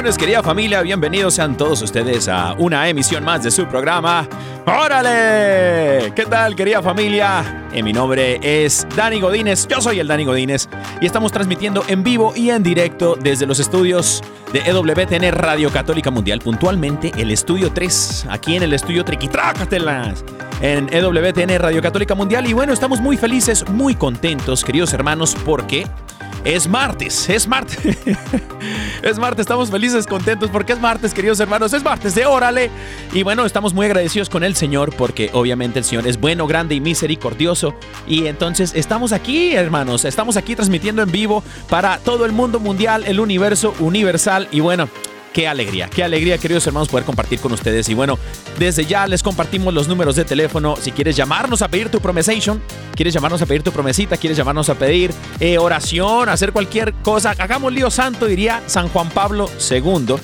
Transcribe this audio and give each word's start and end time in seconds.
Bendiciones, 0.00 0.18
querida 0.18 0.42
familia. 0.42 0.80
Bienvenidos 0.80 1.34
sean 1.34 1.58
todos 1.58 1.82
ustedes 1.82 2.26
a 2.26 2.54
una 2.54 2.88
emisión 2.88 3.22
más 3.22 3.42
de 3.42 3.50
su 3.50 3.66
programa. 3.66 4.26
¡Órale! 4.64 6.10
¿Qué 6.14 6.24
tal, 6.24 6.56
querida 6.56 6.80
familia? 6.80 7.66
Eh, 7.70 7.82
mi 7.82 7.92
nombre 7.92 8.40
es 8.42 8.86
Dani 8.96 9.20
Godínez. 9.20 9.68
Yo 9.68 9.78
soy 9.82 10.00
el 10.00 10.08
Dani 10.08 10.24
Godínez 10.24 10.70
y 11.02 11.04
estamos 11.04 11.32
transmitiendo 11.32 11.84
en 11.86 12.02
vivo 12.02 12.32
y 12.34 12.48
en 12.48 12.62
directo 12.62 13.14
desde 13.14 13.44
los 13.44 13.60
estudios 13.60 14.22
de 14.54 14.60
EWTN 14.60 15.32
Radio 15.32 15.70
Católica 15.70 16.10
Mundial, 16.10 16.38
puntualmente 16.38 17.12
el 17.18 17.30
estudio 17.30 17.70
3, 17.70 18.28
aquí 18.30 18.56
en 18.56 18.62
el 18.62 18.72
estudio 18.72 19.04
Triquitrácatelas 19.04 20.24
en 20.62 20.88
EWTN 20.90 21.58
Radio 21.58 21.82
Católica 21.82 22.14
Mundial. 22.14 22.48
Y 22.48 22.54
bueno, 22.54 22.72
estamos 22.72 23.02
muy 23.02 23.18
felices, 23.18 23.68
muy 23.68 23.94
contentos, 23.94 24.64
queridos 24.64 24.94
hermanos, 24.94 25.36
porque 25.44 25.86
es 26.44 26.68
martes, 26.68 27.28
es 27.28 27.46
martes. 27.46 27.78
es 29.02 29.18
martes, 29.18 29.40
estamos 29.40 29.70
felices, 29.70 30.06
contentos 30.06 30.50
porque 30.50 30.72
es 30.72 30.80
martes, 30.80 31.12
queridos 31.12 31.38
hermanos, 31.40 31.72
es 31.72 31.82
martes 31.82 32.14
de 32.14 32.26
Órale. 32.26 32.70
Y 33.12 33.22
bueno, 33.22 33.44
estamos 33.44 33.74
muy 33.74 33.86
agradecidos 33.86 34.28
con 34.28 34.44
el 34.44 34.54
Señor 34.56 34.94
porque 34.96 35.30
obviamente 35.32 35.78
el 35.78 35.84
Señor 35.84 36.06
es 36.06 36.18
bueno, 36.18 36.46
grande 36.46 36.74
y 36.74 36.80
misericordioso. 36.80 37.74
Y 38.06 38.26
entonces 38.26 38.72
estamos 38.74 39.12
aquí, 39.12 39.54
hermanos, 39.54 40.04
estamos 40.04 40.36
aquí 40.36 40.54
transmitiendo 40.54 41.02
en 41.02 41.10
vivo 41.12 41.44
para 41.68 41.98
todo 41.98 42.24
el 42.24 42.32
mundo 42.32 42.60
mundial, 42.60 43.04
el 43.06 43.20
universo 43.20 43.74
universal. 43.78 44.48
Y 44.50 44.60
bueno, 44.60 44.88
Qué 45.32 45.46
alegría, 45.46 45.88
qué 45.88 46.02
alegría, 46.02 46.38
queridos 46.38 46.66
hermanos, 46.66 46.88
poder 46.88 47.04
compartir 47.04 47.38
con 47.38 47.52
ustedes. 47.52 47.88
Y 47.88 47.94
bueno, 47.94 48.18
desde 48.58 48.84
ya 48.84 49.06
les 49.06 49.22
compartimos 49.22 49.72
los 49.72 49.86
números 49.86 50.16
de 50.16 50.24
teléfono. 50.24 50.74
Si 50.80 50.90
quieres 50.90 51.14
llamarnos 51.14 51.62
a 51.62 51.68
pedir 51.68 51.88
tu 51.88 52.00
promesation, 52.00 52.60
quieres 52.96 53.14
llamarnos 53.14 53.40
a 53.40 53.46
pedir 53.46 53.62
tu 53.62 53.70
promesita, 53.70 54.16
quieres 54.16 54.36
llamarnos 54.36 54.68
a 54.70 54.74
pedir 54.74 55.12
eh, 55.38 55.56
oración, 55.58 56.28
hacer 56.28 56.52
cualquier 56.52 56.94
cosa, 56.94 57.34
hagamos 57.38 57.72
lío 57.72 57.90
santo, 57.90 58.26
diría 58.26 58.60
San 58.66 58.88
Juan 58.88 59.08
Pablo 59.10 59.48
II. 59.70 60.16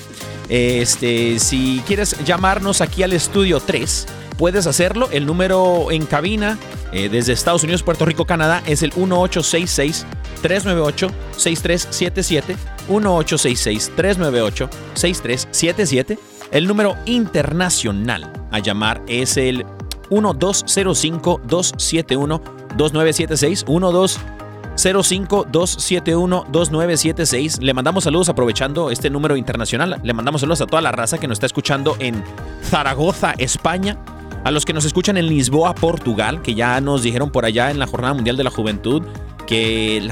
Este, 0.49 1.39
si 1.39 1.81
quieres 1.87 2.15
llamarnos 2.25 2.81
aquí 2.81 3.03
al 3.03 3.13
estudio 3.13 3.61
3, 3.61 4.07
puedes 4.37 4.67
hacerlo. 4.67 5.09
El 5.11 5.25
número 5.25 5.91
en 5.91 6.05
cabina 6.05 6.57
eh, 6.91 7.09
desde 7.09 7.33
Estados 7.33 7.63
Unidos, 7.63 7.83
Puerto 7.83 8.05
Rico, 8.05 8.25
Canadá 8.25 8.61
es 8.65 8.83
el 8.83 8.91
1866 8.95 10.05
398 10.41 11.11
6377 11.35 12.55
1866 12.87 13.91
398 13.95 14.69
6377. 14.93 16.19
El 16.51 16.67
número 16.67 16.95
internacional 17.05 18.31
a 18.51 18.59
llamar 18.59 19.01
es 19.07 19.35
el 19.37 19.65
1205 20.09 21.41
271 21.45 22.41
2976 22.77 23.65
1205 23.67 25.47
271 25.51 26.45
2976. 26.49 27.61
Le 27.61 27.73
mandamos 27.73 28.05
saludos 28.05 28.29
aprovechando 28.29 28.91
este 28.91 29.09
número 29.09 29.35
internacional. 29.35 29.99
Le 30.03 30.13
mandamos 30.13 30.41
saludos 30.41 30.61
a 30.61 30.67
toda 30.67 30.81
la 30.81 30.91
raza 30.91 31.17
que 31.17 31.27
nos 31.27 31.35
está 31.37 31.47
escuchando 31.47 31.97
en 31.99 32.23
Zaragoza, 32.63 33.33
España. 33.37 33.97
A 34.43 34.51
los 34.51 34.65
que 34.65 34.73
nos 34.73 34.85
escuchan 34.85 35.17
en 35.17 35.27
Lisboa, 35.27 35.75
Portugal, 35.75 36.41
que 36.41 36.55
ya 36.55 36.79
nos 36.79 37.03
dijeron 37.03 37.31
por 37.31 37.45
allá 37.45 37.69
en 37.69 37.79
la 37.79 37.87
Jornada 37.87 38.13
Mundial 38.13 38.37
de 38.37 38.43
la 38.43 38.49
Juventud 38.49 39.03
que 39.47 39.97
eh, 39.97 40.09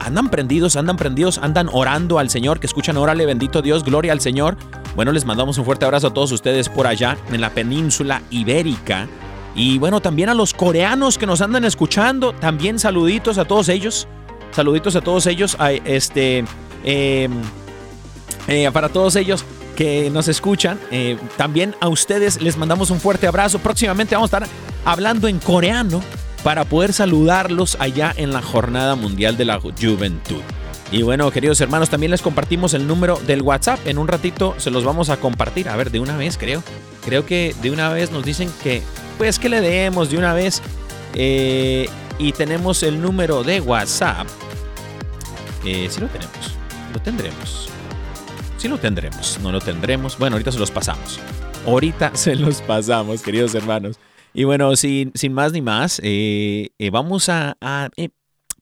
andan 0.00 0.30
prendidos, 0.30 0.74
andan 0.74 0.96
prendidos, 0.96 1.38
andan 1.38 1.68
orando 1.70 2.18
al 2.18 2.30
Señor, 2.30 2.58
que 2.58 2.66
escuchan 2.66 2.96
órale, 2.96 3.26
bendito 3.26 3.62
Dios, 3.62 3.84
gloria 3.84 4.12
al 4.12 4.20
Señor. 4.20 4.56
Bueno, 4.96 5.12
les 5.12 5.24
mandamos 5.24 5.58
un 5.58 5.64
fuerte 5.64 5.84
abrazo 5.84 6.08
a 6.08 6.14
todos 6.14 6.32
ustedes 6.32 6.68
por 6.68 6.86
allá 6.86 7.16
en 7.30 7.40
la 7.40 7.50
península 7.50 8.22
ibérica. 8.30 9.06
Y 9.54 9.78
bueno, 9.78 10.00
también 10.00 10.28
a 10.28 10.34
los 10.34 10.54
coreanos 10.54 11.18
que 11.18 11.26
nos 11.26 11.40
andan 11.40 11.64
escuchando, 11.64 12.32
también 12.32 12.78
saluditos 12.78 13.38
a 13.38 13.44
todos 13.44 13.68
ellos. 13.68 14.08
Saluditos 14.50 14.96
a 14.96 15.02
todos 15.02 15.26
ellos. 15.26 15.56
este, 15.84 16.44
eh, 16.84 17.28
eh, 18.48 18.70
para 18.72 18.88
todos 18.88 19.14
ellos 19.16 19.44
que 19.78 20.10
nos 20.10 20.26
escuchan, 20.26 20.76
eh, 20.90 21.16
también 21.36 21.76
a 21.80 21.86
ustedes 21.86 22.42
les 22.42 22.56
mandamos 22.56 22.90
un 22.90 22.98
fuerte 22.98 23.28
abrazo. 23.28 23.60
Próximamente 23.60 24.16
vamos 24.16 24.32
a 24.32 24.38
estar 24.38 24.48
hablando 24.84 25.28
en 25.28 25.38
coreano 25.38 26.02
para 26.42 26.64
poder 26.64 26.92
saludarlos 26.92 27.76
allá 27.78 28.12
en 28.16 28.32
la 28.32 28.42
Jornada 28.42 28.96
Mundial 28.96 29.36
de 29.36 29.44
la 29.44 29.60
Juventud. 29.60 30.42
Y 30.90 31.02
bueno, 31.02 31.30
queridos 31.30 31.60
hermanos, 31.60 31.90
también 31.90 32.10
les 32.10 32.22
compartimos 32.22 32.74
el 32.74 32.88
número 32.88 33.20
del 33.24 33.40
WhatsApp. 33.40 33.78
En 33.86 33.98
un 33.98 34.08
ratito 34.08 34.56
se 34.58 34.72
los 34.72 34.82
vamos 34.82 35.10
a 35.10 35.18
compartir. 35.18 35.68
A 35.68 35.76
ver, 35.76 35.92
de 35.92 36.00
una 36.00 36.16
vez, 36.16 36.38
creo. 36.38 36.60
Creo 37.04 37.24
que 37.24 37.54
de 37.62 37.70
una 37.70 37.88
vez 37.90 38.10
nos 38.10 38.24
dicen 38.24 38.50
que, 38.64 38.82
pues 39.16 39.38
que 39.38 39.48
le 39.48 39.60
demos 39.60 40.10
de 40.10 40.18
una 40.18 40.34
vez. 40.34 40.60
Eh, 41.14 41.88
y 42.18 42.32
tenemos 42.32 42.82
el 42.82 43.00
número 43.00 43.44
de 43.44 43.60
WhatsApp. 43.60 44.26
Eh, 45.64 45.86
sí 45.88 46.00
lo 46.00 46.08
tenemos. 46.08 46.56
Lo 46.92 47.00
tendremos. 47.00 47.77
Sí 48.58 48.66
lo 48.66 48.76
tendremos. 48.78 49.38
No 49.40 49.52
lo 49.52 49.60
tendremos. 49.60 50.18
Bueno, 50.18 50.34
ahorita 50.34 50.50
se 50.50 50.58
los 50.58 50.72
pasamos. 50.72 51.20
Ahorita 51.64 52.10
se 52.16 52.34
los 52.34 52.60
pasamos, 52.60 53.22
queridos 53.22 53.54
hermanos. 53.54 54.00
Y 54.34 54.42
bueno, 54.44 54.74
sin, 54.74 55.12
sin 55.14 55.32
más 55.32 55.52
ni 55.52 55.62
más, 55.62 56.00
eh, 56.02 56.70
eh, 56.76 56.90
vamos 56.90 57.28
a, 57.28 57.56
eh, 57.96 58.08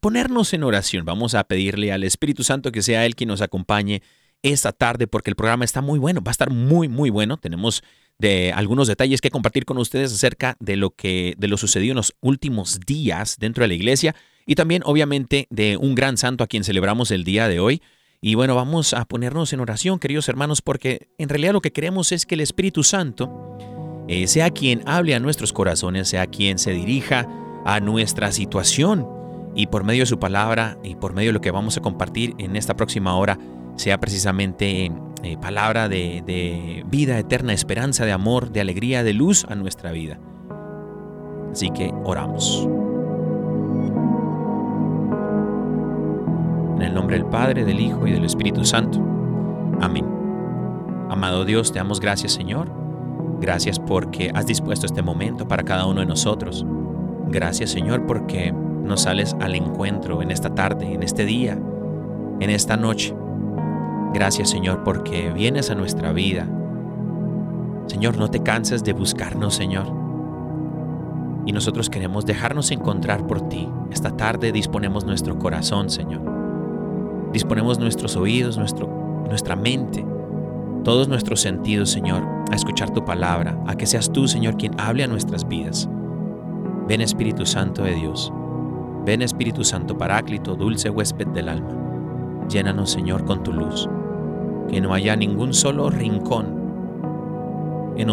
ponernos 0.00 0.52
en 0.52 0.64
oración. 0.64 1.06
Vamos 1.06 1.34
a 1.34 1.44
pedirle 1.44 1.92
al 1.92 2.04
Espíritu 2.04 2.44
Santo 2.44 2.72
que 2.72 2.82
sea 2.82 3.06
Él 3.06 3.16
quien 3.16 3.28
nos 3.28 3.40
acompañe 3.40 4.02
esta 4.42 4.72
tarde 4.72 5.06
porque 5.06 5.30
el 5.30 5.36
programa 5.36 5.64
está 5.64 5.80
muy 5.80 5.98
bueno, 5.98 6.20
va 6.20 6.30
a 6.30 6.32
estar 6.32 6.50
muy, 6.50 6.88
muy 6.88 7.08
bueno. 7.08 7.38
Tenemos 7.38 7.82
de 8.18 8.52
algunos 8.52 8.88
detalles 8.88 9.22
que 9.22 9.30
compartir 9.30 9.64
con 9.64 9.78
ustedes 9.78 10.12
acerca 10.12 10.58
de 10.60 10.76
lo 10.76 10.90
que 10.90 11.34
de 11.38 11.48
lo 11.48 11.56
sucedido 11.56 11.92
en 11.92 11.96
los 11.96 12.14
últimos 12.20 12.80
días 12.80 13.36
dentro 13.38 13.64
de 13.64 13.68
la 13.68 13.74
iglesia 13.74 14.14
y 14.44 14.56
también 14.56 14.82
obviamente 14.84 15.46
de 15.48 15.78
un 15.78 15.94
gran 15.94 16.18
santo 16.18 16.44
a 16.44 16.46
quien 16.46 16.64
celebramos 16.64 17.10
el 17.10 17.24
día 17.24 17.48
de 17.48 17.60
hoy. 17.60 17.80
Y 18.26 18.34
bueno, 18.34 18.56
vamos 18.56 18.92
a 18.92 19.04
ponernos 19.04 19.52
en 19.52 19.60
oración, 19.60 20.00
queridos 20.00 20.28
hermanos, 20.28 20.60
porque 20.60 21.06
en 21.16 21.28
realidad 21.28 21.52
lo 21.52 21.60
que 21.60 21.70
queremos 21.70 22.10
es 22.10 22.26
que 22.26 22.34
el 22.34 22.40
Espíritu 22.40 22.82
Santo 22.82 23.56
eh, 24.08 24.26
sea 24.26 24.50
quien 24.50 24.82
hable 24.84 25.14
a 25.14 25.20
nuestros 25.20 25.52
corazones, 25.52 26.08
sea 26.08 26.26
quien 26.26 26.58
se 26.58 26.72
dirija 26.72 27.28
a 27.64 27.78
nuestra 27.78 28.32
situación 28.32 29.06
y 29.54 29.68
por 29.68 29.84
medio 29.84 30.02
de 30.02 30.06
su 30.06 30.18
palabra 30.18 30.76
y 30.82 30.96
por 30.96 31.12
medio 31.12 31.28
de 31.28 31.34
lo 31.34 31.40
que 31.40 31.52
vamos 31.52 31.76
a 31.76 31.82
compartir 31.82 32.34
en 32.38 32.56
esta 32.56 32.74
próxima 32.74 33.16
hora, 33.16 33.38
sea 33.76 34.00
precisamente 34.00 34.90
eh, 35.22 35.36
palabra 35.40 35.88
de, 35.88 36.24
de 36.26 36.82
vida 36.88 37.20
eterna, 37.20 37.52
esperanza, 37.52 38.06
de 38.06 38.10
amor, 38.10 38.50
de 38.50 38.60
alegría, 38.60 39.04
de 39.04 39.12
luz 39.12 39.46
a 39.48 39.54
nuestra 39.54 39.92
vida. 39.92 40.18
Así 41.52 41.70
que 41.70 41.92
oramos. 42.02 42.66
En 46.76 46.82
el 46.82 46.94
nombre 46.94 47.16
del 47.16 47.26
Padre, 47.26 47.64
del 47.64 47.80
Hijo 47.80 48.06
y 48.06 48.12
del 48.12 48.24
Espíritu 48.24 48.64
Santo. 48.64 49.00
Amén. 49.80 50.06
Amado 51.10 51.44
Dios, 51.44 51.72
te 51.72 51.78
damos 51.78 52.00
gracias, 52.00 52.32
Señor. 52.32 52.70
Gracias 53.40 53.78
porque 53.78 54.30
has 54.34 54.46
dispuesto 54.46 54.86
este 54.86 55.02
momento 55.02 55.48
para 55.48 55.64
cada 55.64 55.86
uno 55.86 56.00
de 56.00 56.06
nosotros. 56.06 56.64
Gracias, 57.28 57.70
Señor, 57.70 58.06
porque 58.06 58.52
nos 58.52 59.02
sales 59.02 59.36
al 59.40 59.54
encuentro 59.54 60.22
en 60.22 60.30
esta 60.30 60.54
tarde, 60.54 60.92
en 60.92 61.02
este 61.02 61.24
día, 61.24 61.58
en 62.40 62.50
esta 62.50 62.76
noche. 62.76 63.14
Gracias 64.14 64.48
Señor 64.48 64.82
porque 64.82 65.30
vienes 65.32 65.70
a 65.70 65.74
nuestra 65.74 66.12
vida. 66.12 66.48
Señor, 67.86 68.16
no 68.16 68.30
te 68.30 68.42
canses 68.42 68.82
de 68.82 68.94
buscarnos, 68.94 69.54
Señor. 69.54 69.86
Y 71.44 71.52
nosotros 71.52 71.90
queremos 71.90 72.24
dejarnos 72.26 72.70
encontrar 72.70 73.26
por 73.26 73.48
ti. 73.48 73.68
Esta 73.90 74.16
tarde 74.16 74.52
disponemos 74.52 75.04
nuestro 75.04 75.38
corazón, 75.38 75.90
Señor. 75.90 76.35
Disponemos 77.36 77.78
nuestros 77.78 78.16
oídos, 78.16 78.56
nuestro, 78.56 78.88
nuestra 79.28 79.56
mente, 79.56 80.06
todos 80.84 81.06
nuestros 81.06 81.42
sentidos, 81.42 81.90
Señor, 81.90 82.22
a 82.50 82.54
escuchar 82.54 82.88
tu 82.94 83.04
palabra, 83.04 83.62
a 83.66 83.76
que 83.76 83.84
seas 83.84 84.10
tú, 84.10 84.26
Señor, 84.26 84.56
quien 84.56 84.72
hable 84.80 85.04
a 85.04 85.06
nuestras 85.06 85.46
vidas. 85.46 85.86
Ven 86.88 87.02
Espíritu 87.02 87.44
Santo 87.44 87.82
de 87.82 87.92
Dios. 87.92 88.32
Ven 89.04 89.20
Espíritu 89.20 89.64
Santo 89.64 89.98
Paráclito, 89.98 90.56
dulce 90.56 90.88
huésped 90.88 91.26
del 91.26 91.50
alma. 91.50 92.46
Llénanos, 92.48 92.88
Señor, 92.88 93.26
con 93.26 93.42
tu 93.42 93.52
luz. 93.52 93.86
Que 94.70 94.80
no 94.80 94.94
haya 94.94 95.14
ningún 95.14 95.52
solo 95.52 95.90
rincón 95.90 96.46
en, 97.98 98.08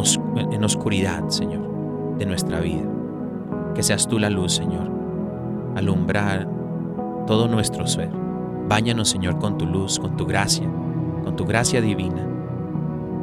en 0.52 0.64
oscuridad, 0.66 1.30
Señor, 1.30 2.18
de 2.18 2.26
nuestra 2.26 2.60
vida. 2.60 2.84
Que 3.74 3.84
seas 3.84 4.06
tú 4.06 4.20
la 4.20 4.30
luz, 4.30 4.52
Señor. 4.52 4.92
Alumbrar 5.78 6.46
todo 7.26 7.48
nuestro 7.48 7.88
ser. 7.88 8.24
Báñanos, 8.68 9.10
Señor, 9.10 9.40
con 9.40 9.58
tu 9.58 9.66
luz, 9.66 10.00
con 10.00 10.16
tu 10.18 10.26
gracia, 10.26 10.68
con 11.24 11.36
tu 11.36 11.46
gracia 11.46 11.82
divina. 11.82 12.28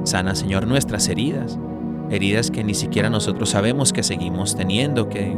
Sana, 0.05 0.35
Señor, 0.35 0.67
nuestras 0.67 1.09
heridas, 1.09 1.59
heridas 2.11 2.51
que 2.51 2.65
ni 2.65 2.75
siquiera 2.75 3.11
nosotros 3.11 3.51
sabemos 3.51 3.93
que 3.93 4.03
seguimos 4.03 4.57
teniendo, 4.57 5.09
que, 5.09 5.37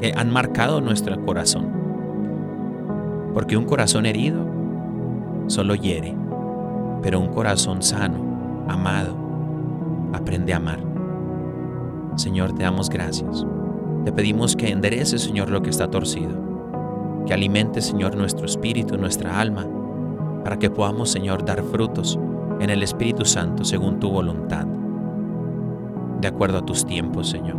que 0.00 0.12
han 0.16 0.30
marcado 0.30 0.80
nuestro 0.80 1.24
corazón. 1.24 1.68
Porque 3.32 3.56
un 3.56 3.64
corazón 3.64 4.06
herido 4.06 4.46
solo 5.46 5.74
hiere, 5.74 6.14
pero 7.02 7.20
un 7.20 7.28
corazón 7.28 7.82
sano, 7.82 8.64
amado, 8.68 9.16
aprende 10.12 10.52
a 10.52 10.56
amar. 10.56 10.80
Señor, 12.16 12.54
te 12.54 12.62
damos 12.62 12.88
gracias. 12.88 13.44
Te 14.04 14.12
pedimos 14.12 14.54
que 14.54 14.70
endereces, 14.70 15.22
Señor, 15.22 15.50
lo 15.50 15.62
que 15.62 15.70
está 15.70 15.90
torcido. 15.90 16.53
Que 17.26 17.32
alimentes, 17.32 17.86
Señor, 17.86 18.16
nuestro 18.16 18.44
espíritu, 18.46 18.96
nuestra 18.98 19.40
alma, 19.40 19.66
para 20.42 20.58
que 20.58 20.68
podamos, 20.70 21.10
Señor, 21.10 21.44
dar 21.44 21.62
frutos 21.62 22.18
en 22.60 22.70
el 22.70 22.82
Espíritu 22.82 23.24
Santo 23.24 23.64
según 23.64 23.98
tu 23.98 24.10
voluntad, 24.10 24.66
de 26.20 26.28
acuerdo 26.28 26.58
a 26.58 26.66
tus 26.66 26.84
tiempos, 26.84 27.30
Señor. 27.30 27.56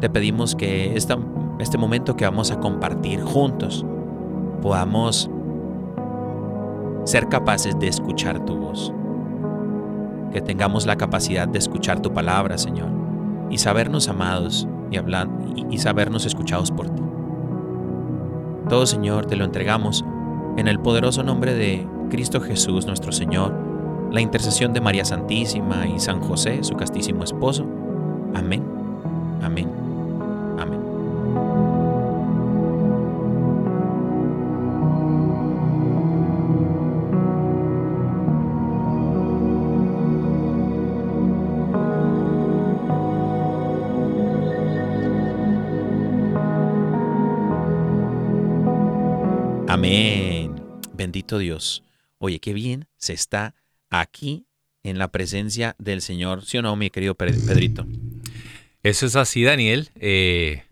Te 0.00 0.10
pedimos 0.10 0.56
que 0.56 0.96
este 0.96 1.78
momento 1.78 2.16
que 2.16 2.24
vamos 2.24 2.50
a 2.50 2.58
compartir 2.58 3.22
juntos 3.22 3.86
podamos 4.60 5.30
ser 7.04 7.28
capaces 7.28 7.78
de 7.78 7.86
escuchar 7.86 8.44
tu 8.44 8.56
voz. 8.56 8.92
Que 10.32 10.40
tengamos 10.40 10.86
la 10.86 10.96
capacidad 10.96 11.46
de 11.46 11.58
escuchar 11.58 12.00
tu 12.00 12.12
palabra, 12.12 12.58
Señor, 12.58 12.88
y 13.48 13.58
sabernos 13.58 14.08
amados 14.08 14.66
y 15.70 15.78
sabernos 15.78 16.26
escuchados 16.26 16.72
por 16.72 16.90
ti. 16.90 17.02
Todo, 18.68 18.86
Señor, 18.86 19.26
te 19.26 19.36
lo 19.36 19.44
entregamos 19.44 20.04
en 20.56 20.68
el 20.68 20.78
poderoso 20.78 21.22
nombre 21.22 21.54
de 21.54 21.86
Cristo 22.10 22.40
Jesús, 22.40 22.86
nuestro 22.86 23.12
Señor, 23.12 23.54
la 24.10 24.20
intercesión 24.20 24.72
de 24.72 24.80
María 24.80 25.04
Santísima 25.04 25.86
y 25.86 25.98
San 25.98 26.20
José, 26.20 26.62
su 26.62 26.74
castísimo 26.74 27.24
esposo. 27.24 27.66
Amén, 28.34 28.62
amén. 29.42 29.81
Dios. 51.38 51.82
Oye, 52.18 52.38
qué 52.40 52.52
bien 52.52 52.86
se 52.96 53.12
está 53.12 53.54
aquí 53.90 54.46
en 54.82 54.98
la 54.98 55.08
presencia 55.08 55.76
del 55.78 56.00
Señor. 56.02 56.44
¿Sí 56.44 56.58
o 56.58 56.62
no, 56.62 56.74
mi 56.76 56.90
querido 56.90 57.14
Pe- 57.14 57.32
Pedrito? 57.32 57.86
Eso 58.82 59.06
es 59.06 59.16
así, 59.16 59.42
Daniel. 59.44 59.90
Eh, 59.96 60.64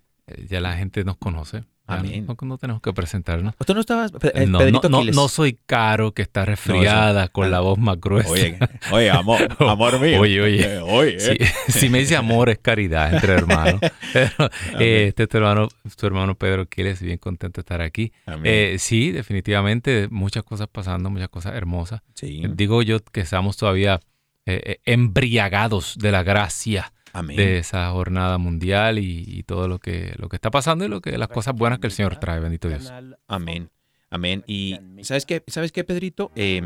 ya 0.49 0.61
la 0.61 0.77
gente 0.77 1.05
nos 1.05 1.17
conoce. 1.17 1.65
Amén. 1.99 2.27
No, 2.27 2.37
no 2.43 2.59
tenemos 2.59 2.81
que 2.83 2.93
presentarnos. 2.93 3.55
¿Tú 3.67 3.75
no 3.75 3.81
estabas, 3.81 4.13
Pe- 4.13 4.33
eh, 4.35 4.47
no, 4.47 4.59
Pedrito 4.59 4.89
no, 4.89 5.05
no, 5.05 5.29
soy 5.29 5.59
caro 5.67 6.13
que 6.13 6.23
está 6.23 6.45
resfriada 6.45 7.29
con 7.29 7.47
ah, 7.47 7.49
la 7.49 7.61
voz 7.61 7.79
más 7.79 8.01
gruesa. 8.01 8.31
Oye, 8.31 8.59
oye, 8.93 9.11
amor, 9.11 9.57
amor 9.61 10.01
mío. 10.01 10.21
Oye, 10.21 10.41
oye. 10.41 10.75
Eh, 10.77 10.81
oye, 10.81 11.21
Si, 11.21 11.31
eh. 11.33 11.51
si 11.69 11.89
me 11.89 11.99
dice 12.01 12.17
amor 12.17 12.49
es 12.51 12.59
caridad 12.59 13.13
entre 13.15 13.35
hermanos. 13.35 13.81
Pero, 14.13 14.51
este 14.79 15.23
es 15.25 15.29
tu 15.29 15.37
hermano, 15.37 15.69
tu 15.97 16.07
hermano 16.07 16.35
Pedro 16.35 16.67
Quiles, 16.67 17.03
bien 17.03 17.19
contento 17.19 17.61
de 17.61 17.63
estar 17.63 17.81
aquí. 17.81 18.13
Eh, 18.45 18.77
sí, 18.79 19.13
definitivamente, 19.13 20.09
muchas 20.11 20.43
cosas 20.43 20.69
pasando, 20.69 21.11
muchas 21.11 21.29
cosas 21.29 21.55
hermosas. 21.55 22.03
sí. 22.15 22.43
Digo 22.55 22.83
yo 22.83 23.01
que 23.03 23.21
estamos 23.21 23.57
todavía 23.57 24.01
eh, 24.47 24.61
eh, 24.65 24.81
embriagados 24.85 25.97
de 25.99 26.13
la 26.13 26.23
gracia 26.23 26.93
Amén. 27.13 27.37
de 27.37 27.59
esa 27.59 27.91
jornada 27.91 28.39
mundial 28.39 28.99
y, 28.99 29.25
y 29.27 29.43
todo 29.43 29.69
lo 29.69 29.79
que, 29.79 30.15
lo 30.17 30.29
que 30.29 30.37
está 30.37 30.51
pasando 30.51 30.85
y 30.85 30.89
lo 30.89 31.01
que 31.01 31.17
las 31.19 31.29
cosas 31.29 31.55
buenas 31.55 31.79
que 31.79 31.87
el 31.87 31.93
Señor 31.93 32.17
trae, 32.17 32.41
bendito 32.41 32.69
Dios. 32.69 32.93
Amén. 33.29 33.71
Amén. 34.13 34.43
Y 34.49 34.77
¿sabes 35.03 35.25
qué, 35.25 35.45
¿sabes 35.47 35.71
qué 35.71 35.85
Pedrito? 35.85 36.33
Eh, 36.35 36.61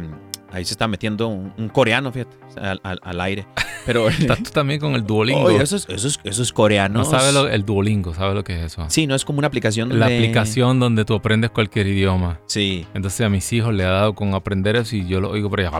ahí 0.50 0.64
se 0.64 0.72
está 0.72 0.88
metiendo 0.88 1.28
un, 1.28 1.52
un 1.58 1.68
coreano, 1.68 2.10
fíjate, 2.10 2.34
al, 2.58 2.80
al- 2.82 3.00
al 3.02 3.20
aire. 3.20 3.46
Pero, 3.84 4.08
Estás 4.08 4.42
tú 4.42 4.50
también 4.50 4.80
con 4.80 4.94
el 4.94 5.04
Duolingo. 5.04 5.42
oye, 5.42 5.62
esos, 5.62 5.86
esos, 5.90 6.18
esos 6.24 6.52
coreanos. 6.54 7.06
no 7.06 7.18
sabes 7.18 7.34
lo- 7.34 7.46
el 7.48 7.66
Duolingo, 7.66 8.14
¿sabes 8.14 8.34
lo 8.34 8.44
que 8.44 8.56
es 8.56 8.72
eso? 8.72 8.86
Sí, 8.88 9.06
no 9.06 9.14
es 9.14 9.26
como 9.26 9.40
una 9.40 9.48
aplicación 9.48 9.98
La 9.98 10.06
aplicación 10.06 10.80
donde 10.80 11.04
tú 11.04 11.12
aprendes 11.14 11.50
cualquier 11.50 11.86
idioma. 11.88 12.40
Sí. 12.46 12.86
Entonces 12.94 13.20
a 13.20 13.28
mis 13.28 13.52
hijos 13.52 13.74
le 13.74 13.84
ha 13.84 13.90
dado 13.90 14.14
con 14.14 14.32
aprender 14.32 14.76
eso 14.76 14.96
y 14.96 15.06
yo 15.06 15.20
lo 15.20 15.28
oigo 15.30 15.50
por 15.50 15.60
allá. 15.60 15.70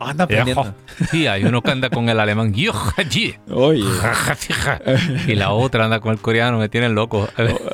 Anda 0.00 0.24
aprendiendo. 0.24 0.74
Sí, 1.10 1.26
hay 1.26 1.44
uno 1.44 1.60
que 1.62 1.70
anda 1.70 1.90
con 1.90 2.08
el 2.08 2.20
alemán. 2.20 2.54
Oye. 3.50 3.84
Y 5.26 5.34
la 5.34 5.52
otra 5.52 5.84
anda 5.84 6.00
con 6.00 6.12
el 6.12 6.18
coreano, 6.18 6.58
me 6.58 6.68
tienen 6.68 6.94
loco. 6.94 7.28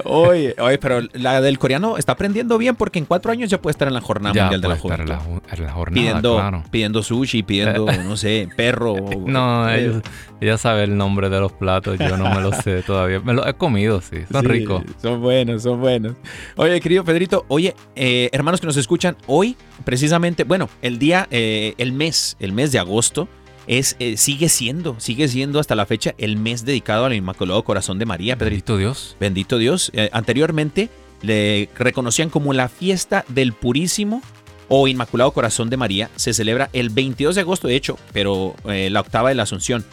Oye, 0.05 0.55
oye, 0.59 0.79
pero 0.79 1.01
la 1.13 1.41
del 1.41 1.59
coreano 1.59 1.99
está 1.99 2.13
aprendiendo 2.13 2.57
bien 2.59 2.77
porque 2.77 2.99
en 2.99 3.05
cuatro 3.05 3.33
años 3.33 3.51
ya 3.51 3.61
puede 3.61 3.73
estar 3.73 3.89
en 3.89 3.95
la 3.95 4.01
jornada 4.01 4.35
ya 4.35 4.43
mundial 4.45 4.61
de 4.61 4.69
la 4.69 4.77
puede 4.77 4.95
estar 4.95 5.01
en 5.01 5.09
la, 5.09 5.19
juventud. 5.19 5.49
en 5.53 5.65
la 5.65 5.73
jornada, 5.73 5.95
Pidiendo, 5.95 6.37
claro. 6.37 6.65
pidiendo 6.71 7.03
sushi, 7.03 7.43
pidiendo, 7.43 7.87
no 8.05 8.17
sé, 8.17 8.49
perro. 8.57 8.97
No, 9.27 9.69
eh, 9.69 9.81
ellos, 9.81 10.03
ella 10.41 10.57
sabe 10.59 10.85
el 10.85 10.97
nombre 10.97 11.29
de 11.29 11.41
los 11.41 11.53
platos, 11.53 11.99
yo 11.99 12.17
no 12.17 12.35
me 12.35 12.41
lo 12.41 12.53
sé 12.53 12.83
todavía. 12.83 13.21
Me 13.21 13.35
los 13.35 13.47
he 13.47 13.55
comido, 13.55 14.01
sí, 14.01 14.19
son 14.31 14.43
sí, 14.43 14.47
ricos. 14.49 14.83
Son 15.03 15.21
buenos, 15.21 15.63
son 15.63 15.81
buenos. 15.81 16.15
Oye, 16.57 16.81
querido 16.81 17.05
Pedrito, 17.05 17.45
oye, 17.49 17.75
eh, 17.97 18.31
hermanos 18.33 18.61
que 18.61 18.67
nos 18.67 18.77
escuchan, 18.77 19.17
hoy 19.27 19.57
precisamente, 19.85 20.45
bueno, 20.45 20.69
el 20.83 20.99
día, 20.99 21.27
eh, 21.31 21.40
el 21.79 21.93
mes, 21.93 22.37
el 22.41 22.53
mes 22.53 22.73
de 22.73 22.79
agosto, 22.79 23.29
es, 23.67 23.97
eh, 24.01 24.17
sigue 24.17 24.49
siendo, 24.49 24.97
sigue 24.99 25.29
siendo 25.29 25.61
hasta 25.61 25.75
la 25.75 25.87
fecha 25.87 26.15
el 26.19 26.37
mes 26.37 26.65
dedicado 26.65 27.05
al 27.05 27.15
Inmaculado 27.15 27.63
Corazón 27.63 27.99
de 27.99 28.07
María. 28.07 28.35
Bendito 28.35 28.77
Dios. 28.77 29.17
Bendito 29.21 29.59
Dios. 29.59 29.91
Eh, 29.95 30.11
anteriormente 30.13 30.89
le 31.23 31.69
reconocían 31.79 32.31
como 32.31 32.53
la 32.53 32.69
fiesta 32.69 33.25
del 33.29 33.53
Purísimo 33.53 34.23
o 34.69 34.89
Inmaculado 34.89 35.31
Corazón 35.33 35.71
de 35.71 35.77
María. 35.77 36.11
Se 36.17 36.33
celebra 36.35 36.71
el 36.73 36.91
22 36.91 37.37
de 37.37 37.43
agosto, 37.43 37.69
de 37.69 37.77
hecho, 37.77 37.97
pero 38.13 38.57
eh, 38.65 38.91
la 38.91 39.01
octava 39.01 39.29
de 39.29 39.37
la 39.37 39.45
Asunción. 39.45 39.85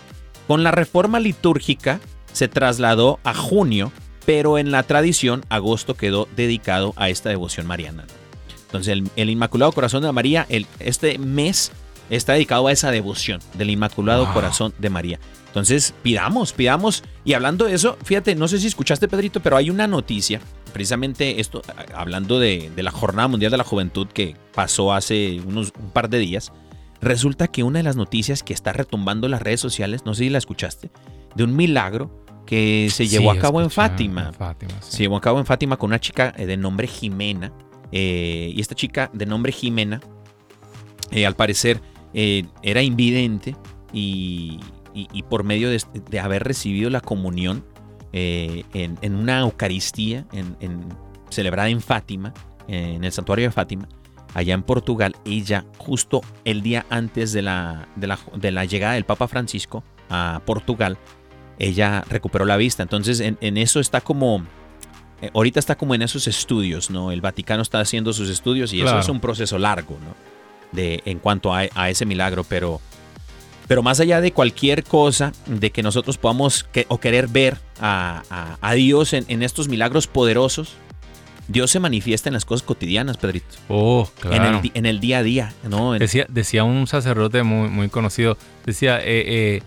Con 0.48 0.64
la 0.64 0.72
reforma 0.72 1.20
litúrgica 1.20 2.00
se 2.32 2.48
trasladó 2.48 3.20
a 3.24 3.36
junio, 3.36 3.92
pero 4.26 4.58
en 4.58 4.72
la 4.72 4.84
tradición 4.84 5.46
agosto 5.50 5.96
quedó 5.96 6.28
dedicado 6.36 6.94
a 6.96 7.10
esta 7.10 7.30
devoción 7.30 7.68
mariana. 7.68 8.06
Entonces 8.68 8.94
el, 8.94 9.10
el 9.16 9.30
Inmaculado 9.30 9.72
Corazón 9.72 10.04
de 10.04 10.12
María, 10.12 10.46
el, 10.50 10.66
este 10.80 11.18
mes 11.18 11.72
está 12.10 12.34
dedicado 12.34 12.68
a 12.68 12.72
esa 12.72 12.92
devoción 12.92 13.42
del 13.56 13.70
Inmaculado 13.70 14.26
Wow. 14.26 14.34
Corazón 14.34 14.74
de 14.78 14.90
María. 14.90 15.20
Entonces, 15.48 15.94
pidamos, 16.04 16.54
pidamos. 16.54 17.04
Y 17.26 17.34
hablando 17.34 17.66
de 17.66 17.74
eso, 17.74 17.98
fíjate, 18.04 18.36
no 18.36 18.48
sé 18.48 18.60
si 18.60 18.68
escuchaste, 18.68 19.08
Pedrito, 19.08 19.40
pero 19.40 19.58
hay 19.58 19.70
una 19.72 19.88
noticia, 19.88 20.40
precisamente 20.72 21.40
esto, 21.42 21.64
hablando 21.96 22.38
de, 22.40 22.70
de 22.76 22.84
la 22.84 22.92
Jornada 22.92 23.28
Mundial 23.28 23.50
de 23.52 23.58
la 23.58 23.64
Juventud 23.64 24.08
que 24.08 24.36
pasó 24.54 24.94
hace 24.94 25.42
unos 25.46 25.74
un 25.80 25.90
par 25.90 26.10
de 26.10 26.20
días. 26.20 26.52
Resulta 27.02 27.48
que 27.48 27.64
una 27.64 27.80
de 27.80 27.84
las 27.84 27.96
noticias 27.96 28.44
que 28.44 28.54
está 28.54 28.72
retumbando 28.74 29.26
en 29.28 29.32
las 29.32 29.42
redes 29.42 29.60
sociales, 29.60 30.06
no 30.06 30.14
sé 30.14 30.26
si 30.26 30.30
la 30.30 30.38
escuchaste, 30.38 30.92
de 31.36 31.44
un 31.44 31.56
milagro 31.56 32.24
que 32.46 32.90
se 32.92 33.08
llevó 33.08 33.32
Sí, 33.32 33.38
a 33.38 33.42
cabo 33.42 33.62
en 33.62 33.70
Fátima. 33.72 34.28
en 34.28 34.34
Fátima, 34.34 34.74
sí. 34.82 34.92
Se 34.92 34.98
llevó 35.00 35.18
a 35.18 35.22
cabo 35.22 35.40
en 35.40 35.46
Fátima 35.46 35.78
con 35.78 35.90
una 35.90 36.00
chica 36.00 36.34
eh, 36.38 36.46
de 36.46 36.58
nombre 36.58 36.88
Jimena. 36.88 37.52
Eh, 37.92 38.52
y 38.54 38.60
esta 38.60 38.76
chica 38.76 39.10
de 39.14 39.26
nombre 39.26 39.52
Jimena, 39.52 40.02
eh, 41.12 41.26
al 41.26 41.36
parecer, 41.36 41.82
eh, 42.14 42.46
era 42.62 42.82
invidente 42.82 43.56
y, 43.94 44.60
por 45.30 45.44
medio 45.44 45.70
de, 45.70 46.20
haber 46.20 46.44
recibido 46.44 46.90
la 46.90 47.02
comunión, 47.02 47.66
en, 48.14 49.16
una 49.16 49.42
Eucaristía 49.42 50.26
en, 50.32 50.86
celebrada 51.30 51.70
en 51.70 51.82
Fátima, 51.82 52.34
en 52.68 53.04
el 53.04 53.12
santuario 53.12 53.46
de 53.46 53.52
Fátima, 53.52 53.88
allá 54.34 54.56
en 54.56 54.64
Portugal. 54.64 55.16
Ella, 55.26 55.66
justo 55.78 56.22
el 56.44 56.62
día 56.62 56.86
antes 56.90 57.32
de 57.32 57.44
la, 57.44 57.88
llegada 58.68 58.94
del 58.94 59.06
Papa 59.06 59.28
Francisco 59.28 59.84
a 60.10 60.42
Portugal, 60.46 60.98
ella 61.60 62.04
recuperó 62.10 62.46
la 62.46 62.58
vista. 62.58 62.82
Entonces, 62.82 63.20
en, 63.20 63.38
en 63.42 63.58
eso 63.58 63.80
está 63.80 64.02
como. 64.02 64.44
Eh, 65.22 65.32
ahorita 65.34 65.60
está 65.60 65.76
como 65.76 65.96
en 65.96 66.02
esos 66.02 66.28
estudios, 66.28 66.90
¿no? 66.90 67.12
El 67.12 67.22
Vaticano 67.22 67.62
está 67.62 67.80
haciendo 67.80 68.14
sus 68.14 68.30
estudios 68.30 68.74
y 68.74 68.82
Claro. 68.82 69.00
eso 69.00 69.06
es 69.06 69.10
un 69.10 69.20
proceso 69.20 69.58
largo, 69.58 69.98
¿no? 70.04 70.16
De, 70.72 71.02
en 71.06 71.20
cuanto 71.20 71.54
a, 71.54 71.62
a 71.76 71.90
ese 71.90 72.06
milagro, 72.06 72.44
pero. 72.44 72.82
Pero 73.68 73.84
más 73.84 74.00
allá 74.00 74.22
de 74.22 74.32
cualquier 74.32 74.84
cosa, 74.86 75.34
de 75.46 75.72
que 75.72 75.84
nosotros 75.84 76.18
podamos 76.18 76.64
que- 76.64 76.86
o 76.88 77.00
querer 77.00 77.28
ver 77.28 77.58
a, 77.82 78.24
a- 78.30 78.58
a 78.62 78.74
Dios 78.76 79.12
en, 79.12 79.26
en 79.28 79.44
estos 79.44 79.68
milagros 79.68 80.08
poderosos, 80.08 80.74
Dios 81.50 81.72
se 81.72 81.80
manifiesta 81.82 82.30
en 82.30 82.34
las 82.34 82.46
cosas 82.46 82.66
cotidianas, 82.66 83.18
Pedrito. 83.18 83.46
Oh, 83.68 84.10
En, 84.24 84.30
claro. 84.30 84.62
el, 84.64 84.72
en 84.74 84.86
el 84.86 85.00
día 85.02 85.18
a 85.20 85.24
día, 85.24 85.54
¿no? 85.70 85.94
Decía 85.94 86.64
un 86.64 86.88
sacerdote 86.88 87.44
muy, 87.44 87.68
muy 87.70 87.90
conocido, 87.90 88.38
decía, 88.66 89.00
eh, 89.00 89.04
eh, 89.58 89.64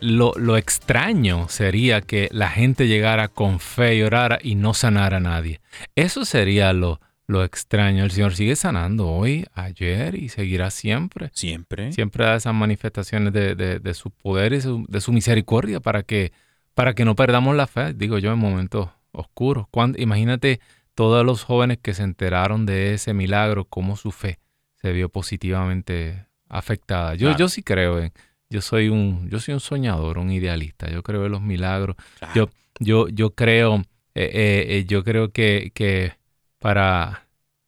lo, 0.00 0.32
lo 0.36 0.56
extraño 0.56 1.48
sería 1.48 2.00
que 2.00 2.28
la 2.32 2.48
gente 2.48 2.86
llegara 2.88 3.28
con 3.28 3.60
fe 3.60 3.96
y 3.96 4.02
orara 4.02 4.38
y 4.42 4.54
no 4.54 4.74
sanara 4.74 5.18
a 5.18 5.20
nadie. 5.20 5.60
Eso 5.96 6.24
sería 6.24 6.72
lo, 6.72 7.00
lo 7.26 7.44
extraño. 7.44 8.04
El 8.04 8.10
Señor 8.10 8.34
sigue 8.34 8.56
sanando 8.56 9.08
hoy, 9.08 9.46
ayer 9.54 10.14
y 10.14 10.28
seguirá 10.28 10.70
siempre. 10.70 11.30
siempre. 11.32 11.92
Siempre 11.92 12.24
da 12.24 12.36
esas 12.36 12.54
manifestaciones 12.54 13.32
de, 13.32 13.54
de- 13.54 13.78
de 13.80 13.94
su 13.94 14.10
poder 14.10 14.52
y 14.52 14.60
su- 14.60 14.86
de 14.88 15.00
su 15.00 15.12
misericordia 15.12 15.80
para 15.80 16.02
que, 16.02 16.32
para 16.74 16.94
que 16.94 17.04
no 17.04 17.14
perdamos 17.16 17.56
la 17.56 17.66
fe, 17.66 17.92
digo 17.94 18.18
yo, 18.18 18.32
en 18.32 18.38
momentos 18.38 18.88
oscuros. 19.12 19.66
Cuando, 19.70 20.00
imagínate 20.00 20.60
todos 20.94 21.24
los 21.24 21.42
jóvenes 21.44 21.78
que 21.82 21.94
se 21.94 22.02
enteraron 22.02 22.66
de 22.66 22.94
ese 22.94 23.14
milagro, 23.14 23.64
cómo 23.64 23.96
su 23.96 24.12
fe 24.12 24.38
se 24.80 24.92
vio 24.92 25.08
positivamente 25.08 26.26
afectada. 26.48 27.14
Yo, 27.14 27.26
Claro. 27.28 27.38
yo 27.38 27.48
sí 27.48 27.62
creo 27.62 27.98
en, 28.00 28.12
yo 28.50 28.60
soy 28.60 28.88
un, 28.88 29.28
yo 29.30 29.40
soy 29.40 29.54
un 29.54 29.60
soñador, 29.60 30.18
un 30.18 30.30
idealista. 30.30 30.90
Yo 30.90 31.02
creo 31.02 31.26
en 31.26 31.32
los 31.32 31.42
milagros. 31.42 31.96
Claro. 32.18 32.34
Yo, 32.34 32.48
yo, 32.80 33.08
yo 33.08 33.34
creo, 33.34 33.76
eh, 34.14 34.30
eh, 34.32 34.66
eh, 34.78 34.84
yo 34.86 35.04
creo 35.04 35.32
que, 35.32 35.70
que 35.74 36.12
para, 36.58 37.26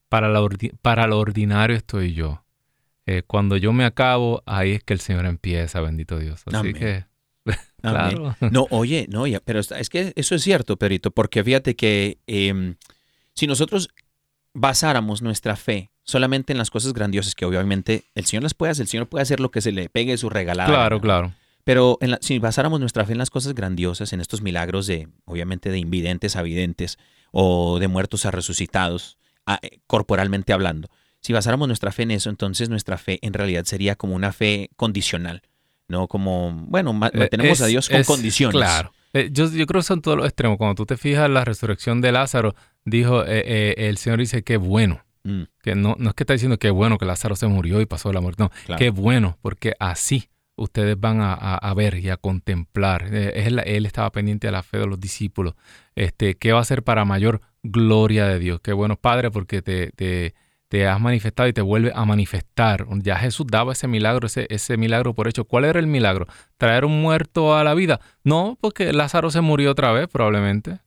para, 0.09 0.29
la 0.29 0.41
ordi- 0.41 0.73
para 0.81 1.07
lo 1.07 1.19
ordinario 1.19 1.77
estoy 1.77 2.15
yo. 2.15 2.45
Eh, 3.07 3.23
cuando 3.27 3.57
yo 3.57 3.73
me 3.73 3.85
acabo, 3.85 4.43
ahí 4.47 4.73
es 4.73 4.85
que 4.85 4.93
el 4.93 5.01
Señor 5.01 5.27
empieza, 5.27 5.81
bendito 5.81 6.19
Dios. 6.19 6.43
Así 6.47 6.57
Amén. 6.57 6.75
que, 6.75 7.05
Amén. 7.83 8.17
claro. 8.17 8.37
No, 8.51 8.67
oye, 8.71 9.07
no, 9.11 9.27
ya, 9.27 9.41
pero 9.41 9.61
es 9.61 9.89
que 9.91 10.13
eso 10.17 10.35
es 10.35 10.43
cierto, 10.43 10.77
Pedrito, 10.77 11.11
porque 11.11 11.43
fíjate 11.43 11.75
que 11.77 12.19
em, 12.27 12.77
si 13.35 13.47
nosotros 13.47 13.89
basáramos 14.55 15.23
nuestra 15.23 15.57
fe 15.57 15.90
solamente 16.05 16.53
en 16.53 16.59
las 16.59 16.71
cosas 16.71 16.93
grandiosas, 16.93 17.35
que 17.35 17.45
obviamente 17.45 18.05
el 18.15 18.25
Señor 18.27 18.43
las 18.43 18.55
puede 18.55 18.73
hacer, 18.73 18.83
el 18.85 18.89
Señor 18.89 19.09
puede 19.09 19.23
hacer 19.23 19.41
lo 19.41 19.51
que 19.51 19.61
se 19.61 19.73
le 19.73 19.89
pegue 19.89 20.17
su 20.17 20.29
regalada. 20.31 20.69
Claro, 20.69 21.01
claro. 21.01 21.33
Pero 21.65 21.99
en 22.01 22.13
la- 22.13 22.19
si 22.23 22.39
basáramos 22.39 22.81
nuestra 22.81 23.05
fe 23.05 23.13
en 23.13 23.19
las 23.19 23.31
cosas 23.31 23.55
grandiosas, 23.55 24.13
en 24.13 24.21
estos 24.21 24.41
milagros 24.43 24.87
de, 24.87 25.09
obviamente, 25.27 25.71
de 25.71 25.79
invidentes 25.79 26.35
a 26.37 26.43
videntes 26.43 26.99
o 27.33 27.79
de 27.79 27.87
muertos 27.87 28.25
a 28.27 28.31
resucitados, 28.31 29.19
a- 29.47 29.59
eh, 29.63 29.79
corporalmente 29.87 30.53
hablando, 30.53 30.89
si 31.21 31.33
basáramos 31.35 31.69
nuestra 31.69 31.93
fe 31.93 32.05
en 32.05 32.13
eso, 32.13 32.31
entonces 32.31 32.71
nuestra 32.71 32.97
fe 32.97 33.19
en 33.23 33.35
realidad 33.35 33.65
sería 33.67 33.95
como 33.95 34.15
una 34.17 34.33
fe 34.33 34.71
condicional, 34.77 35.43
¿no? 35.87 36.09
Como, 36.09 36.51
bueno, 36.67 36.93
ma- 36.95 37.11
Eh, 37.13 37.29
tenemos 37.31 37.61
a 37.61 37.67
Dios 37.67 37.89
con 37.91 38.01
es- 38.01 38.07
condiciones. 38.07 38.57
Claro. 38.57 38.93
Eh, 39.13 39.29
yo, 39.31 39.51
yo 39.53 39.67
creo 39.67 39.81
que 39.83 39.87
son 39.87 40.01
todos 40.01 40.17
los 40.17 40.27
extremos. 40.27 40.57
Cuando 40.57 40.77
tú 40.77 40.87
te 40.87 40.97
fijas 40.97 41.27
en 41.27 41.35
la 41.35 41.45
resurrección 41.45 42.01
de 42.01 42.13
Lázaro, 42.13 42.55
dijo, 42.85 43.23
eh, 43.25 43.43
eh, 43.45 43.75
el 43.89 43.99
Señor 43.99 44.19
dice 44.21 44.43
que 44.43 44.57
bueno. 44.57 45.03
Mm, 45.23 45.43
Que 45.63 45.75
no, 45.75 45.97
no 45.99 46.09
es 46.11 46.15
que 46.15 46.23
está 46.23 46.33
diciendo 46.33 46.59
que 46.59 46.71
bueno 46.71 46.97
que 46.99 47.05
Lázaro 47.05 47.37
se 47.37 47.47
murió 47.47 47.81
y 47.81 47.87
pasó 47.87 48.13
la 48.13 48.21
muerte. 48.21 48.43
No, 48.43 48.51
claro. 48.67 48.79
Qué 48.79 48.91
bueno, 48.91 49.39
porque 49.43 49.75
así 49.79 50.29
ustedes 50.57 50.99
van 50.99 51.21
a, 51.21 51.33
a- 51.35 51.57
a 51.57 51.75
ver 51.75 51.97
y 51.99 52.09
a 52.11 52.17
contemplar. 52.17 53.09
Eh, 53.13 53.45
él, 53.47 53.61
él 53.65 53.87
estaba 53.87 54.11
pendiente 54.13 54.47
de 54.47 54.53
la 54.53 54.63
fe 54.63 54.79
de 54.79 54.87
los 54.87 54.99
discípulos. 55.01 55.55
Este, 55.95 56.37
¿Qué 56.37 56.53
va 56.53 56.61
a 56.61 56.65
ser 56.65 56.83
para 56.83 57.05
mayor 57.05 57.41
gloria 57.63 58.27
de 58.27 58.39
Dios? 58.39 58.61
Qué 58.63 58.73
bueno, 58.73 58.97
Padre, 58.97 59.31
porque 59.31 59.63
te, 59.63 59.91
te, 59.93 60.35
te 60.71 60.87
has 60.87 61.01
manifestado 61.01 61.49
y 61.49 61.53
te 61.53 61.63
vuelve 61.63 61.91
a 61.93 62.05
manifestar. 62.05 62.87
Ya 63.03 63.17
Jesús 63.17 63.45
daba 63.51 63.73
ese 63.73 63.89
milagro, 63.89 64.29
ese, 64.29 64.47
ese 64.51 64.77
milagro 64.77 65.15
por 65.15 65.27
hecho. 65.27 65.45
¿Cuál 65.45 65.65
era 65.65 65.81
el 65.81 65.89
milagro? 65.89 66.29
¿Traer 66.59 66.85
un 66.85 67.03
muerto 67.03 67.57
a 67.57 67.65
la 67.65 67.75
vida? 67.75 67.99
No, 68.23 68.57
porque 68.61 68.93
Lázaro 68.93 69.33
se 69.33 69.41
murió 69.41 69.73
otra 69.73 69.91
vez, 69.91 70.07
probablemente. 70.07 70.79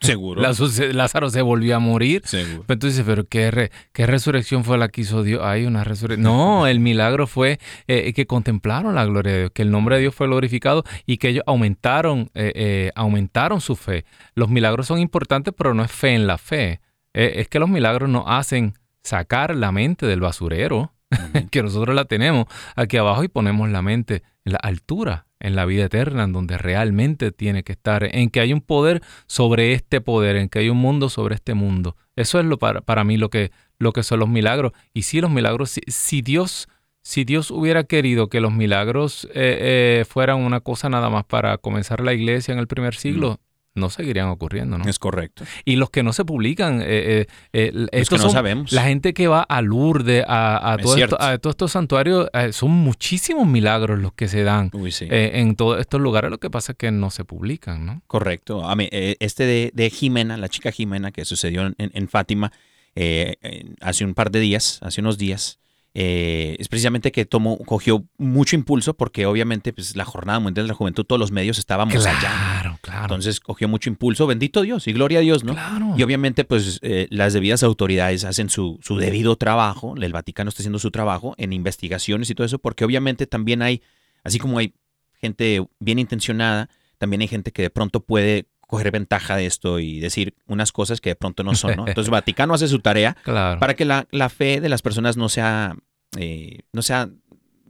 Seguro. 0.00 0.42
Lázaro 0.92 1.30
se- 1.30 1.40
volvió 1.42 1.76
a 1.76 1.78
morir. 1.78 2.22
Seguro. 2.24 2.64
Pero 2.66 2.78
tú 2.80 2.88
dices, 2.88 3.04
pero 3.06 3.24
¿qué, 3.28 3.52
re- 3.52 3.70
qué 3.92 4.06
resurrección 4.08 4.64
fue 4.64 4.76
la 4.76 4.88
que 4.88 5.02
hizo 5.02 5.22
Dios? 5.22 5.40
Hay 5.44 5.66
una 5.66 5.84
resurrección. 5.84 6.24
No, 6.24 6.66
el 6.66 6.80
milagro 6.80 7.28
fue 7.28 7.60
eh, 7.86 8.12
que 8.14 8.26
contemplaron 8.26 8.96
la 8.96 9.04
gloria 9.04 9.32
de 9.34 9.38
Dios, 9.38 9.50
que 9.54 9.62
el 9.62 9.70
nombre 9.70 9.94
de 9.94 10.00
Dios 10.02 10.16
fue 10.16 10.26
glorificado 10.26 10.82
y 11.06 11.18
que 11.18 11.28
ellos 11.28 11.44
aumentaron, 11.46 12.30
eh, 12.34 12.52
eh, 12.56 12.90
aumentaron 12.96 13.60
su 13.60 13.76
fe. 13.76 14.04
Los 14.34 14.48
milagros 14.48 14.88
son 14.88 14.98
importantes, 14.98 15.54
pero 15.56 15.74
no 15.74 15.84
es 15.84 15.92
fe 15.92 16.14
en 16.14 16.26
la 16.26 16.38
fe. 16.38 16.80
Eh, 17.14 17.34
es 17.36 17.46
que 17.48 17.60
los 17.60 17.68
milagros 17.68 18.10
nos 18.10 18.24
hacen 18.26 18.74
sacar 19.02 19.54
la 19.54 19.72
mente 19.72 20.06
del 20.06 20.20
basurero, 20.20 20.92
que 21.50 21.62
nosotros 21.62 21.94
la 21.94 22.04
tenemos 22.04 22.46
aquí 22.76 22.96
abajo 22.96 23.24
y 23.24 23.28
ponemos 23.28 23.68
la 23.70 23.82
mente 23.82 24.22
en 24.44 24.52
la 24.52 24.58
altura, 24.58 25.26
en 25.40 25.56
la 25.56 25.64
vida 25.64 25.84
eterna, 25.84 26.24
en 26.24 26.32
donde 26.32 26.58
realmente 26.58 27.32
tiene 27.32 27.62
que 27.62 27.72
estar, 27.72 28.04
en 28.14 28.30
que 28.30 28.40
hay 28.40 28.52
un 28.52 28.60
poder 28.60 29.02
sobre 29.26 29.72
este 29.72 30.00
poder, 30.00 30.36
en 30.36 30.48
que 30.48 30.60
hay 30.60 30.68
un 30.68 30.78
mundo 30.78 31.08
sobre 31.08 31.34
este 31.36 31.54
mundo. 31.54 31.96
Eso 32.16 32.40
es 32.40 32.46
lo 32.46 32.58
para, 32.58 32.80
para 32.80 33.04
mí 33.04 33.16
lo 33.16 33.30
que, 33.30 33.52
lo 33.78 33.92
que 33.92 34.02
son 34.02 34.20
los 34.20 34.28
milagros. 34.28 34.72
Y 34.92 35.02
sí, 35.02 35.20
los 35.20 35.30
milagros, 35.30 35.70
si, 35.70 35.80
si 35.86 36.22
Dios, 36.22 36.68
si 37.02 37.24
Dios 37.24 37.50
hubiera 37.50 37.84
querido 37.84 38.28
que 38.28 38.40
los 38.40 38.52
milagros 38.52 39.26
eh, 39.32 40.00
eh, 40.00 40.04
fueran 40.06 40.38
una 40.38 40.60
cosa 40.60 40.88
nada 40.88 41.08
más 41.10 41.24
para 41.24 41.58
comenzar 41.58 42.00
la 42.00 42.12
iglesia 42.12 42.52
en 42.52 42.58
el 42.58 42.66
primer 42.66 42.94
siglo, 42.94 43.40
no 43.74 43.90
seguirían 43.90 44.28
ocurriendo, 44.28 44.76
¿no? 44.78 44.84
Es 44.88 44.98
correcto. 44.98 45.44
Y 45.64 45.76
los 45.76 45.90
que 45.90 46.02
no 46.02 46.12
se 46.12 46.24
publican, 46.24 46.80
eh, 46.82 46.86
eh, 46.86 47.26
eh, 47.52 47.86
estos 47.92 48.18
no 48.18 48.24
son- 48.24 48.32
sabemos. 48.32 48.72
La 48.72 48.82
gente 48.84 49.14
que 49.14 49.28
va 49.28 49.42
a 49.42 49.62
Lourdes, 49.62 50.24
a, 50.26 50.72
a 50.72 50.76
todo 50.78 50.96
esto- 50.96 51.20
a 51.20 51.38
todos 51.38 51.52
estos 51.54 51.72
santuarios, 51.72 52.28
eh, 52.32 52.52
son 52.52 52.70
muchísimos 52.72 53.46
milagros 53.46 53.98
los 54.00 54.12
que 54.14 54.26
se 54.26 54.42
dan 54.42 54.70
Uy, 54.72 54.90
sí. 54.90 55.06
eh, 55.10 55.32
en 55.34 55.54
todos 55.54 55.78
estos 55.80 56.00
lugares. 56.00 56.30
Lo 56.30 56.38
que 56.38 56.50
pasa 56.50 56.72
es 56.72 56.78
que 56.78 56.90
no 56.90 57.10
se 57.10 57.24
publican, 57.24 57.86
¿no? 57.86 58.02
Correcto. 58.08 58.68
A 58.68 58.74
mí, 58.74 58.88
eh, 58.90 59.16
Este 59.20 59.44
de, 59.44 59.70
de 59.74 59.90
Jimena, 59.90 60.36
la 60.36 60.48
chica 60.48 60.72
Jimena, 60.72 61.12
que 61.12 61.24
sucedió 61.24 61.62
en, 61.66 61.74
en 61.78 62.08
Fátima 62.08 62.50
eh, 62.96 63.36
hace 63.80 64.04
un 64.04 64.14
par 64.14 64.32
de 64.32 64.40
días, 64.40 64.80
hace 64.82 65.00
unos 65.00 65.18
días, 65.18 65.60
eh, 66.00 66.54
es 66.60 66.68
precisamente 66.68 67.10
que 67.10 67.24
tomó, 67.24 67.58
cogió 67.58 68.04
mucho 68.18 68.54
impulso 68.54 68.94
porque 68.94 69.26
obviamente 69.26 69.72
pues, 69.72 69.96
la 69.96 70.04
Jornada 70.04 70.38
Mundial 70.38 70.66
de 70.66 70.68
la 70.68 70.74
Juventud, 70.74 71.04
todos 71.04 71.18
los 71.18 71.32
medios 71.32 71.58
estábamos 71.58 72.06
allá. 72.06 72.20
Claro, 72.20 72.78
claro. 72.82 73.02
Entonces 73.02 73.40
cogió 73.40 73.66
mucho 73.66 73.90
impulso, 73.90 74.28
bendito 74.28 74.62
Dios 74.62 74.86
y 74.86 74.92
gloria 74.92 75.18
a 75.18 75.22
Dios, 75.22 75.42
¿no? 75.42 75.54
claro. 75.54 75.94
Y 75.96 76.02
obviamente, 76.04 76.44
pues 76.44 76.78
eh, 76.82 77.08
las 77.10 77.32
debidas 77.32 77.64
autoridades 77.64 78.22
hacen 78.22 78.48
su, 78.48 78.78
su 78.80 78.96
debido 78.96 79.34
trabajo, 79.34 79.96
el 79.96 80.12
Vaticano 80.12 80.50
está 80.50 80.62
haciendo 80.62 80.78
su 80.78 80.92
trabajo 80.92 81.34
en 81.36 81.52
investigaciones 81.52 82.30
y 82.30 82.36
todo 82.36 82.44
eso, 82.44 82.60
porque 82.60 82.84
obviamente 82.84 83.26
también 83.26 83.60
hay, 83.60 83.82
así 84.22 84.38
como 84.38 84.58
hay 84.58 84.74
gente 85.20 85.66
bien 85.80 85.98
intencionada, 85.98 86.70
también 86.98 87.22
hay 87.22 87.28
gente 87.28 87.50
que 87.50 87.62
de 87.62 87.70
pronto 87.70 88.04
puede 88.04 88.46
coger 88.68 88.90
ventaja 88.92 89.34
de 89.34 89.46
esto 89.46 89.80
y 89.80 89.98
decir 89.98 90.34
unas 90.46 90.72
cosas 90.72 91.00
que 91.00 91.10
de 91.10 91.16
pronto 91.16 91.42
no 91.42 91.54
son, 91.54 91.74
¿no? 91.74 91.86
Entonces 91.88 92.08
el 92.08 92.12
Vaticano 92.12 92.52
hace 92.52 92.68
su 92.68 92.80
tarea 92.80 93.16
claro. 93.24 93.58
para 93.58 93.74
que 93.74 93.86
la, 93.86 94.06
la 94.10 94.28
fe 94.28 94.60
de 94.60 94.68
las 94.68 94.82
personas 94.82 95.16
no 95.16 95.30
sea, 95.30 95.74
eh, 96.16 96.60
no 96.72 96.82
sea 96.82 97.10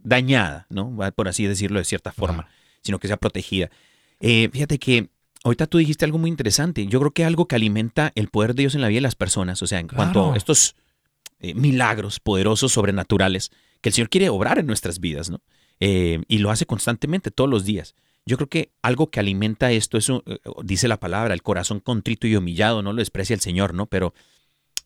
dañada, 0.03 0.67
¿no? 0.71 0.97
Por 1.15 1.29
así 1.29 1.45
decirlo 1.47 1.79
de 1.79 1.85
cierta 1.85 2.13
forma, 2.13 2.49
sino 2.83 2.99
que 2.99 3.09
sea 3.09 3.17
protegida. 3.17 3.71
Eh, 4.21 4.49
fíjate 4.53 4.79
que 4.79 5.11
ahorita 5.45 5.67
tú 5.67 5.79
dijiste 5.79 6.05
algo 6.05 6.19
muy 6.19 6.31
interesante. 6.31 6.87
Yo 6.87 6.99
creo 7.01 7.13
que 7.13 7.25
algo 7.25 7.47
que 7.47 7.57
alimenta 7.57 8.13
el 8.15 8.29
poder 8.29 8.55
de 8.55 8.63
Dios 8.63 8.75
en 8.75 8.81
la 8.81 8.89
vida 8.89 8.99
de 8.99 9.03
las 9.03 9.15
personas, 9.15 9.63
o 9.63 9.67
sea, 9.67 9.81
en 9.81 9.89
cuanto 9.89 10.33
a 10.33 10.37
estos 10.37 10.77
eh, 11.41 11.55
milagros 11.55 12.21
poderosos, 12.21 12.73
sobrenaturales, 12.73 13.51
que 13.81 13.91
el 13.91 13.93
Señor 13.93 14.11
quiere 14.11 14.29
obrar 14.29 14.59
en 14.59 14.67
nuestras 14.67 14.99
vidas, 14.99 15.31
¿no? 15.31 15.41
Eh, 15.81 16.21
y 16.27 16.39
lo 16.39 16.51
hace 16.51 16.67
constantemente, 16.67 17.31
todos 17.31 17.49
los 17.49 17.65
días. 17.65 17.95
Yo 18.27 18.37
creo 18.37 18.49
que 18.49 18.73
algo 18.83 19.11
que 19.11 19.21
alimenta 19.21 19.71
esto, 19.71 19.97
eso 19.97 20.25
eh, 20.27 20.39
dice 20.65 20.89
la 20.89 20.99
palabra, 20.99 21.35
el 21.35 21.43
corazón 21.43 21.79
contrito 21.81 22.27
y 22.27 22.35
humillado, 22.35 22.83
no 22.83 22.93
lo 22.93 22.99
desprecia 22.99 23.35
el 23.35 23.41
Señor, 23.41 23.75
¿no? 23.75 23.87
Pero 23.87 24.15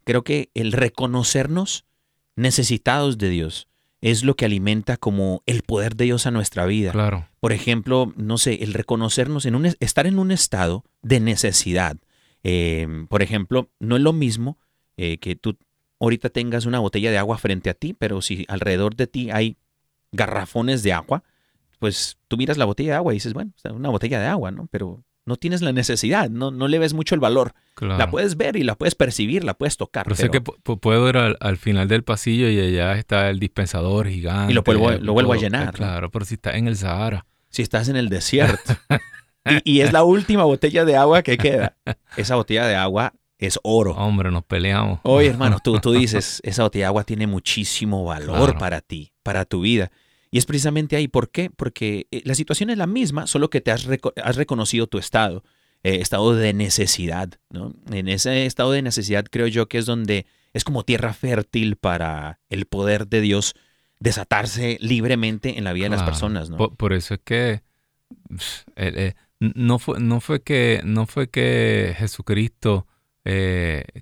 creo 0.04 0.22
que 0.22 0.50
el 0.54 0.72
reconocernos 0.72 1.86
necesitados 2.36 3.18
de 3.18 3.28
Dios 3.30 3.68
es 4.00 4.24
lo 4.24 4.34
que 4.34 4.44
alimenta 4.46 4.96
como 4.96 5.42
el 5.46 5.62
poder 5.62 5.94
de 5.94 6.06
Dios 6.06 6.26
a 6.26 6.30
nuestra 6.32 6.66
vida. 6.66 6.90
Claro. 6.90 7.28
Por 7.38 7.52
ejemplo, 7.52 8.12
no 8.16 8.36
sé, 8.36 8.62
el 8.64 8.74
reconocernos 8.74 9.46
en 9.46 9.54
un 9.54 9.66
es- 9.66 9.76
estar 9.78 10.06
en 10.08 10.18
un 10.18 10.32
estado 10.32 10.84
de 11.02 11.20
necesidad. 11.20 11.96
Eh, 12.42 13.06
por 13.08 13.22
ejemplo, 13.22 13.70
no 13.78 13.94
es 13.96 14.02
lo 14.02 14.12
mismo 14.12 14.58
eh, 14.96 15.18
que 15.18 15.36
tú 15.36 15.56
ahorita 16.00 16.30
tengas 16.30 16.66
una 16.66 16.80
botella 16.80 17.10
de 17.12 17.18
agua 17.18 17.38
frente 17.38 17.70
a 17.70 17.74
ti, 17.74 17.94
pero 17.94 18.20
si 18.22 18.44
alrededor 18.48 18.96
de 18.96 19.06
ti 19.06 19.30
hay 19.30 19.56
garrafones 20.10 20.82
de 20.82 20.92
agua, 20.92 21.22
pues 21.78 22.18
tú 22.28 22.36
miras 22.36 22.58
la 22.58 22.64
botella 22.64 22.90
de 22.92 22.96
agua 22.96 23.12
y 23.12 23.16
dices, 23.16 23.32
bueno, 23.34 23.52
una 23.72 23.88
botella 23.88 24.20
de 24.20 24.26
agua, 24.26 24.50
¿no? 24.50 24.66
Pero 24.70 25.02
no 25.24 25.36
tienes 25.36 25.62
la 25.62 25.72
necesidad, 25.72 26.28
no, 26.30 26.50
no 26.50 26.66
le 26.68 26.78
ves 26.78 26.94
mucho 26.94 27.14
el 27.14 27.20
valor. 27.20 27.52
Claro. 27.74 27.96
La 27.98 28.10
puedes 28.10 28.36
ver 28.36 28.56
y 28.56 28.64
la 28.64 28.74
puedes 28.74 28.94
percibir, 28.94 29.44
la 29.44 29.54
puedes 29.54 29.76
tocar. 29.76 30.04
Pero 30.04 30.16
sé 30.16 30.30
que 30.30 30.40
puedo 30.40 31.08
ir 31.08 31.16
al, 31.16 31.36
al 31.40 31.56
final 31.56 31.88
del 31.88 32.02
pasillo 32.04 32.48
y 32.48 32.58
allá 32.60 32.94
está 32.98 33.30
el 33.30 33.38
dispensador 33.38 34.08
gigante. 34.08 34.52
Y 34.52 34.54
lo 34.54 34.62
vuelvo 34.62 34.88
a- 34.88 34.96
lo 34.96 35.12
vuelvo 35.12 35.32
a 35.32 35.36
llenar. 35.36 35.72
Claro, 35.74 36.10
pero 36.10 36.24
si 36.24 36.34
está 36.34 36.56
en 36.56 36.66
el 36.68 36.76
Sahara. 36.76 37.24
si 37.50 37.62
estás 37.62 37.88
en 37.88 37.96
el 37.96 38.08
desierto 38.08 38.74
y, 39.64 39.78
y 39.78 39.80
es 39.80 39.92
la 39.92 40.02
última 40.04 40.44
botella 40.44 40.84
de 40.84 40.96
agua 40.96 41.22
que 41.22 41.36
queda, 41.38 41.76
esa 42.16 42.36
botella 42.36 42.66
de 42.66 42.74
agua 42.76 43.12
es 43.38 43.58
oro. 43.64 43.92
Hombre, 43.92 44.30
nos 44.30 44.44
peleamos. 44.44 45.00
Oye, 45.02 45.28
hermano, 45.28 45.58
tú, 45.62 45.78
tú 45.80 45.92
dices, 45.92 46.40
esa 46.44 46.62
botella 46.64 46.84
de 46.84 46.88
agua 46.88 47.04
tiene 47.04 47.26
muchísimo 47.26 48.04
valor 48.04 48.36
Claro. 48.44 48.58
para 48.58 48.80
ti, 48.80 49.12
para 49.22 49.44
tu 49.44 49.60
vida. 49.62 49.90
Y 50.32 50.38
es 50.38 50.46
precisamente 50.46 50.96
ahí. 50.96 51.06
¿Por 51.08 51.30
qué? 51.30 51.50
Porque 51.50 52.08
eh, 52.10 52.22
la 52.24 52.34
situación 52.34 52.70
es 52.70 52.78
la 52.78 52.86
misma, 52.88 53.26
solo 53.28 53.50
que 53.50 53.60
te 53.60 53.70
has, 53.70 53.86
reco- 53.86 54.14
has 54.20 54.36
reconocido 54.36 54.86
tu 54.88 54.98
estado, 54.98 55.44
eh, 55.84 55.98
estado 56.00 56.34
de 56.34 56.52
necesidad. 56.54 57.28
¿no? 57.50 57.74
En 57.92 58.08
ese 58.08 58.46
estado 58.46 58.72
de 58.72 58.80
necesidad 58.82 59.26
creo 59.30 59.46
yo 59.46 59.68
que 59.68 59.76
es 59.78 59.84
donde 59.86 60.26
es 60.54 60.64
como 60.64 60.84
tierra 60.84 61.12
fértil 61.12 61.76
para 61.76 62.40
el 62.48 62.64
poder 62.64 63.06
de 63.08 63.20
Dios 63.20 63.54
desatarse 64.00 64.78
libremente 64.80 65.58
en 65.58 65.64
la 65.64 65.72
vida 65.74 65.84
de 65.84 65.90
las 65.90 66.02
personas. 66.02 66.48
¿no? 66.50 66.56
Por, 66.56 66.76
por 66.76 66.92
eso 66.94 67.14
es 67.14 67.20
que 67.22 67.50
eh, 67.52 67.62
eh, 68.76 69.14
no, 69.38 69.78
fue, 69.78 70.00
no, 70.00 70.20
fue 70.20 70.42
que 70.42 70.80
no 70.82 71.06
fue 71.06 71.28
que 71.28 71.94
Jesucristo 71.98 72.86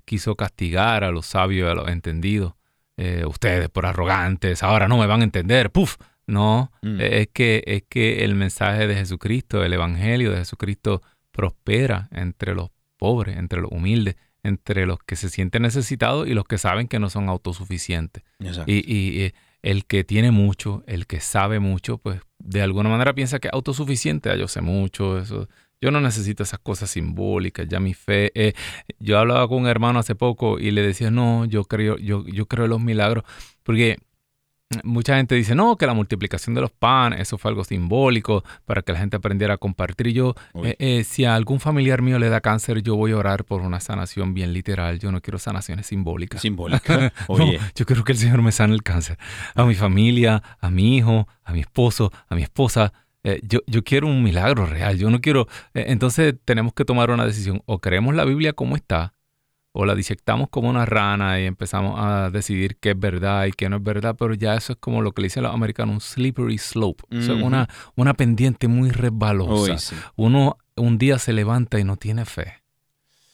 quiso 0.05 0.35
castigar 0.35 1.03
a 1.03 1.11
los 1.11 1.27
sabios 1.27 1.67
y 1.67 1.71
a 1.71 1.75
los 1.75 1.89
entendidos. 1.89 2.53
Eh, 2.97 3.23
ustedes 3.25 3.69
por 3.69 3.85
arrogantes, 3.85 4.63
ahora 4.63 4.87
no 4.87 4.97
me 4.97 5.07
van 5.07 5.21
a 5.21 5.23
entender. 5.23 5.71
¡Puf! 5.71 5.97
No, 6.31 6.71
Mm. 6.81 6.99
eh, 7.01 7.21
es, 7.21 7.27
que, 7.33 7.63
es 7.67 7.83
que 7.89 8.23
el 8.23 8.35
mensaje 8.35 8.87
de 8.87 8.95
Jesucristo, 8.95 9.63
el 9.63 9.73
evangelio 9.73 10.31
de 10.31 10.37
Jesucristo 10.37 11.01
prospera 11.31 12.07
entre 12.11 12.53
los 12.55 12.69
pobres, 12.97 13.37
entre 13.37 13.61
los 13.61 13.71
humildes, 13.71 14.15
entre 14.43 14.85
los 14.85 14.99
que 14.99 15.15
se 15.15 15.29
sienten 15.29 15.63
necesitados 15.63 16.27
y 16.27 16.33
los 16.33 16.45
que 16.45 16.57
saben 16.57 16.87
que 16.87 16.99
no 16.99 17.09
son 17.09 17.29
autosuficientes. 17.29 18.23
Exacto. 18.39 18.71
Y, 18.71 18.83
y, 18.85 19.21
eh, 19.23 19.33
el 19.61 19.85
que 19.85 20.03
tiene 20.03 20.31
mucho, 20.31 20.83
el 20.87 21.05
que 21.05 21.19
sabe 21.19 21.59
mucho, 21.59 21.99
pues 21.99 22.19
de 22.39 22.61
alguna 22.63 22.89
manera 22.89 23.13
piensa 23.13 23.39
que 23.39 23.47
es 23.49 23.53
autosuficiente. 23.53 24.29
Ah, 24.31 24.35
yo 24.35 24.47
sé 24.47 24.61
mucho, 24.61 25.19
eso. 25.19 25.47
Yo 25.79 25.91
no 25.91 25.99
necesito 26.01 26.43
esas 26.43 26.59
cosas 26.59 26.89
simbólicas, 26.91 27.67
ya 27.67 27.79
mi 27.79 27.93
fe. 27.93 28.31
eh, 28.35 28.53
yo 28.99 29.19
hablaba 29.19 29.47
con 29.47 29.59
un 29.61 29.67
hermano 29.67 29.99
hace 29.99 30.15
poco 30.15 30.57
y 30.59 30.71
le 30.71 30.81
decía, 30.81 31.11
no, 31.11 31.45
yo 31.45 31.63
creo, 31.65 31.97
yo, 31.97 32.25
yo 32.27 32.45
creo 32.47 32.65
en 32.65 32.71
los 32.71 32.81
milagros. 32.81 33.23
Porque 33.63 33.97
mucha 34.83 35.17
gente 35.17 35.35
dice, 35.35 35.55
no, 35.55 35.75
que 35.77 35.85
la 35.85 35.93
multiplicación 35.93 36.55
de 36.55 36.61
los 36.61 36.71
panes, 36.71 37.19
eso 37.21 37.37
fue 37.37 37.49
algo 37.49 37.63
simbólico 37.63 38.43
para 38.65 38.81
que 38.81 38.91
la 38.93 38.99
gente 38.99 39.17
aprendiera 39.17 39.55
a 39.55 39.57
compartir. 39.57 40.07
Yo, 40.09 40.35
eh, 40.63 40.75
eh, 40.79 41.03
si 41.03 41.25
a 41.25 41.35
algún 41.35 41.59
familiar 41.59 42.01
mío 42.01 42.19
le 42.19 42.29
da 42.29 42.41
cáncer, 42.41 42.81
yo 42.81 42.95
voy 42.95 43.11
a 43.11 43.17
orar 43.17 43.45
por 43.45 43.61
una 43.61 43.79
sanación 43.79 44.33
bien 44.33 44.53
literal. 44.53 44.99
Yo 44.99 45.11
no 45.11 45.21
quiero 45.21 45.39
sanaciones 45.39 45.87
simbólicas. 45.87 46.41
Simbólica. 46.41 47.11
No, 47.29 47.51
yo 47.75 47.85
quiero 47.85 48.03
que 48.03 48.11
el 48.11 48.17
Señor 48.17 48.41
me 48.41 48.51
sane 48.51 48.73
el 48.73 48.83
cáncer. 48.83 49.17
A 49.55 49.63
mi 49.63 49.75
familia, 49.75 50.43
a 50.59 50.69
mi 50.69 50.97
hijo, 50.97 51.27
a 51.43 51.53
mi 51.53 51.61
esposo, 51.61 52.11
a 52.27 52.35
mi 52.35 52.43
esposa. 52.43 52.93
Eh, 53.23 53.39
yo, 53.43 53.59
yo 53.67 53.83
quiero 53.83 54.07
un 54.07 54.23
milagro 54.23 54.65
real. 54.65 54.97
Yo 54.97 55.09
no 55.09 55.21
quiero. 55.21 55.47
eh, 55.73 55.85
entonces 55.87 56.35
tenemos 56.45 56.73
que 56.73 56.85
tomar 56.85 57.11
una 57.11 57.25
decisión. 57.25 57.61
O 57.65 57.79
creemos 57.79 58.15
la 58.15 58.25
Biblia 58.25 58.53
como 58.53 58.75
está, 58.75 59.13
o 59.73 59.85
la 59.85 59.95
disectamos 59.95 60.49
como 60.49 60.69
una 60.69 60.85
rana 60.85 61.39
y 61.39 61.45
empezamos 61.45 61.95
a 61.97 62.29
decidir 62.29 62.77
qué 62.79 62.91
es 62.91 62.99
verdad 62.99 63.45
y 63.45 63.51
qué 63.51 63.69
no 63.69 63.77
es 63.77 63.83
verdad. 63.83 64.15
Pero 64.19 64.33
ya 64.33 64.55
eso 64.55 64.73
es 64.73 64.79
como 64.79 65.01
lo 65.01 65.11
que 65.13 65.21
le 65.21 65.27
dicen 65.27 65.43
los 65.43 65.53
americanos, 65.53 65.93
un 65.93 66.01
slippery 66.01 66.57
slope. 66.57 67.03
O 67.15 67.21
sea, 67.21 67.35
una, 67.35 67.69
una 67.95 68.13
pendiente 68.13 68.67
muy 68.67 68.89
resbalosa. 68.89 69.73
uy, 69.73 69.77
sí. 69.79 69.95
Uno 70.15 70.57
un 70.75 70.97
día 70.97 71.19
se 71.19 71.31
levanta 71.33 71.79
y 71.79 71.83
no 71.83 71.95
tiene 71.97 72.25
fe. 72.25 72.55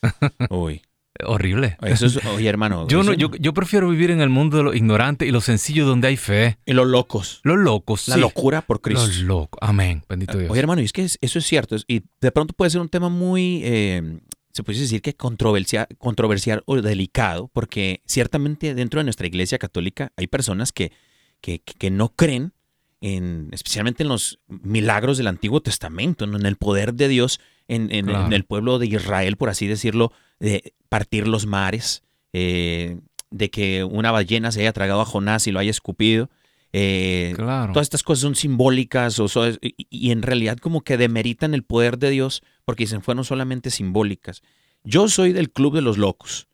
Uy. 0.50 0.82
Horrible. 1.25 1.77
Eso 1.82 2.06
es, 2.06 2.24
oye, 2.27 2.48
hermano. 2.48 2.88
Yo, 2.89 3.01
no, 3.01 3.12
yo, 3.12 3.32
yo 3.39 3.51
prefiero 3.51 3.89
vivir 3.89 4.12
en 4.12 4.22
el 4.22 4.29
mundo 4.29 4.58
de 4.58 4.63
los 4.63 4.76
ignorantes 4.76 5.28
y 5.28 5.32
los 5.32 5.45
sencillos 5.45 5.88
donde 5.88 6.10
hay 6.10 6.15
fe. 6.17 6.60
Y 6.63 6.73
los 6.73 6.86
locos. 6.86 7.39
Los 7.43 7.58
locos, 7.58 8.08
La 8.08 8.15
sí. 8.15 8.21
locura 8.21 8.62
por 8.62 8.82
Cristo. 8.82 9.08
Los 9.08 9.17
locos. 9.21 9.58
Amén. 9.63 10.04
Bendito 10.08 10.38
Dios. 10.38 10.52
Oye, 10.52 10.60
hermano, 10.60 10.80
y 10.82 10.86
es 10.86 10.93
que 10.93 11.02
es- 11.04 11.17
eso 11.21 11.39
es 11.39 11.45
cierto. 11.47 11.76
Y 11.88 12.04
de 12.21 12.32
pronto 12.32 12.54
puede 12.54 12.69
ser 12.69 12.82
un 12.82 12.89
tema 12.89 13.10
muy, 13.10 13.62
eh, 13.63 14.19
se 14.58 14.63
puede 14.63 14.80
decir 14.80 15.02
que 15.02 15.13
controversial, 15.15 15.88
controversial 15.98 16.63
o 16.65 16.82
delicado, 16.82 17.50
porque 17.54 18.02
ciertamente 18.06 18.76
dentro 18.76 19.00
de 19.00 19.06
nuestra 19.06 19.26
iglesia 19.28 19.58
católica 19.58 20.12
hay 20.17 20.28
personas 20.28 20.72
que, 20.74 20.91
que, 21.39 21.60
que 21.60 21.89
no 21.91 22.10
creen, 22.10 22.52
en, 23.00 23.50
especialmente 23.52 24.04
en 24.04 24.10
los 24.10 24.39
milagros 24.48 25.17
del 25.17 25.28
Antiguo 25.28 25.62
Testamento, 25.62 26.26
en 26.26 26.46
el 26.46 26.56
poder 26.58 26.93
de 26.96 27.08
Dios 27.08 27.39
en, 27.67 27.91
en- 27.93 28.08
Claro. 28.08 28.26
en 28.26 28.34
el 28.34 28.43
pueblo 28.43 28.80
de 28.80 28.88
Israel, 28.88 29.38
por 29.38 29.50
así 29.50 29.67
decirlo, 29.67 30.12
de 30.39 30.74
partir 30.89 31.28
los 31.28 31.46
mares, 31.46 32.04
eh, 32.34 32.98
de 33.30 33.50
que 33.50 33.84
una 33.84 34.12
ballena 34.12 34.52
se 34.52 34.62
haya 34.62 34.74
tragado 34.74 35.02
a 35.02 35.06
Jonás 35.06 35.48
y 35.48 35.52
lo 35.52 35.60
haya 35.60 35.70
escupido. 35.72 36.30
Eh, 36.73 37.34
claro. 37.36 37.73
Todas 37.73 37.86
estas 37.86 38.03
cosas 38.03 38.21
son 38.21 38.36
simbólicas 38.36 39.19
o 39.19 39.27
so- 39.27 39.49
y, 39.49 39.75
y 39.89 40.12
en 40.12 40.21
realidad 40.21 40.58
como 40.58 40.82
que 40.82 40.97
demeritan 40.97 41.53
el 41.53 41.63
poder 41.63 41.97
de 41.97 42.10
Dios 42.10 42.43
porque 42.65 42.84
dicen 42.84 43.01
fueron 43.01 43.23
solamente 43.23 43.71
simbólicas. 43.71 44.41
Yo 44.84 45.08
soy 45.08 45.34
del 45.34 45.51
club 45.51 45.73
de 45.75 45.82
los 45.82 45.97
locos. 45.97 46.47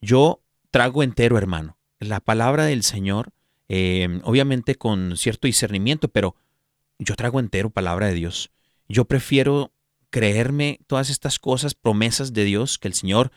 Yo 0.00 0.42
trago 0.70 1.02
entero, 1.02 1.38
hermano. 1.38 1.78
La 1.98 2.20
palabra 2.20 2.64
del 2.64 2.82
Señor, 2.82 3.32
eh, 3.68 4.20
obviamente 4.24 4.74
con 4.74 5.16
cierto 5.16 5.46
discernimiento, 5.46 6.08
pero 6.08 6.34
yo 6.98 7.14
trago 7.16 7.40
entero 7.40 7.70
palabra 7.70 8.06
de 8.06 8.14
Dios. 8.14 8.50
Yo 8.88 9.04
prefiero 9.04 9.72
creerme 10.10 10.80
todas 10.86 11.10
estas 11.10 11.38
cosas, 11.38 11.74
promesas 11.74 12.32
de 12.32 12.44
Dios, 12.44 12.78
que 12.78 12.88
el 12.88 12.94
Señor 12.94 13.30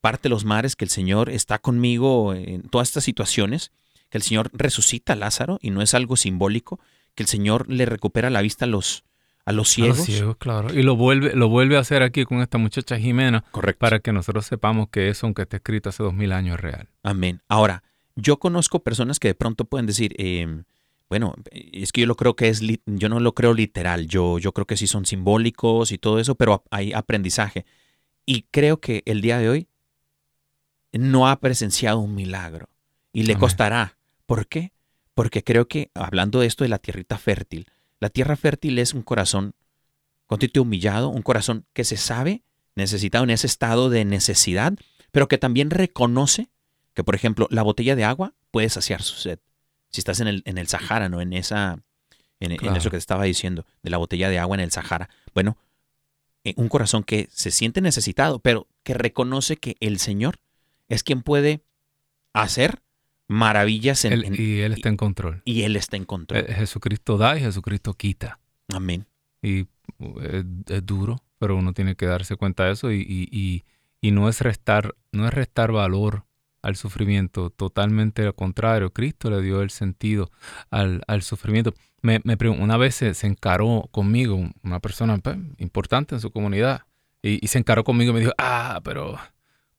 parte 0.00 0.28
los 0.28 0.44
mares, 0.44 0.76
que 0.76 0.84
el 0.84 0.90
Señor 0.90 1.28
está 1.28 1.58
conmigo 1.58 2.32
en 2.34 2.62
todas 2.62 2.88
estas 2.88 3.04
situaciones, 3.04 3.72
que 4.10 4.18
el 4.18 4.22
Señor 4.22 4.50
resucita 4.52 5.14
a 5.14 5.16
Lázaro 5.16 5.58
y 5.62 5.70
no 5.70 5.80
es 5.82 5.94
algo 5.94 6.16
simbólico, 6.16 6.78
que 7.14 7.22
el 7.22 7.28
Señor 7.28 7.68
le 7.70 7.86
recupera 7.86 8.28
la 8.30 8.42
vista 8.42 8.64
a 8.66 8.68
los, 8.68 9.04
a 9.44 9.52
los 9.52 9.52
A 9.52 9.52
los 9.52 9.68
ciegos. 9.70 9.98
ciegos, 10.04 10.36
claro. 10.36 10.72
Y 10.78 10.82
lo 10.82 10.96
vuelve, 10.96 11.34
lo 11.34 11.48
vuelve 11.48 11.76
a 11.76 11.80
hacer 11.80 12.02
aquí 12.02 12.24
con 12.24 12.40
esta 12.42 12.58
muchacha 12.58 12.98
Jimena 12.98 13.44
Correcto. 13.50 13.78
para 13.78 14.00
que 14.00 14.12
nosotros 14.12 14.44
sepamos 14.46 14.88
que 14.90 15.08
eso, 15.08 15.26
aunque 15.26 15.42
esté 15.42 15.56
escrito 15.56 15.88
hace 15.88 16.02
dos 16.02 16.12
mil 16.14 16.32
años, 16.32 16.56
es 16.56 16.60
real. 16.60 16.88
Amén. 17.02 17.40
Ahora, 17.48 17.82
yo 18.16 18.38
conozco 18.38 18.82
personas 18.82 19.18
que 19.18 19.28
de 19.28 19.34
pronto 19.34 19.64
pueden 19.64 19.86
decir, 19.86 20.14
eh, 20.18 20.62
bueno, 21.08 21.34
es 21.52 21.90
que 21.92 22.02
yo 22.02 22.06
lo 22.06 22.16
creo 22.16 22.36
que 22.36 22.48
es, 22.48 22.60
yo 22.86 23.08
no 23.08 23.18
lo 23.20 23.34
creo 23.34 23.54
literal, 23.54 24.06
yo, 24.06 24.38
yo 24.38 24.52
creo 24.52 24.66
que 24.66 24.76
sí 24.76 24.86
son 24.86 25.06
simbólicos 25.06 25.90
y 25.92 25.98
todo 25.98 26.18
eso, 26.20 26.34
pero 26.34 26.62
hay 26.70 26.92
aprendizaje. 26.92 27.64
Y 28.26 28.42
creo 28.50 28.80
que 28.80 29.02
el 29.06 29.20
día 29.20 29.38
de 29.38 29.48
hoy 29.48 29.68
no 30.92 31.28
ha 31.28 31.40
presenciado 31.40 31.98
un 32.00 32.14
milagro 32.14 32.68
y 33.12 33.22
le 33.24 33.32
Amén. 33.32 33.40
costará. 33.40 33.96
¿Por 34.30 34.46
qué? 34.46 34.72
Porque 35.14 35.42
creo 35.42 35.66
que, 35.66 35.90
hablando 35.92 36.38
de 36.38 36.46
esto 36.46 36.62
de 36.62 36.68
la 36.68 36.78
tierrita 36.78 37.18
fértil, 37.18 37.66
la 37.98 38.10
tierra 38.10 38.36
fértil 38.36 38.78
es 38.78 38.94
un 38.94 39.02
corazón 39.02 39.56
contrito 40.28 40.60
y 40.60 40.62
humillado, 40.62 41.08
un 41.08 41.22
corazón 41.22 41.66
que 41.72 41.82
se 41.82 41.96
sabe 41.96 42.44
necesitado 42.76 43.24
en 43.24 43.30
ese 43.30 43.48
estado 43.48 43.90
de 43.90 44.04
necesidad, 44.04 44.74
pero 45.10 45.26
que 45.26 45.36
también 45.36 45.68
reconoce 45.70 46.48
que, 46.94 47.02
por 47.02 47.16
ejemplo, 47.16 47.48
la 47.50 47.62
botella 47.62 47.96
de 47.96 48.04
agua 48.04 48.34
puede 48.52 48.68
saciar 48.68 49.02
su 49.02 49.16
sed. 49.16 49.40
Si 49.90 50.00
estás 50.00 50.20
en 50.20 50.28
el, 50.28 50.42
en 50.44 50.58
el 50.58 50.68
Sahara, 50.68 51.08
¿no? 51.08 51.20
En 51.20 51.32
esa, 51.32 51.80
en, 52.38 52.52
en 52.52 52.76
eso 52.76 52.88
que 52.88 52.98
te 52.98 52.98
estaba 52.98 53.24
diciendo, 53.24 53.66
de 53.82 53.90
la 53.90 53.96
botella 53.96 54.28
de 54.28 54.38
agua 54.38 54.54
en 54.54 54.60
el 54.60 54.70
Sahara. 54.70 55.10
Bueno, 55.34 55.58
eh, 56.44 56.54
un 56.56 56.68
corazón 56.68 57.02
que 57.02 57.28
se 57.32 57.50
siente 57.50 57.80
necesitado, 57.80 58.38
pero 58.38 58.68
que 58.84 58.94
reconoce 58.94 59.56
que 59.56 59.76
el 59.80 59.98
Señor 59.98 60.38
es 60.88 61.02
quien 61.02 61.22
puede 61.24 61.64
hacer 62.32 62.80
maravillas 63.30 64.04
en, 64.04 64.12
Él- 64.12 64.24
en- 64.24 64.34
y 64.36 64.58
Él 64.60 64.72
está 64.72 64.88
en 64.88 64.96
control. 64.96 65.40
y 65.44 65.62
Él 65.62 65.76
está 65.76 65.96
en 65.96 66.04
control. 66.04 66.40
Eh, 66.46 66.52
Jesucristo 66.54 67.16
da 67.16 67.36
y 67.36 67.40
Jesucristo 67.40 67.94
quita. 67.94 68.40
Amén. 68.72 69.06
Y 69.42 69.62
uh, 69.98 70.20
es, 70.20 70.44
es 70.68 70.84
duro, 70.84 71.22
pero 71.38 71.56
uno 71.56 71.72
tiene 71.72 71.94
que 71.94 72.06
darse 72.06 72.36
cuenta 72.36 72.64
de 72.64 72.72
eso 72.72 72.90
y, 72.92 73.00
y- 73.00 73.28
y- 73.30 73.64
y 74.02 74.10
no 74.12 74.28
es 74.28 74.40
restar, 74.40 74.94
no 75.12 75.26
es 75.28 75.32
restar 75.34 75.72
valor 75.72 76.24
al 76.62 76.74
sufrimiento, 76.76 77.50
totalmente 77.50 78.22
al 78.26 78.34
contrario. 78.34 78.92
Cristo 78.92 79.30
le 79.30 79.40
dio 79.42 79.62
el 79.62 79.70
sentido 79.70 80.30
al, 80.70 81.02
al 81.06 81.22
sufrimiento. 81.22 81.72
Me, 82.02 82.20
me 82.24 82.36
una 82.48 82.76
vez 82.78 82.94
se, 82.96 83.14
se 83.14 83.26
encaró 83.26 83.88
conmigo 83.92 84.48
una 84.64 84.80
persona 84.80 85.16
pues, 85.18 85.36
importante 85.58 86.14
en 86.14 86.20
su 86.20 86.30
comunidad 86.30 86.82
y, 87.22 87.44
y 87.44 87.48
se 87.48 87.58
encaró 87.58 87.84
conmigo 87.84 88.10
y 88.10 88.14
me 88.14 88.20
dijo, 88.20 88.32
ah, 88.38 88.80
pero 88.82 89.18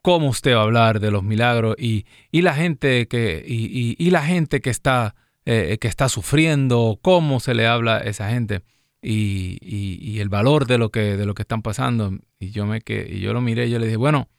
¿cómo 0.02 0.30
usted 0.30 0.56
va 0.56 0.60
a 0.62 0.64
hablar 0.64 1.00
de 1.00 1.12
los 1.12 1.24
milagros? 1.24 1.76
Y, 1.78 2.06
y 2.32 2.42
la 2.42 2.54
gente 2.54 3.08
que, 3.08 3.44
y, 3.48 3.96
y- 3.98 4.10
la 4.12 4.24
gente 4.24 4.62
que 4.62 4.70
está, 4.70 5.16
eh, 5.46 5.78
que 5.80 5.88
está 5.88 6.10
sufriendo, 6.10 7.00
¿cómo 7.02 7.40
se 7.40 7.54
le 7.54 7.68
habla 7.68 7.98
a 7.98 8.00
esa 8.02 8.30
gente? 8.30 8.64
y, 9.02 10.20
el 10.20 10.30
valor 10.30 10.68
de 10.68 10.78
lo 10.78 10.90
que 10.92 11.18
de 11.18 11.26
lo 11.26 11.34
que 11.34 11.42
están 11.42 11.62
pasando 11.62 12.12
y 12.40 12.52
yo 12.52 12.66
me 12.66 12.82
que 12.82 13.20
yo 13.20 13.34
lo 13.34 13.42
miré 13.42 13.68
y 13.68 13.72
yo 13.72 13.80
le 13.80 13.88
dije 13.88 13.98
bueno 13.98 14.30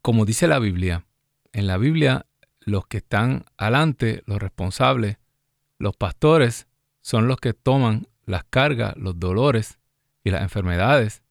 como 0.00 0.24
dice 0.24 0.48
la 0.48 0.58
Biblia 0.58 1.06
en 1.52 1.66
la 1.66 1.76
Biblia 1.78 2.26
los 2.60 2.86
que 2.86 2.98
están 2.98 3.44
adelante 3.56 4.22
los 4.26 4.38
responsables 4.40 5.18
los 5.78 5.96
pastores 5.96 6.66
son 7.00 7.28
los 7.28 7.36
que 7.38 7.54
toman 7.54 8.08
las 8.26 8.44
cargas 8.44 8.96
los 8.96 9.18
dolores 9.18 9.78
y 10.24 10.30
las 10.30 10.42
enfermedades 10.42 11.22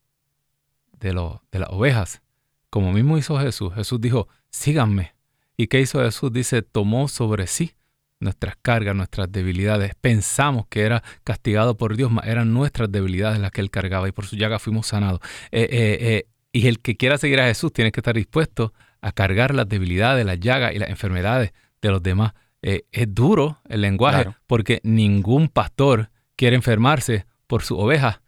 de, 1.01 1.13
lo- 1.13 1.43
de 1.51 1.59
las 1.59 1.69
ovejas. 1.71 2.21
Como 2.69 2.93
mismo 2.93 3.17
hizo 3.17 3.37
Jesús. 3.39 3.73
Jesús 3.73 3.99
dijo, 3.99 4.29
síganme. 4.49 5.13
¿Y 5.57 5.67
qué 5.67 5.81
hizo 5.81 5.99
Jesús? 6.01 6.31
Dice, 6.31 6.61
tomó 6.61 7.07
sobre 7.09 7.47
sí 7.47 7.73
nuestras 8.19 8.55
cargas, 8.61 8.95
nuestras 8.95 9.31
debilidades. 9.31 9.93
Pensamos 9.99 10.67
que 10.69 10.81
era 10.83 11.03
castigado 11.23 11.75
por 11.75 11.97
Dios, 11.97 12.11
mas 12.11 12.27
eran 12.27 12.53
nuestras 12.53 12.91
debilidades 12.91 13.39
las 13.39 13.51
que 13.51 13.61
él 13.61 13.69
cargaba 13.71 14.07
y 14.07 14.11
por 14.11 14.25
su 14.25 14.35
llaga 14.37 14.59
fuimos 14.59 14.87
sanados. 14.87 15.19
Eh, 15.51 15.67
eh, 15.71 15.97
eh, 16.01 16.27
y 16.53 16.67
el 16.67 16.79
que 16.79 16.95
quiera 16.97 17.17
seguir 17.17 17.41
a 17.41 17.45
Jesús 17.47 17.73
tiene 17.73 17.91
que 17.91 17.99
estar 17.99 18.15
dispuesto 18.15 18.73
a 19.01 19.11
cargar 19.11 19.53
las 19.55 19.67
debilidades, 19.67 20.25
las 20.25 20.39
llagas 20.39 20.73
y 20.73 20.79
las 20.79 20.89
enfermedades 20.89 21.51
de 21.81 21.89
los 21.89 22.01
demás. 22.03 22.33
Es 22.61 22.83
duro 23.15 23.59
el 23.67 23.81
lenguaje 23.81 24.21
Claro. 24.23 24.37
porque 24.45 24.79
ningún 24.83 25.47
pastor 25.47 26.11
quiere 26.35 26.55
enfermarse 26.55 27.25
por 27.47 27.63
su 27.63 27.75
oveja, 27.79 28.21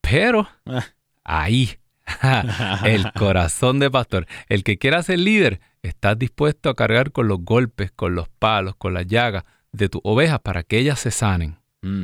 pero 0.00 0.48
Ah. 0.66 0.84
ahí, 1.22 1.76
el 2.84 3.12
corazón 3.12 3.78
de 3.78 3.90
pastor, 3.90 4.26
el 4.48 4.64
que 4.64 4.78
quiera 4.78 5.02
ser 5.02 5.18
líder, 5.18 5.60
está 5.82 6.14
dispuesto 6.14 6.68
a 6.70 6.74
cargar 6.74 7.12
con 7.12 7.28
los 7.28 7.40
golpes, 7.44 7.90
con 7.92 8.14
los 8.14 8.28
palos, 8.28 8.74
con 8.76 8.94
las 8.94 9.06
llagas 9.06 9.44
de 9.72 9.88
tu 9.88 10.00
oveja 10.04 10.38
para 10.38 10.62
que 10.62 10.78
ellas 10.78 10.98
se 11.00 11.10
sanen. 11.10 11.58
Mm. 11.82 12.02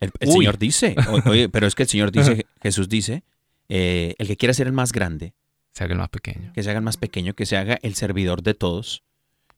El. 0.00 0.12
Señor 0.22 0.58
dice, 0.58 0.96
oye, 1.26 1.48
pero 1.48 1.66
es 1.66 1.74
que 1.74 1.82
el 1.82 1.88
Señor 1.88 2.10
dice, 2.12 2.46
Jesús 2.62 2.88
dice, 2.88 3.22
eh, 3.68 4.14
el 4.18 4.26
que 4.26 4.36
quiera 4.36 4.54
ser 4.54 4.66
el 4.66 4.72
más 4.72 4.92
grande, 4.92 5.34
sea 5.72 5.86
que 5.86 5.92
el 5.92 5.98
más 5.98 6.08
pequeño. 6.08 6.52
que 6.52 6.62
se 6.62 6.70
haga 6.70 6.78
el 6.78 6.84
más 6.84 6.96
pequeño, 6.96 7.34
que 7.34 7.46
se 7.46 7.56
haga 7.56 7.78
el 7.82 7.94
servidor 7.94 8.42
de 8.42 8.54
todos. 8.54 9.02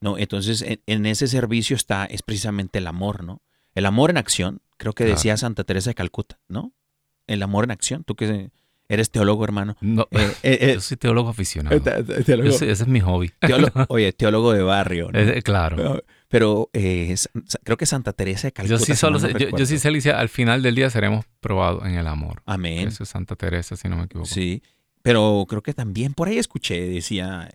No, 0.01 0.19
entonces 0.19 0.63
en, 0.63 0.81
en 0.87 1.07
ese 1.07 1.29
servicio 1.29 1.77
está 1.77 2.07
es 2.07 2.23
precisamente 2.23 2.79
el 2.79 2.89
amor, 2.89 3.23
¿no? 3.23 3.41
El 3.75 3.87
amor 3.87 4.11
en 4.11 4.17
acción, 4.19 4.61
creo 4.77 4.93
que 4.95 5.05
Claro. 5.05 5.15
decía 5.17 5.37
Santa 5.37 5.63
Teresa 5.65 5.91
de 5.91 5.95
Calcuta, 5.95 6.41
¿no? 6.49 6.73
El 7.29 7.43
amor 7.43 7.65
en 7.65 7.71
acción, 7.71 8.03
tú 8.03 8.17
que 8.17 8.51
eres 8.95 9.11
teólogo, 9.11 9.45
hermano. 9.45 9.77
No, 9.81 10.07
Eh, 10.11 10.33
eh, 10.43 10.59
eh, 10.61 10.75
yo 10.75 10.81
soy 10.81 10.97
teólogo 10.97 11.29
aficionado. 11.31 11.81
teólogo- 11.81 12.53
soy- 12.53 12.71
ese 12.71 12.83
es 12.85 12.89
mi 12.89 13.01
hobby. 13.01 13.31
teólogo- 13.41 13.87
oye, 13.89 14.13
teólogo 14.13 14.53
de 14.53 14.63
barrio, 14.63 15.11
¿no? 15.13 15.19
Claro. 15.43 16.03
Pero- 16.29 16.71
eh, 16.73 17.15
creo 17.65 17.77
que 17.77 17.87
Santa 17.87 18.13
Teresa 18.13 18.49
de 18.49 18.53
Calcuta. 18.53 18.79
Yo 18.79 18.85
sí 18.85 18.95
solo 18.97 19.19
no 19.19 19.27
sé- 19.29 19.51
yo, 19.57 19.67
sí 19.67 19.79
sé, 19.79 19.89
Alicia, 19.89 20.19
al 20.19 20.29
final 20.29 20.63
del 20.63 20.75
día 20.75 20.89
seremos 20.91 21.25
probados 21.41 21.85
en 21.85 21.95
el 21.97 22.07
amor. 22.07 22.43
Amén. 22.47 22.89
Eso 22.89 23.03
es 23.03 23.09
Santa 23.09 23.37
Teresa, 23.37 23.77
si 23.77 23.89
no 23.89 23.97
me 23.97 24.05
equivoco. 24.05 24.27
Sí, 24.29 24.63
pero 25.03 25.45
creo 25.49 25.63
que 25.63 25.75
también 25.75 26.15
por 26.15 26.29
ahí 26.29 26.39
escuché, 26.39 26.81
decía 26.89 27.51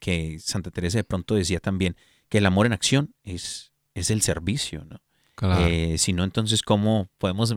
que 0.00 0.38
Santa 0.40 0.70
Teresa 0.70 0.98
de 0.98 1.04
pronto 1.04 1.34
decía 1.34 1.60
también 1.60 1.96
que 2.28 2.38
el 2.38 2.46
amor 2.46 2.66
en 2.66 2.72
acción 2.72 3.14
es, 3.24 3.72
es 3.94 4.10
el 4.10 4.22
servicio, 4.22 4.84
¿no? 4.84 5.00
Claro. 5.34 5.66
Si 5.98 6.12
no, 6.12 6.24
entonces, 6.24 6.62
¿cómo 6.62 7.08
podemos 7.18 7.54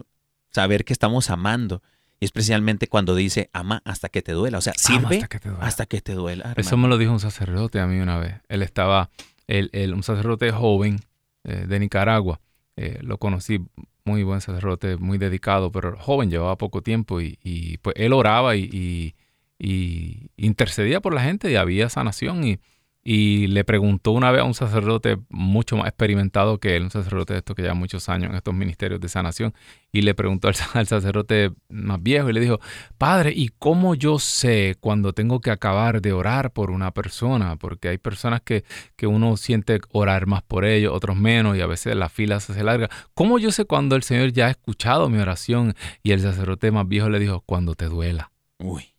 saber 0.52 0.86
que 0.86 0.94
estamos 0.94 1.30
amando? 1.30 1.82
Y 2.22 2.26
especialmente 2.26 2.88
cuando 2.88 3.16
dice 3.16 3.50
ama 3.52 3.82
hasta 3.84 4.08
que 4.08 4.22
te 4.22 4.32
duela. 4.32 4.60
O 4.60 4.62
sea, 4.62 4.74
Ama 4.88 5.00
sirve 5.10 5.16
hasta 5.18 5.28
que 5.28 5.40
te 5.40 5.50
duela. 5.50 5.66
hasta 5.66 5.86
que 5.88 6.02
te 6.02 6.14
duela. 6.14 6.54
Eso 6.56 6.78
me 6.78 6.88
lo 6.88 6.98
dijo 6.98 7.12
un 7.12 7.20
sacerdote 7.20 7.80
a 7.80 7.88
mí 7.88 8.00
una 8.00 8.18
vez. 8.20 8.36
Él 8.48 8.62
estaba, 8.62 9.10
él, 9.48 9.70
él- 9.74 9.94
un 9.94 10.04
sacerdote 10.04 10.52
joven 10.52 11.00
eh, 11.44 11.66
de 11.68 11.80
Nicaragua. 11.80 12.40
Eh, 12.78 13.00
lo 13.02 13.18
conocí, 13.18 13.60
muy 14.06 14.24
buen 14.24 14.40
sacerdote, 14.40 14.96
muy 14.98 15.18
dedicado, 15.18 15.72
pero 15.72 15.98
joven, 15.98 16.30
llevaba 16.30 16.58
poco 16.58 16.82
tiempo 16.82 17.20
y, 17.22 17.38
y, 17.44 17.78
pues 17.80 17.96
él 17.98 18.14
oraba 18.14 18.56
y, 18.56 18.70
y- 18.72 19.16
y 19.60 20.30
intercedía 20.38 21.02
por 21.02 21.14
la 21.14 21.22
gente 21.24 21.52
y 21.52 21.56
había 21.56 21.90
sanación. 21.90 22.44
Y, 22.44 22.60
y 23.04 23.48
le 23.48 23.64
preguntó 23.64 24.12
una 24.12 24.32
vez 24.32 24.42
a 24.42 24.44
un 24.44 24.54
sacerdote 24.54 25.18
mucho 25.30 25.76
más 25.76 25.88
experimentado 25.88 26.60
que 26.60 26.76
él, 26.76 26.84
un 26.84 26.92
sacerdote 26.92 27.34
de 27.34 27.40
estos 27.40 27.56
que 27.56 27.64
lleva 27.64 27.74
muchos 27.74 28.10
años 28.10 28.30
en 28.30 28.36
estos 28.36 28.54
ministerios 28.54 29.00
de 29.00 29.10
sanación, 29.10 29.54
y 29.92 30.02
le 30.02 30.14
preguntó 30.14 30.48
al, 30.48 30.56
al 30.74 30.88
sacerdote 30.88 31.52
más 31.70 32.02
viejo 32.02 32.30
y 32.30 32.34
le 32.34 32.40
dijo, 32.40 32.60
Padre, 32.98 33.34
¿y 33.36 33.50
cómo 33.50 33.96
yo 33.96 34.20
sé 34.20 34.76
cuando 34.80 35.14
tengo 35.14 35.42
que 35.42 35.50
acabar 35.50 36.02
de 36.02 36.14
orar 36.14 36.52
por 36.52 36.70
una 36.70 36.92
persona? 36.92 37.56
Porque 37.56 37.90
hay 37.90 37.98
personas 37.98 38.42
que, 38.42 38.64
que 38.96 39.08
uno 39.08 39.36
siente 39.36 39.80
orar 39.92 40.28
más 40.28 40.44
por 40.44 40.66
ellos, 40.66 40.94
otros 40.94 41.18
menos, 41.18 41.58
y 41.58 41.62
a 41.62 41.68
veces 41.68 41.96
la 41.96 42.10
fila 42.10 42.40
se 42.40 42.64
larga. 42.64 42.90
¿Cómo 43.14 43.40
yo 43.40 43.52
sé 43.52 43.66
cuando 43.66 43.96
el 43.96 44.04
Señor 44.04 44.32
ya 44.32 44.48
ha 44.48 44.52
escuchado 44.52 45.10
mi 45.10 45.18
oración? 45.18 45.76
Y 46.04 46.12
el 46.12 46.22
sacerdote 46.22 46.72
más 46.72 46.88
viejo 46.88 47.10
le 47.10 47.20
dijo, 47.20 47.42
cuando 47.42 47.74
te 47.74 47.86
duela. 47.86 48.32
Uy, 48.60 48.91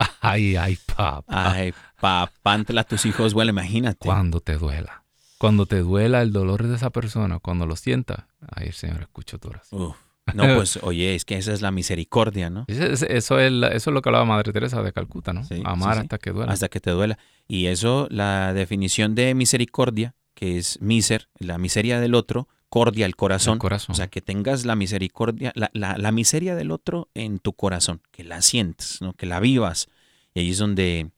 Ay, 0.20 0.56
ay, 0.56 0.78
papá. 0.96 1.52
ay, 1.52 1.74
papá, 2.00 2.54
a 2.54 2.84
tus 2.84 3.06
hijos, 3.06 3.34
bueno, 3.34 3.50
imagínate. 3.50 4.06
Cuando 4.06 4.40
te 4.40 4.56
duela. 4.56 5.04
Cuando 5.38 5.66
te 5.66 5.78
duela 5.78 6.22
el 6.22 6.32
dolor 6.32 6.66
de 6.66 6.76
esa 6.76 6.90
persona, 6.90 7.38
cuando 7.38 7.66
lo 7.66 7.76
sientas, 7.76 8.24
ahí 8.54 8.68
el 8.68 8.72
Señor 8.74 9.00
escucha 9.02 9.38
tu 9.38 9.48
oración. 9.48 9.82
Uf. 9.82 9.96
No, 10.34 10.44
pues, 10.56 10.78
oye, 10.82 11.14
es 11.14 11.24
que 11.24 11.36
esa 11.36 11.52
es 11.52 11.62
la 11.62 11.70
misericordia, 11.70 12.50
¿no? 12.50 12.64
Eso 12.68 12.84
es, 12.84 13.02
eso 13.02 13.38
es 13.40 13.86
lo 13.86 14.02
que 14.02 14.08
hablaba 14.08 14.24
Madre 14.24 14.52
Teresa 14.52 14.82
de 14.82 14.92
Calcuta, 14.92 15.32
¿no? 15.32 15.44
Sí, 15.44 15.62
Amar 15.64 15.94
sí, 15.94 16.00
sí. 16.00 16.02
hasta 16.02 16.18
que 16.18 16.30
duela. 16.30 16.52
hasta 16.52 16.68
que 16.68 16.80
te 16.80 16.90
duela. 16.90 17.18
Y 17.48 17.66
eso, 17.66 18.06
la 18.10 18.52
definición 18.52 19.14
de 19.14 19.34
misericordia, 19.34 20.14
que 20.34 20.58
es 20.58 20.80
miser, 20.80 21.28
la 21.38 21.58
miseria 21.58 22.00
del 22.00 22.14
otro, 22.14 22.48
cordia 22.70 23.04
el 23.04 23.16
corazón. 23.16 23.54
El 23.54 23.58
corazón. 23.58 23.92
O 23.92 23.96
sea, 23.96 24.08
que 24.08 24.22
tengas 24.22 24.64
la 24.64 24.76
misericordia, 24.76 25.52
la, 25.54 25.70
la- 25.74 25.98
la 25.98 26.12
miseria 26.12 26.54
del 26.54 26.70
otro 26.70 27.10
en 27.14 27.38
tu 27.38 27.52
corazón, 27.52 28.00
que 28.10 28.24
la 28.24 28.40
sientes, 28.40 29.02
¿no? 29.02 29.12
que 29.12 29.26
la 29.26 29.40
vivas. 29.40 29.88
Y 30.32 30.40
ahí 30.40 30.50
es 30.50 30.58
donde 30.58 31.10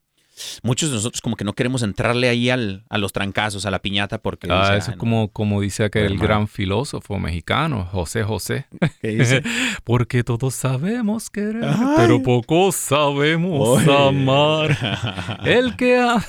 muchos 0.63 0.91
de 0.91 0.97
nosotros 0.97 1.21
como 1.21 1.37
que 1.37 1.45
no 1.45 1.53
queremos 1.55 1.83
entrarle 1.83 2.29
ahí 2.29 2.51
al, 2.51 2.85
a 2.89 2.99
los 2.99 3.13
trancazos, 3.13 3.67
a 3.67 3.71
la 3.71 3.81
piñata, 3.81 4.19
porque... 4.19 4.47
Ah, 4.51 4.61
dice, 4.63 4.77
eso 4.79 4.91
"Ah, 4.91 4.95
es 4.95 4.99
como, 4.99 5.29
como 5.33 5.61
dice 5.61 5.85
aquel 5.85 6.05
Hermano. 6.05 6.23
gran 6.23 6.49
filósofo 6.49 7.19
mexicano, 7.19 7.85
José 7.91 8.23
José. 8.25 8.67
no". 8.81 8.89
¿Qué 9.01 9.09
dice? 9.09 9.43
Porque 9.85 10.23
todos 10.25 10.55
sabemos 10.55 11.29
querer, 11.31 11.65
Ay. 11.65 11.95
pero 11.97 12.23
pocos 12.23 12.77
sabemos 12.77 13.69
Oye. 13.81 14.09
amar. 14.09 15.41
El 15.45 15.77
que 15.77 15.99
ama. 15.99 16.25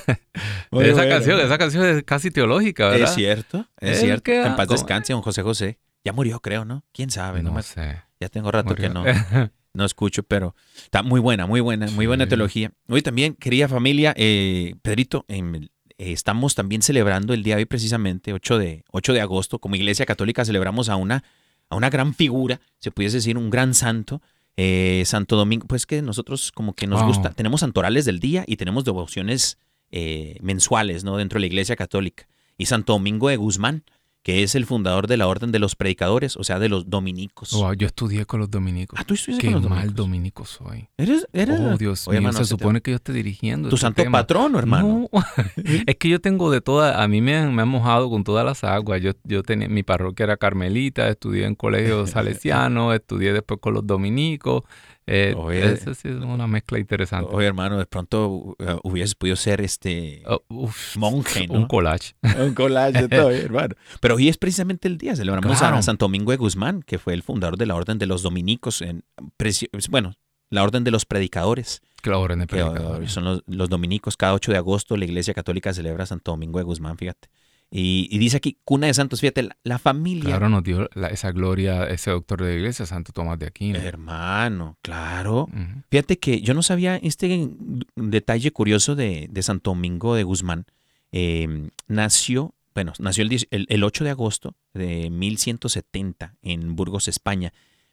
Muy 0.70 0.84
esa 0.86 0.94
bueno. 0.96 1.10
canción, 1.10 1.40
esa 1.40 1.58
canción 1.58 1.84
es 1.86 2.02
casi 2.02 2.30
teológica, 2.30 2.88
¿verdad? 2.88 3.08
Es 3.08 3.14
cierto, 3.14 3.66
es 3.80 3.90
El 3.90 3.96
cierto. 4.06 4.22
que- 4.24 4.42
En 4.42 4.56
paz 4.56 4.68
descanse, 4.68 5.12
don 5.12 5.22
José 5.22 5.42
José. 5.42 5.78
Ya 6.04 6.12
murió, 6.12 6.40
creo, 6.40 6.64
¿no? 6.64 6.84
¿Quién 6.92 7.10
sabe? 7.10 7.42
No 7.42 7.50
No 7.50 7.56
me- 7.56 7.62
sé. 7.62 8.02
Ya 8.20 8.28
tengo 8.28 8.50
rato 8.50 8.74
que 8.74 8.88
no. 8.88 9.04
No 9.74 9.84
escucho, 9.84 10.22
pero 10.22 10.54
está 10.76 11.02
muy 11.02 11.20
buena, 11.20 11.46
muy 11.46 11.60
buena, 11.60 11.88
muy 11.90 12.06
buena 12.06 12.24
Sí. 12.24 12.28
teología. 12.30 12.72
Hoy 12.88 13.02
también, 13.02 13.34
querida 13.34 13.68
familia, 13.68 14.14
eh, 14.16 14.74
Pedrito, 14.82 15.24
em, 15.28 15.56
eh, 15.56 15.68
estamos 15.98 16.54
también 16.54 16.80
celebrando 16.80 17.34
el 17.34 17.42
día 17.42 17.56
de 17.56 17.62
hoy 17.62 17.66
precisamente, 17.66 18.32
8 18.32 18.56
de, 18.58 18.84
8 18.92 19.12
de 19.12 19.20
agosto, 19.20 19.58
como 19.58 19.74
Iglesia 19.74 20.06
Católica 20.06 20.44
celebramos 20.44 20.88
a 20.88 20.96
una, 20.96 21.24
a 21.70 21.76
una 21.76 21.90
gran 21.90 22.14
figura, 22.14 22.60
se 22.78 22.92
pudiese 22.92 23.16
decir 23.16 23.36
un 23.36 23.50
gran 23.50 23.74
santo, 23.74 24.22
eh, 24.56 25.02
Santo 25.06 25.34
Domingo, 25.34 25.66
pues 25.66 25.86
que 25.86 26.00
nosotros 26.02 26.52
como 26.52 26.74
que 26.74 26.86
nos 26.86 27.00
Wow. 27.00 27.08
gusta, 27.08 27.30
tenemos 27.32 27.60
santorales 27.60 28.04
del 28.04 28.20
día 28.20 28.44
y 28.46 28.56
tenemos 28.56 28.84
devociones 28.84 29.58
eh, 29.96 30.38
mensuales, 30.40 31.04
¿no? 31.04 31.16
Dentro 31.18 31.36
de 31.36 31.40
la 31.40 31.46
Iglesia 31.46 31.76
Católica. 31.76 32.26
Y 32.58 32.66
Santo 32.66 32.92
Domingo 32.94 33.28
de 33.28 33.36
Guzmán, 33.36 33.84
que 34.24 34.42
es 34.42 34.56
el 34.56 34.66
fundador 34.66 35.06
de 35.06 35.16
la 35.16 35.28
Orden 35.28 35.52
de 35.52 35.60
los 35.60 35.76
Predicadores, 35.76 36.36
o 36.36 36.42
sea, 36.42 36.58
de 36.58 36.68
los 36.68 36.90
dominicos. 36.90 37.52
Wow, 37.52 37.74
yo 37.74 37.86
estudié 37.86 38.24
con 38.26 38.40
los 38.40 38.50
dominicos. 38.50 38.98
Ah, 38.98 39.04
tú 39.04 39.14
estuviste 39.14 39.46
Qué 39.46 39.52
con 39.52 39.60
los 39.62 39.70
mal 39.70 39.94
dominicos. 39.94 39.96
dominico 39.96 40.44
soy. 40.46 40.88
¿Eres, 40.96 41.28
eres 41.32 41.60
Oh, 41.60 41.76
Dios 41.76 42.08
Oye, 42.08 42.18
mío, 42.20 42.28
hermano, 42.30 42.44
se 42.44 42.54
te- 42.54 42.58
supone 42.58 42.80
que 42.80 42.90
yo 42.90 42.96
esté 42.96 43.12
dirigiendo. 43.12 43.68
tu 43.68 43.76
este 43.76 43.84
santo 43.86 44.02
tema. 44.02 44.18
patrono, 44.20 44.58
hermano. 44.58 45.08
No, 45.12 45.20
es 45.86 45.96
que 45.96 46.08
yo 46.08 46.20
tengo 46.20 46.50
de 46.50 46.60
todas, 46.60 46.96
a 46.98 47.06
mí 47.06 47.20
me 47.20 47.36
han, 47.36 47.54
me 47.54 47.62
han 47.62 47.68
mojado 47.68 48.08
con 48.10 48.24
todas 48.24 48.44
las 48.44 48.64
aguas. 48.64 49.00
Yo, 49.00 49.12
yo 49.24 49.42
tenía, 49.44 49.68
mi 49.68 49.82
parroquia 49.82 50.24
era 50.24 50.36
carmelita, 50.38 51.06
estudié 51.08 51.44
en 51.44 51.54
colegio 51.54 52.06
salesiano, 52.06 52.92
estudié 52.94 53.32
después 53.34 53.60
con 53.60 53.74
los 53.74 53.86
dominicos. 53.86 54.62
Eh, 55.06 55.34
Oye. 55.36 55.72
esa 55.72 55.92
sí 55.92 56.08
es 56.08 56.14
una 56.16 56.46
mezcla 56.46 56.78
interesante. 56.78 57.28
Oye, 57.34 57.46
hermano, 57.46 57.76
de 57.78 57.84
pronto 57.86 58.26
uh, 58.28 58.54
hubieses 58.84 59.14
podido 59.14 59.36
ser 59.36 59.60
este 59.60 60.22
Oh, 60.26 60.42
uf, 60.48 60.96
monje, 60.96 61.46
¿no? 61.46 61.54
Un 61.54 61.66
collage. 61.66 62.14
un 62.40 62.54
collage 62.54 63.02
de 63.02 63.08
todo, 63.08 63.30
hermano. 63.32 63.74
Pero 64.00 64.14
hoy 64.14 64.28
es 64.28 64.38
precisamente 64.38 64.88
el 64.88 64.96
día, 64.96 65.14
celebramos 65.14 65.58
Claro. 65.58 65.76
a 65.76 65.82
Santo 65.82 66.06
Domingo 66.06 66.30
de 66.30 66.38
Guzmán, 66.38 66.82
que 66.82 66.98
fue 66.98 67.12
el 67.12 67.22
fundador 67.22 67.58
de 67.58 67.66
la 67.66 67.74
Orden 67.74 67.98
de 67.98 68.06
los 68.06 68.22
Dominicos, 68.22 68.80
en, 68.80 69.04
preci- 69.38 69.68
bueno, 69.90 70.14
la 70.50 70.62
Orden 70.62 70.84
de 70.84 70.90
los 70.90 71.04
Predicadores, 71.04 71.82
la 72.04 72.18
orden 72.18 72.38
de 72.40 72.46
que 72.46 72.56
predicadores. 72.56 73.12
son 73.12 73.24
los, 73.24 73.42
los 73.46 73.68
dominicos. 73.70 74.16
Cada 74.16 74.34
8 74.34 74.52
de 74.52 74.58
agosto 74.58 74.96
la 74.96 75.04
Iglesia 75.06 75.32
Católica 75.34 75.72
celebra 75.72 76.04
a 76.04 76.06
Santo 76.06 76.32
Domingo 76.32 76.58
de 76.58 76.64
Guzmán, 76.64 76.96
fíjate. 76.98 77.28
Y, 77.76 78.06
y 78.08 78.18
dice 78.18 78.36
aquí, 78.36 78.56
cuna 78.64 78.86
de 78.86 78.94
santos, 78.94 79.20
fíjate, 79.20 79.42
la, 79.42 79.56
la 79.64 79.78
familia. 79.80 80.26
Claro, 80.26 80.48
nos 80.48 80.62
dio 80.62 80.88
la- 80.94 81.08
esa 81.08 81.32
gloria 81.32 81.88
ese 81.88 82.12
doctor 82.12 82.40
de 82.40 82.50
la 82.50 82.54
iglesia, 82.54 82.86
Santo 82.86 83.12
Tomás 83.12 83.36
de 83.40 83.46
Aquino. 83.46 83.80
Hermano, 83.80 84.78
claro. 84.80 85.48
Fíjate 85.90 86.18
que 86.20 86.40
yo 86.40 86.54
no 86.54 86.62
sabía 86.62 86.96
este 86.96 87.50
detalle 87.96 88.52
curioso 88.52 88.94
de, 88.94 89.26
de 89.28 89.42
Santo 89.42 89.70
Domingo 89.72 90.14
de 90.14 90.22
Guzmán. 90.22 90.66
Eh, 91.10 91.68
nació, 91.88 92.54
bueno, 92.76 92.92
nació 93.00 93.22
el, 93.22 93.28
10 93.30 93.48
el- 93.50 93.66
el 93.68 93.82
8 93.82 94.04
de 94.04 94.10
agosto 94.10 94.54
de 94.72 95.10
1170 95.10 96.34
en 96.42 96.76
Burgos, 96.76 97.08
España. 97.08 97.52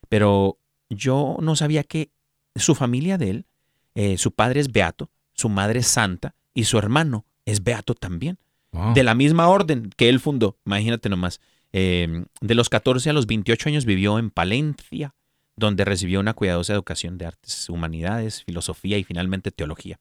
Pero 0.10 0.58
yo 0.90 1.38
no 1.42 1.56
sabía 1.56 1.84
que 1.84 2.10
su 2.56 2.76
familia 2.76 3.18
de 3.18 3.30
él, 3.32 3.46
eh, 3.96 4.18
su 4.18 4.32
padre 4.32 4.60
es 4.60 4.72
beato, 4.72 5.10
su 5.34 5.50
madre 5.50 5.80
es 5.80 5.88
santa 5.88 6.36
y 6.54 6.66
su 6.66 6.78
hermano 6.78 7.26
es 7.46 7.64
beato 7.64 7.96
también. 7.96 8.38
De 8.94 9.04
la 9.04 9.16
misma 9.16 9.48
orden 9.50 9.90
que 9.98 10.08
él 10.10 10.20
fundó, 10.20 10.58
imagínate 10.66 11.10
nomás. 11.10 11.40
Eh, 11.74 12.26
de 12.42 12.56
los 12.56 12.70
14 12.70 13.10
a 13.10 13.14
los 13.14 13.28
28 13.28 13.70
años 13.70 13.86
vivió 13.86 14.18
en 14.20 14.30
Palencia. 14.32 15.14
donde 15.58 15.86
recibió 15.86 16.20
una 16.22 16.34
cuidadosa 16.34 16.74
educación 16.74 17.18
de 17.20 17.26
artes, 17.28 17.70
humanidades, 17.70 18.44
filosofía 18.46 18.98
y 18.98 19.04
finalmente 19.04 19.52
teología. 19.52 20.00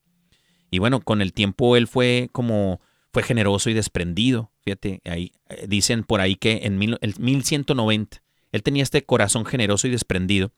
Y 0.71 0.79
bueno, 0.79 1.01
con 1.01 1.21
el 1.21 1.33
tiempo 1.33 1.75
él 1.75 1.87
fue 1.87 2.29
como 2.31 2.79
fue 3.13 3.21
generoso 3.21 3.69
y 3.69 3.73
desprendido. 3.73 4.51
Fíjate, 4.63 5.01
ahí 5.05 5.33
eh, 5.49 5.65
dicen 5.67 6.03
por 6.03 6.21
ahí 6.21 6.35
que 6.35 6.61
en 6.63 6.79
mil- 6.79 6.97
el 7.01 7.13
1190 7.19 8.23
él 8.53 8.63
tenía 8.63 8.81
este 8.81 9.03
corazón 9.03 9.45
generoso 9.45 9.87
y 9.87 9.91
desprendido, 9.91 10.51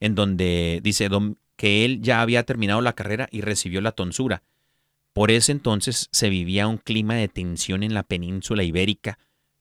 en 0.00 0.14
donde 0.14 0.80
dice 0.82 1.08
que 1.56 1.84
él 1.84 2.02
ya 2.02 2.20
había 2.20 2.42
terminado 2.42 2.80
la 2.82 2.94
carrera 2.94 3.28
y 3.30 3.40
recibió 3.42 3.80
la 3.80 3.92
tonsura. 3.92 4.42
Por 5.12 5.30
ese 5.30 5.52
entonces 5.52 6.08
se 6.12 6.28
vivía 6.30 6.66
un 6.66 6.78
clima 6.78 7.14
de 7.14 7.28
tensión 7.28 7.82
en 7.82 7.94
la 7.94 8.02
península 8.02 8.62
ibérica, 8.62 9.18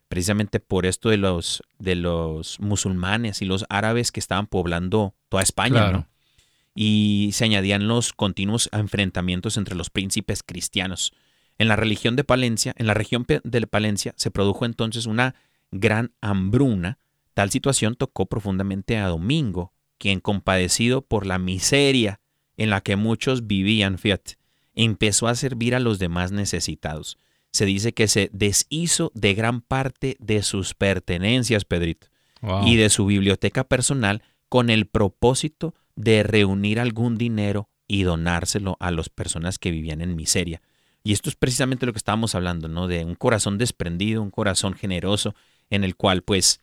precisamente 0.08 0.60
por 0.60 0.86
esto 0.86 1.10
de 1.10 1.18
los, 1.18 1.64
de 1.78 1.96
los 1.96 2.60
musulmanes 2.60 3.42
y 3.42 3.46
los 3.46 3.66
árabes 3.70 4.12
que 4.12 4.20
estaban 4.20 4.48
poblando 4.48 5.16
toda 5.28 5.44
España. 5.44 5.82
Claro. 5.82 5.98
¿no? 5.98 6.08
Y 6.76 7.32
se 7.34 7.46
añadían 7.46 7.88
los 7.88 8.14
continuos 8.14 8.70
enfrentamientos 8.72 9.58
entre 9.58 9.76
los 9.76 9.90
príncipes 9.90 10.44
cristianos. 10.44 11.14
En 11.58 11.68
la 11.68 11.76
religión 11.76 12.16
de 12.16 12.24
Palencia, 12.24 12.74
en 12.78 12.88
la 12.88 12.94
región 12.94 13.26
de 13.28 13.68
Palencia, 13.68 14.14
se 14.16 14.32
produjo 14.32 14.66
entonces 14.66 15.06
una 15.06 15.36
gran 15.72 16.14
hambruna. 16.22 17.00
Tal 17.34 17.52
situación 17.52 17.96
tocó 17.96 18.28
profundamente 18.28 18.98
a 18.98 19.08
Domingo, 19.08 19.74
quien 19.98 20.22
compadecido 20.22 21.02
por 21.02 21.26
la 21.26 21.38
miseria 21.38 22.22
en 22.56 22.70
la 22.70 22.82
que 22.82 22.96
muchos 22.96 23.46
vivían, 23.46 23.98
fíjate, 23.98 24.39
empezó 24.84 25.28
a 25.28 25.36
servir 25.36 25.76
a 25.76 25.80
los 25.80 26.00
demás 26.00 26.32
necesitados. 26.32 27.18
Se 27.52 27.66
dice 27.66 27.94
que 27.94 28.08
se 28.08 28.30
deshizo 28.32 29.12
de 29.16 29.34
gran 29.34 29.62
parte 29.62 30.16
de 30.20 30.44
sus 30.44 30.74
pertenencias, 30.74 31.66
Pedrito, 31.66 32.08
Wow. 32.42 32.68
y 32.68 32.78
de 32.78 32.90
su 32.90 33.06
biblioteca 33.06 33.66
personal 33.66 34.24
con 34.48 34.70
el 34.70 34.86
propósito 34.86 35.74
de 35.96 36.24
reunir 36.24 36.80
algún 36.80 37.18
dinero 37.18 37.68
y 37.88 38.04
donárselo 38.04 38.78
a 38.80 38.92
las 38.92 39.10
personas 39.10 39.60
que 39.60 39.72
vivían 39.72 40.02
en 40.02 40.16
miseria. 40.16 40.62
Y 41.04 41.12
esto 41.12 41.30
es 41.30 41.36
precisamente 41.36 41.86
lo 41.86 41.92
que 41.92 41.98
estábamos 41.98 42.36
hablando, 42.36 42.68
¿no? 42.70 42.88
De 42.88 43.04
un 43.04 43.16
corazón 43.16 43.58
desprendido, 43.58 44.22
un 44.22 44.32
corazón 44.32 44.74
generoso, 44.74 45.36
en 45.70 45.84
el 45.84 45.96
cual, 45.98 46.22
pues, 46.22 46.62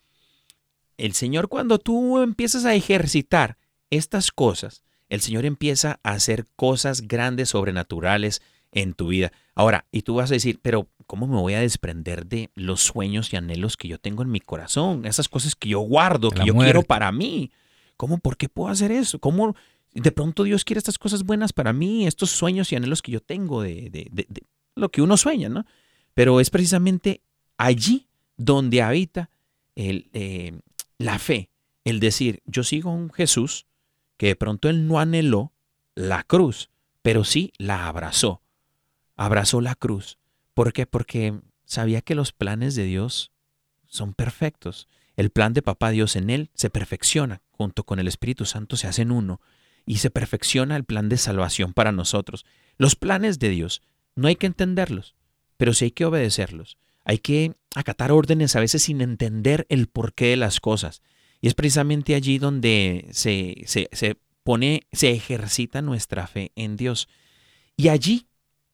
el 0.97 1.13
Señor 1.13 1.47
cuando 1.47 1.77
tú 1.77 2.19
empiezas 2.23 2.65
a 2.65 2.73
ejercitar 2.73 3.57
estas 3.91 4.31
cosas, 4.31 4.83
el 5.09 5.21
Señor 5.21 5.45
empieza 5.45 5.99
a 6.03 6.11
hacer 6.11 6.45
cosas 6.55 7.07
grandes, 7.07 7.49
sobrenaturales 7.49 8.41
en 8.71 8.93
tu 8.93 9.07
vida. 9.07 9.31
Ahora, 9.55 9.85
y 9.91 10.01
tú 10.01 10.15
vas 10.15 10.29
a 10.31 10.33
decir, 10.35 10.59
pero 10.61 10.87
¿cómo 11.05 11.25
me 11.27 11.35
voy 11.37 11.53
a 11.53 11.61
desprender 11.61 12.25
de 12.25 12.49
los 12.55 12.81
sueños 12.81 13.31
y 13.31 13.37
anhelos 13.37 13.77
que 13.77 13.87
yo 13.87 13.97
tengo 13.97 14.23
en 14.23 14.29
mi 14.31 14.39
corazón? 14.39 15.05
Esas 15.05 15.29
cosas 15.29 15.55
que 15.55 15.69
yo 15.69 15.79
guardo, 15.79 16.29
que 16.31 16.39
La 16.39 16.45
yo 16.45 16.53
quiero 16.55 16.83
para 16.83 17.11
mí. 17.11 17.51
¿Cómo? 17.95 18.17
¿Por 18.19 18.37
qué 18.37 18.49
puedo 18.49 18.69
hacer 18.69 18.91
eso? 18.91 19.19
¿Cómo? 19.19 19.55
De 19.93 20.11
pronto 20.11 20.43
Dios 20.43 20.63
quiere 20.65 20.77
estas 20.79 20.99
cosas 20.99 21.23
buenas 21.23 21.53
para 21.53 21.73
mí, 21.73 22.05
estos 22.05 22.29
sueños 22.29 22.71
y 22.71 22.75
anhelos 22.75 23.01
que 23.01 23.11
yo 23.13 23.21
tengo 23.21 23.61
de, 23.63 23.89
de- 23.89 24.07
de- 24.11 24.27
de 24.29 24.43
lo 24.75 24.89
que 24.89 25.01
uno 25.01 25.17
sueña, 25.17 25.49
¿no? 25.49 25.65
Pero 26.13 26.39
es 26.39 26.49
precisamente 26.51 27.21
allí 27.57 28.07
donde 28.35 28.81
habita 28.83 29.31
el, 29.75 30.09
eh, 30.13 30.59
la 30.99 31.17
fe, 31.17 31.49
el 31.83 31.99
decir, 31.99 32.41
yo 32.45 32.63
sigo 32.63 32.91
a 32.91 32.93
un 32.93 33.11
Jesús 33.11 33.65
que 34.17 34.27
de 34.27 34.35
pronto 34.35 34.69
él 34.69 34.87
no 34.87 34.99
anheló 34.99 35.53
la 35.95 36.23
cruz, 36.23 36.69
pero 37.01 37.23
sí 37.23 37.53
la 37.57 37.87
abrazó. 37.87 38.41
Abrazó 39.15 39.61
la 39.61 39.75
cruz. 39.75 40.17
¿Por 40.53 40.73
qué? 40.73 40.85
Porque 40.85 41.39
sabía 41.65 42.01
que 42.01 42.15
los 42.15 42.31
planes 42.31 42.75
de 42.75 42.83
Dios 42.83 43.31
son 43.87 44.13
perfectos. 44.13 44.87
El 45.15 45.29
plan 45.29 45.53
de 45.53 45.61
Papá 45.61 45.89
Dios 45.89 46.15
en 46.15 46.29
él 46.29 46.49
se 46.53 46.69
perfecciona, 46.69 47.41
junto 47.51 47.83
con 47.83 47.99
el 47.99 48.07
Espíritu 48.07 48.45
Santo 48.45 48.77
se 48.77 48.87
hacen 48.87 49.11
uno 49.11 49.41
y 49.85 49.97
se 49.97 50.11
perfecciona 50.11 50.75
el 50.75 50.83
plan 50.83 51.09
de 51.09 51.17
salvación 51.17 51.73
para 51.73 51.91
nosotros. 51.91 52.45
Los 52.77 52.95
planes 52.95 53.39
de 53.39 53.49
Dios 53.49 53.81
no 54.15 54.27
hay 54.27 54.35
que 54.35 54.45
entenderlos, 54.45 55.15
pero 55.55 55.73
sí 55.73 55.85
hay 55.85 55.91
que 55.91 56.05
obedecerlos. 56.05 56.77
Hay 57.05 57.19
que 57.19 57.55
acatar 57.73 58.11
órdenes 58.11 58.55
a 58.55 58.59
veces 58.59 58.83
sin 58.83 59.01
entender 59.01 59.65
el 59.69 59.87
porqué 59.87 60.25
de 60.27 60.37
las 60.37 60.59
cosas. 60.59 61.01
Y 61.41 61.47
es 61.47 61.53
precisamente 61.53 62.15
allí 62.15 62.37
donde 62.39 63.07
se, 63.11 63.63
se, 63.65 63.89
se 63.91 64.17
pone, 64.43 64.81
se 64.91 65.11
ejercita 65.11 65.81
nuestra 65.81 66.25
fe 66.27 66.51
en 66.55 66.77
Dios. 66.77 67.07
Y 67.75 67.89
allí, 67.89 68.27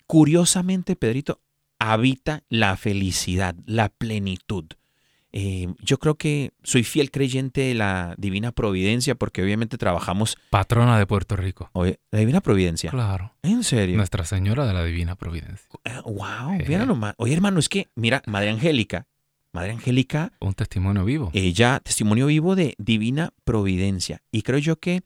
curiosamente, 0.08 0.96
Pedrito, 0.96 1.42
habita 1.80 2.44
la 2.50 2.78
felicidad, 2.78 3.56
la 3.66 3.90
plenitud. 3.90 4.66
Eh, 5.36 5.68
yo 5.80 5.98
creo 5.98 6.16
que 6.16 6.52
soy 6.62 6.84
fiel 6.84 7.10
creyente 7.10 7.62
de 7.62 7.74
la 7.74 8.14
divina 8.20 8.52
providencia 8.52 9.16
porque 9.16 9.42
obviamente 9.42 9.80
trabajamos... 9.80 10.38
Patrona 10.52 11.00
de 11.00 11.08
Puerto 11.08 11.36
Rico. 11.36 11.72
Oye, 11.74 12.00
la 12.12 12.20
divina 12.20 12.40
providencia. 12.40 12.92
Claro. 12.92 13.34
¿En 13.42 13.64
serio? 13.64 13.98
Nuestra 13.98 14.26
Señora 14.26 14.68
de 14.68 14.74
la 14.74 14.84
Divina 14.86 15.16
Providencia. 15.16 15.68
Eh, 15.86 16.00
wow, 16.06 16.54
Eh. 16.60 16.66
mira 16.68 16.86
nomás. 16.86 17.16
Oye, 17.18 17.34
hermano, 17.34 17.58
es 17.60 17.68
que, 17.68 17.88
mira, 17.96 18.22
Madre 18.28 18.52
Angélica, 18.52 19.08
Madre 19.54 19.72
Angélica, 19.72 20.34
Un 20.40 20.56
testimonio 20.56 21.06
vivo. 21.06 21.30
ella, 21.34 21.80
testimonio 21.80 22.26
vivo 22.26 22.56
de 22.56 22.74
divina 22.80 23.34
providencia. 23.46 24.24
Y 24.32 24.42
creo 24.42 24.58
yo 24.58 24.78
que 24.80 25.04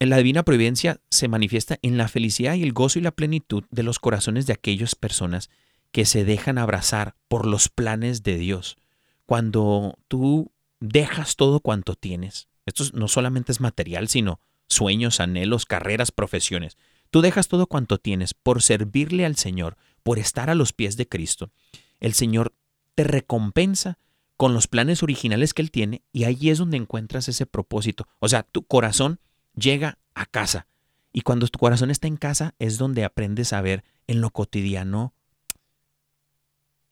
en 0.00 0.10
la 0.10 0.16
divina 0.16 0.42
providencia 0.42 1.00
se 1.08 1.28
manifiesta 1.28 1.78
en 1.80 1.96
la 1.96 2.08
felicidad 2.08 2.54
y 2.54 2.64
el 2.64 2.72
gozo 2.72 2.98
y 2.98 3.02
la 3.02 3.12
plenitud 3.12 3.62
de 3.70 3.84
los 3.84 4.00
corazones 4.00 4.46
de 4.46 4.54
aquellas 4.54 4.96
personas 4.96 5.50
que 5.92 6.04
se 6.04 6.24
dejan 6.24 6.58
abrazar 6.58 7.14
por 7.28 7.46
los 7.46 7.68
planes 7.68 8.24
de 8.24 8.36
Dios. 8.36 8.76
Cuando 9.24 9.96
tú 10.08 10.50
dejas 10.80 11.36
todo 11.36 11.60
cuanto 11.60 11.94
tienes, 11.94 12.48
esto 12.66 12.84
no 12.92 13.06
solamente 13.06 13.52
es 13.52 13.60
material, 13.60 14.08
sino 14.08 14.40
sueños, 14.66 15.20
anhelos, 15.20 15.64
carreras, 15.64 16.10
profesiones. 16.10 16.76
Tú 17.10 17.20
dejas 17.20 17.46
todo 17.46 17.68
cuanto 17.68 17.98
tienes 17.98 18.34
por 18.34 18.62
servirle 18.62 19.24
al 19.24 19.36
Señor, 19.36 19.76
por 20.02 20.18
estar 20.18 20.50
a 20.50 20.56
los 20.56 20.72
pies 20.72 20.96
de 20.96 21.06
Cristo. 21.06 21.52
El 22.00 22.14
Señor 22.14 22.52
te 22.94 23.04
recompensa 23.04 23.98
con 24.36 24.54
los 24.54 24.66
planes 24.66 25.02
originales 25.02 25.54
que 25.54 25.62
Él 25.62 25.70
tiene 25.70 26.02
y 26.12 26.24
ahí 26.24 26.50
es 26.50 26.58
donde 26.58 26.76
encuentras 26.76 27.28
ese 27.28 27.46
propósito. 27.46 28.06
O 28.18 28.28
sea, 28.28 28.42
tu 28.42 28.64
corazón 28.64 29.20
llega 29.54 29.98
a 30.14 30.26
casa 30.26 30.66
y 31.12 31.20
cuando 31.20 31.46
tu 31.46 31.58
corazón 31.58 31.90
está 31.90 32.08
en 32.08 32.16
casa 32.16 32.54
es 32.58 32.78
donde 32.78 33.04
aprendes 33.04 33.52
a 33.52 33.60
ver 33.60 33.84
en 34.06 34.20
lo 34.20 34.30
cotidiano 34.30 35.14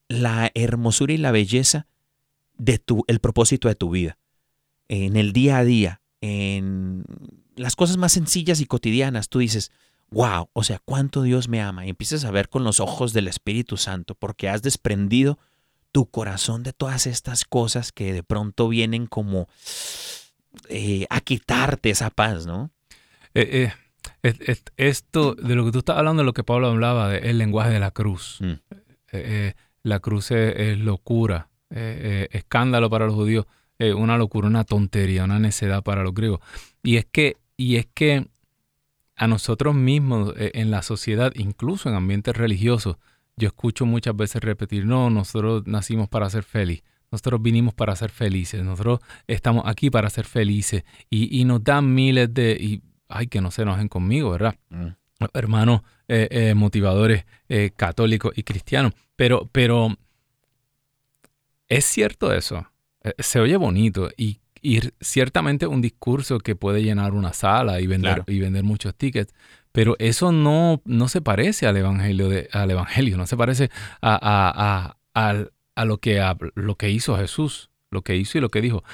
la 0.08 0.50
hermosura 0.54 1.12
y 1.12 1.18
la 1.18 1.32
belleza 1.32 1.86
de 2.56 2.78
tu, 2.78 3.04
el 3.08 3.18
propósito 3.18 3.68
de 3.68 3.74
tu 3.74 3.90
vida. 3.90 4.18
En 4.88 5.16
el 5.16 5.32
día 5.32 5.58
a 5.58 5.64
día, 5.64 6.02
en 6.20 7.04
las 7.56 7.76
cosas 7.76 7.96
más 7.96 8.12
sencillas 8.12 8.60
y 8.60 8.66
cotidianas, 8.66 9.28
tú 9.28 9.38
dices, 9.38 9.72
wow, 10.10 10.48
o 10.52 10.62
sea, 10.62 10.80
cuánto 10.84 11.22
Dios 11.22 11.48
me 11.48 11.60
ama. 11.60 11.86
Y 11.86 11.90
empiezas 11.90 12.24
a 12.24 12.30
ver 12.30 12.48
con 12.48 12.62
los 12.62 12.78
ojos 12.78 13.12
del 13.12 13.26
Espíritu 13.26 13.76
Santo, 13.76 14.14
porque 14.14 14.48
has 14.48 14.62
desprendido 14.62 15.38
tu 15.92 16.06
corazón 16.10 16.62
de 16.62 16.72
todas 16.72 17.06
estas 17.06 17.44
cosas 17.44 17.92
que 17.92 18.12
de 18.12 18.22
pronto 18.22 18.68
vienen 18.68 19.06
como 19.06 19.46
eh, 20.68 21.06
a 21.10 21.20
quitarte 21.20 21.90
esa 21.90 22.10
paz, 22.10 22.46
¿no? 22.46 22.70
Eh, 23.34 23.70
eh, 23.70 23.72
es- 24.22 24.40
es- 24.40 24.64
esto, 24.76 25.34
de 25.34 25.54
lo 25.54 25.64
que 25.64 25.72
tú 25.72 25.78
estás 25.78 25.96
hablando, 25.98 26.22
de 26.22 26.26
lo 26.26 26.32
que 26.34 26.44
Pablo 26.44 26.68
hablaba, 26.68 27.08
de 27.08 27.30
el 27.30 27.38
lenguaje 27.38 27.70
de 27.70 27.78
la 27.80 27.90
cruz. 27.90 28.38
Mm. 28.40 28.52
La 29.84 29.98
cruz 30.00 30.30
es, 30.30 30.54
es 30.56 30.78
locura, 30.78 31.50
escándalo 31.70 32.88
para 32.88 33.06
los 33.06 33.14
judíos, 33.14 33.46
una 33.78 34.16
locura, 34.16 34.46
una 34.48 34.64
tontería, 34.64 35.24
una 35.24 35.38
necedad 35.38 35.82
para 35.82 36.02
los 36.02 36.14
griegos. 36.14 36.40
Y 36.82 36.96
es 36.96 37.04
que, 37.04 37.36
y 37.56 37.76
es 37.76 37.86
que 37.92 38.26
a 39.16 39.26
nosotros 39.26 39.74
mismos 39.74 40.32
en 40.36 40.70
la 40.70 40.82
sociedad, 40.82 41.32
incluso 41.34 41.88
en 41.88 41.94
ambientes 41.96 42.36
religiosos, 42.36 42.96
yo 43.42 43.48
escucho 43.48 43.84
muchas 43.86 44.14
veces 44.16 44.42
repetir, 44.42 44.86
no, 44.86 45.10
nosotros 45.10 45.64
nacimos 45.66 46.08
para 46.08 46.30
ser 46.30 46.42
feliz. 46.44 46.82
Nosotros 47.10 47.42
vinimos 47.42 47.74
para 47.74 47.94
ser 47.96 48.10
felices, 48.10 48.62
nosotros 48.64 49.00
estamos 49.26 49.64
aquí 49.66 49.90
para 49.90 50.08
ser 50.08 50.24
felices 50.24 50.82
y, 51.10 51.38
y 51.38 51.44
nos 51.44 51.62
dan 51.62 51.92
miles 51.94 52.32
de, 52.32 52.56
y 52.58 52.80
ay, 53.08 53.26
que 53.26 53.40
no 53.42 53.50
se 53.50 53.62
enojen 53.62 53.88
conmigo, 53.88 54.30
¿verdad? 54.30 54.56
hermanos 55.34 55.82
eh, 56.08 56.28
eh, 56.30 56.54
motivadores 56.54 57.24
eh, 57.48 57.70
católicos 57.76 58.32
y 58.34 58.42
cristianos. 58.42 58.92
Pero, 59.14 59.48
pero 59.52 59.94
es 61.68 61.84
cierto 61.84 62.32
eso. 62.32 62.66
Se 63.18 63.40
oye 63.40 63.56
bonito 63.56 64.10
y, 64.16 64.40
y 64.60 64.80
ciertamente 65.00 65.66
un 65.66 65.80
discurso 65.80 66.38
que 66.38 66.54
puede 66.56 66.82
llenar 66.82 67.12
una 67.12 67.32
sala 67.32 67.80
y 67.80 67.86
vender, 67.86 68.14
Claro. 68.14 68.24
y 68.28 68.38
vender 68.40 68.64
muchos 68.64 68.94
tickets. 68.94 69.32
Pero 69.72 69.96
eso 69.98 70.32
no, 70.32 70.82
no 70.84 71.08
se 71.08 71.20
parece 71.22 71.66
al 71.66 71.76
evangelio, 71.76 72.28
de, 72.28 72.48
al 72.52 72.70
evangelio, 72.70 73.16
no 73.16 73.26
se 73.26 73.36
parece 73.36 73.70
a, 74.00 74.14
a- 74.14 74.96
a- 75.14 75.46
a 75.74 75.84
lo, 75.86 75.98
que, 75.98 76.20
a 76.20 76.36
lo 76.54 76.76
que 76.76 76.90
hizo 76.90 77.16
Jesús, 77.16 77.70
lo 77.90 78.02
que 78.02 78.16
hizo 78.16 78.36
y 78.38 78.40
lo 78.42 78.50
que 78.50 78.60
dijo. 78.60 78.84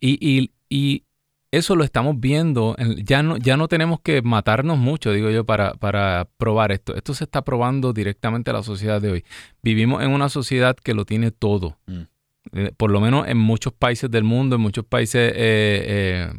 Y, 0.00 0.18
y- 0.20 0.52
y 0.68 1.04
eso 1.52 1.74
lo 1.76 1.84
estamos 1.84 2.20
viendo, 2.20 2.74
en- 2.78 2.96
ya 3.06 3.22
no, 3.22 3.38
ya 3.38 3.56
no 3.56 3.68
tenemos 3.68 4.00
que 4.00 4.20
matarnos 4.20 4.76
mucho, 4.76 5.12
digo 5.12 5.30
yo, 5.30 5.44
para, 5.46 5.72
para 5.74 6.28
probar 6.36 6.72
esto. 6.72 6.94
Esto 6.94 7.14
se 7.14 7.24
está 7.24 7.42
probando 7.42 7.92
directamente 7.94 8.50
a 8.50 8.54
la 8.54 8.62
sociedad 8.62 9.00
de 9.00 9.10
hoy. 9.12 9.24
Vivimos 9.62 10.02
en 10.02 10.10
una 10.10 10.28
sociedad 10.28 10.76
que 10.76 10.92
lo 10.92 11.04
tiene 11.06 11.30
todo. 11.30 11.78
Mm. 11.86 12.00
Eh, 12.52 12.72
por 12.76 12.90
lo 12.90 13.00
menos 13.00 13.26
en 13.26 13.38
muchos 13.38 13.72
países 13.72 14.10
del 14.10 14.24
mundo, 14.24 14.56
en 14.56 14.62
muchos 14.62 14.84
países 14.84 15.32
eh, 15.34 15.34
eh, 15.36 16.32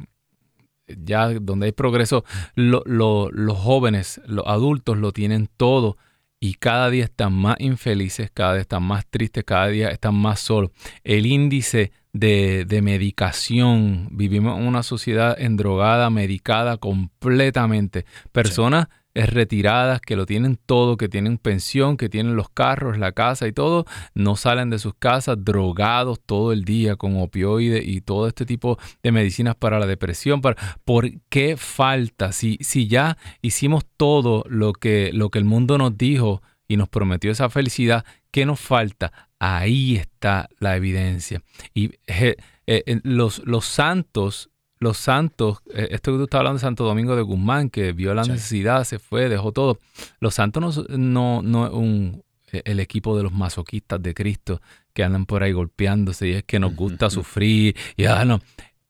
ya 0.87 1.27
donde 1.39 1.67
hay 1.67 1.71
progreso, 1.71 2.23
lo- 2.55 2.83
lo- 2.85 3.29
los 3.31 3.57
jóvenes, 3.57 4.21
los 4.27 4.45
adultos 4.47 4.97
lo 4.97 5.11
tienen 5.11 5.49
todo 5.57 5.97
y 6.39 6.53
cada 6.55 6.89
día 6.89 7.05
están 7.05 7.33
más 7.33 7.55
infelices, 7.59 8.29
cada 8.33 8.53
día 8.53 8.61
están 8.61 8.83
más 8.83 9.05
tristes, 9.07 9.43
cada 9.43 9.67
día 9.67 9.89
están 9.89 10.15
más 10.15 10.39
solos. 10.39 10.71
El 11.03 11.25
índice 11.25 11.91
de, 12.13 12.65
de 12.65 12.81
medicación, 12.81 14.07
vivimos 14.11 14.59
en 14.59 14.67
una 14.67 14.83
sociedad 14.83 15.35
endrogada, 15.39 16.09
medicada 16.09 16.77
completamente. 16.77 18.05
Personas 18.31 18.87
eh, 19.17 19.25
retiradas 19.25 19.99
que 19.99 20.15
lo 20.15 20.27
tienen 20.27 20.59
todo, 20.63 20.95
que 20.95 21.09
tienen 21.09 21.39
pensión, 21.39 21.97
que 21.97 22.07
tienen 22.07 22.35
los 22.35 22.49
carros, 22.49 22.99
la 22.99 23.13
casa 23.13 23.47
y 23.47 23.51
todo, 23.51 23.85
no 24.13 24.35
salen 24.35 24.69
de 24.69 24.77
sus 24.77 24.93
casas 24.93 25.43
drogados 25.43 26.19
todo 26.23 26.51
el 26.51 26.65
día 26.65 26.97
con 26.97 27.19
opioides 27.19 27.83
y 27.87 28.01
todo 28.01 28.27
este 28.27 28.45
tipo 28.45 28.77
de 29.01 29.11
medicinas 29.11 29.55
para 29.55 29.79
la 29.79 29.87
depresión. 29.87 30.39
¿Por 30.85 31.09
qué 31.29 31.57
falta? 31.57 32.31
Si, 32.31 32.59
si 32.61 32.87
ya 32.87 33.17
hicimos 33.41 33.87
todo 33.97 34.43
lo 34.49 34.73
que, 34.73 35.09
lo 35.13 35.31
que 35.31 35.39
el 35.39 35.45
mundo 35.45 35.79
nos 35.79 35.97
dijo 35.97 36.43
y 36.67 36.77
nos 36.77 36.87
prometió 36.87 37.31
esa 37.31 37.49
felicidad, 37.49 38.05
¿qué 38.29 38.45
nos 38.45 38.59
falta? 38.59 39.31
Ahí 39.39 39.95
está 39.95 40.47
la 40.59 40.75
evidencia. 40.75 41.41
Y 41.73 41.93
eh, 42.05 42.35
eh, 42.67 42.99
los, 43.01 43.41
los 43.45 43.65
santos 43.65 44.51
los 44.79 44.97
santos, 44.97 45.59
eh, 45.73 45.87
esto 45.91 46.11
que 46.11 46.17
tú 46.17 46.23
estás 46.25 46.39
hablando 46.39 46.57
de 46.57 46.61
Santo 46.61 46.83
Domingo 46.85 47.15
de 47.15 47.21
Guzmán, 47.23 47.69
que 47.69 47.91
vio 47.93 48.13
la 48.13 48.23
Sí. 48.23 48.31
necesidad, 48.31 48.83
se 48.83 48.99
fue, 48.99 49.29
dejó 49.29 49.51
todo. 49.51 49.79
Los 50.19 50.35
santos 50.35 50.85
no, 50.89 50.97
no, 50.97 51.41
no 51.41 51.65
es 51.67 51.73
un, 51.73 52.23
eh, 52.51 52.61
el 52.65 52.79
equipo 52.79 53.15
de 53.17 53.23
los 53.23 53.31
masoquistas 53.33 54.01
de 54.01 54.13
Cristo 54.13 54.61
que 54.93 55.03
andan 55.03 55.25
por 55.25 55.43
ahí 55.43 55.51
golpeándose 55.51 56.27
y 56.27 56.31
es 56.33 56.43
que 56.43 56.59
nos 56.59 56.75
gusta 56.75 57.09
sufrir. 57.09 57.75
Y, 57.95 58.05
ah, 58.05 58.25
no. 58.25 58.41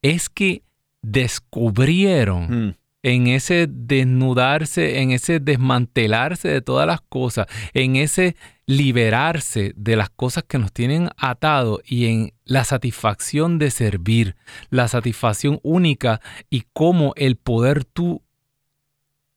Es 0.01 0.29
que 0.29 0.63
descubrieron 1.01 2.67
Mm, 2.67 2.73
en 3.13 3.27
ese 3.27 3.67
desnudarse, 3.69 4.99
en 5.01 5.11
ese 5.11 5.39
desmantelarse 5.39 6.47
de 6.49 6.61
todas 6.61 6.85
las 6.87 7.01
cosas, 7.01 7.47
en 7.73 7.95
ese 7.95 8.35
liberarse 8.65 9.73
de 9.75 9.95
las 9.95 10.09
cosas 10.09 10.43
que 10.47 10.57
nos 10.57 10.73
tienen 10.73 11.09
atado 11.17 11.79
y 11.85 12.07
en 12.07 12.33
la 12.43 12.63
satisfacción 12.65 13.59
de 13.59 13.71
servir, 13.71 14.35
la 14.69 14.87
satisfacción 14.87 15.59
única 15.63 16.19
y 16.49 16.63
cómo 16.73 17.13
el 17.15 17.37
poder 17.37 17.85
tú 17.85 18.21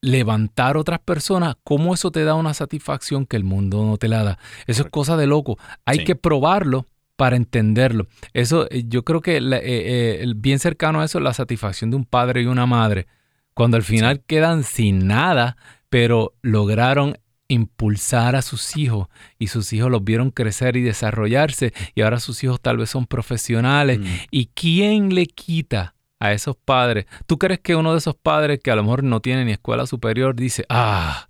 levantar 0.01 0.77
otras 0.77 0.99
personas, 0.99 1.55
cómo 1.63 1.93
eso 1.93 2.11
te 2.11 2.23
da 2.23 2.33
una 2.33 2.53
satisfacción 2.53 3.25
que 3.25 3.37
el 3.37 3.43
mundo 3.43 3.85
no 3.85 3.97
te 3.97 4.07
la 4.07 4.23
da. 4.23 4.39
Eso 4.65 4.83
es 4.83 4.89
cosa 4.89 5.15
de 5.15 5.27
loco. 5.27 5.57
Hay 5.85 5.99
Sí. 5.99 6.03
que 6.05 6.15
probarlo 6.15 6.87
para 7.15 7.35
entenderlo. 7.35 8.07
Eso, 8.33 8.67
eh, 8.71 8.83
yo 8.87 9.03
creo 9.05 9.21
que 9.21 9.37
eh, 9.37 9.43
eh, 9.43 10.33
bien 10.35 10.57
cercano 10.57 11.01
a 11.01 11.05
eso 11.05 11.19
es 11.19 11.23
la 11.23 11.33
satisfacción 11.33 11.91
de 11.91 11.97
un 11.97 12.05
padre 12.05 12.41
y 12.41 12.47
una 12.47 12.65
madre. 12.65 13.05
Cuando 13.53 13.77
al 13.77 13.83
final 13.83 14.21
quedan 14.21 14.63
sin 14.63 15.07
nada, 15.07 15.57
pero 15.89 16.33
lograron 16.41 17.17
impulsar 17.47 18.35
a 18.37 18.41
sus 18.41 18.77
hijos 18.77 19.07
y 19.37 19.47
sus 19.47 19.73
hijos 19.73 19.91
los 19.91 20.03
vieron 20.05 20.31
crecer 20.31 20.77
y 20.77 20.81
desarrollarse 20.81 21.73
y 21.95 22.01
ahora 22.01 22.19
sus 22.21 22.41
hijos 22.45 22.61
tal 22.61 22.77
vez 22.77 22.89
son 22.89 23.05
profesionales. 23.05 23.99
mm. 23.99 24.05
¿Y 24.31 24.45
quién 24.53 25.13
le 25.13 25.25
quita 25.25 25.95
a 26.19 26.31
esos 26.31 26.55
padres? 26.55 27.07
¿Tú 27.27 27.37
crees 27.37 27.59
que 27.59 27.75
uno 27.75 27.91
de 27.91 27.97
esos 27.97 28.15
padres 28.15 28.59
que 28.63 28.71
a 28.71 28.75
lo 28.77 28.83
mejor 28.83 29.03
no 29.03 29.19
tiene 29.19 29.43
ni 29.43 29.51
escuela 29.51 29.85
superior 29.85 30.33
dice, 30.33 30.63
ah, 30.69 31.27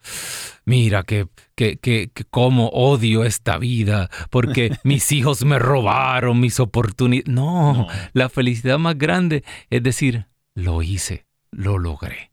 mira 0.63 1.01
que, 1.01 1.27
que, 1.55 1.77
que, 1.77 2.11
que 2.13 2.23
cómo 2.25 2.67
odio 2.69 3.23
esta 3.23 3.57
vida 3.57 4.11
porque 4.29 4.77
mis 4.83 5.11
hijos 5.11 5.43
me 5.43 5.57
robaron 5.57 6.39
mis 6.39 6.59
oportunidades? 6.59 7.33
No, 7.33 7.73
No. 7.73 7.87
la 8.13 8.29
felicidad 8.29 8.77
más 8.77 8.95
grande 8.95 9.43
es 9.71 9.81
decir, 9.81 10.27
lo 10.53 10.83
hice, 10.83 11.25
lo 11.51 11.77
logré. 11.77 12.31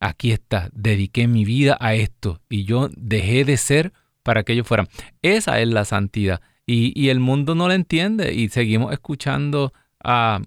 Aquí 0.00 0.32
está, 0.32 0.68
dediqué 0.72 1.26
mi 1.28 1.44
vida 1.44 1.76
a 1.80 1.94
esto 1.94 2.40
y 2.48 2.64
yo 2.64 2.88
dejé 2.96 3.44
de 3.44 3.56
ser 3.56 3.92
para 4.22 4.42
que 4.42 4.52
ellos 4.52 4.66
fueran. 4.66 4.88
Esa 5.22 5.60
es 5.60 5.68
la 5.68 5.84
santidad. 5.84 6.40
Y, 6.66 6.92
y 7.00 7.08
el 7.08 7.20
mundo 7.20 7.54
no 7.54 7.68
la 7.68 7.74
entiende 7.74 8.34
y 8.34 8.48
seguimos 8.48 8.92
escuchando 8.92 9.72
a, 10.02 10.40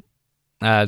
a- 0.59 0.81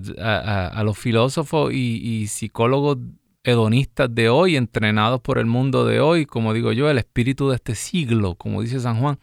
a- 0.73 0.83
los 0.83 0.97
filósofos 0.97 1.73
y, 1.73 1.97
y 2.03 2.27
psicólogos 2.27 2.97
hedonistas 3.43 4.13
de 4.13 4.29
hoy, 4.29 4.55
entrenados 4.55 5.21
por 5.21 5.39
el 5.39 5.45
mundo 5.45 5.85
de 5.85 5.99
hoy, 5.99 6.25
como 6.25 6.53
digo 6.53 6.71
yo, 6.71 6.89
el 6.89 6.97
espíritu 6.99 7.49
de 7.49 7.55
este 7.55 7.73
siglo, 7.73 8.35
como 8.35 8.61
dice 8.61 8.79
San 8.79 8.99
Juan. 8.99 9.17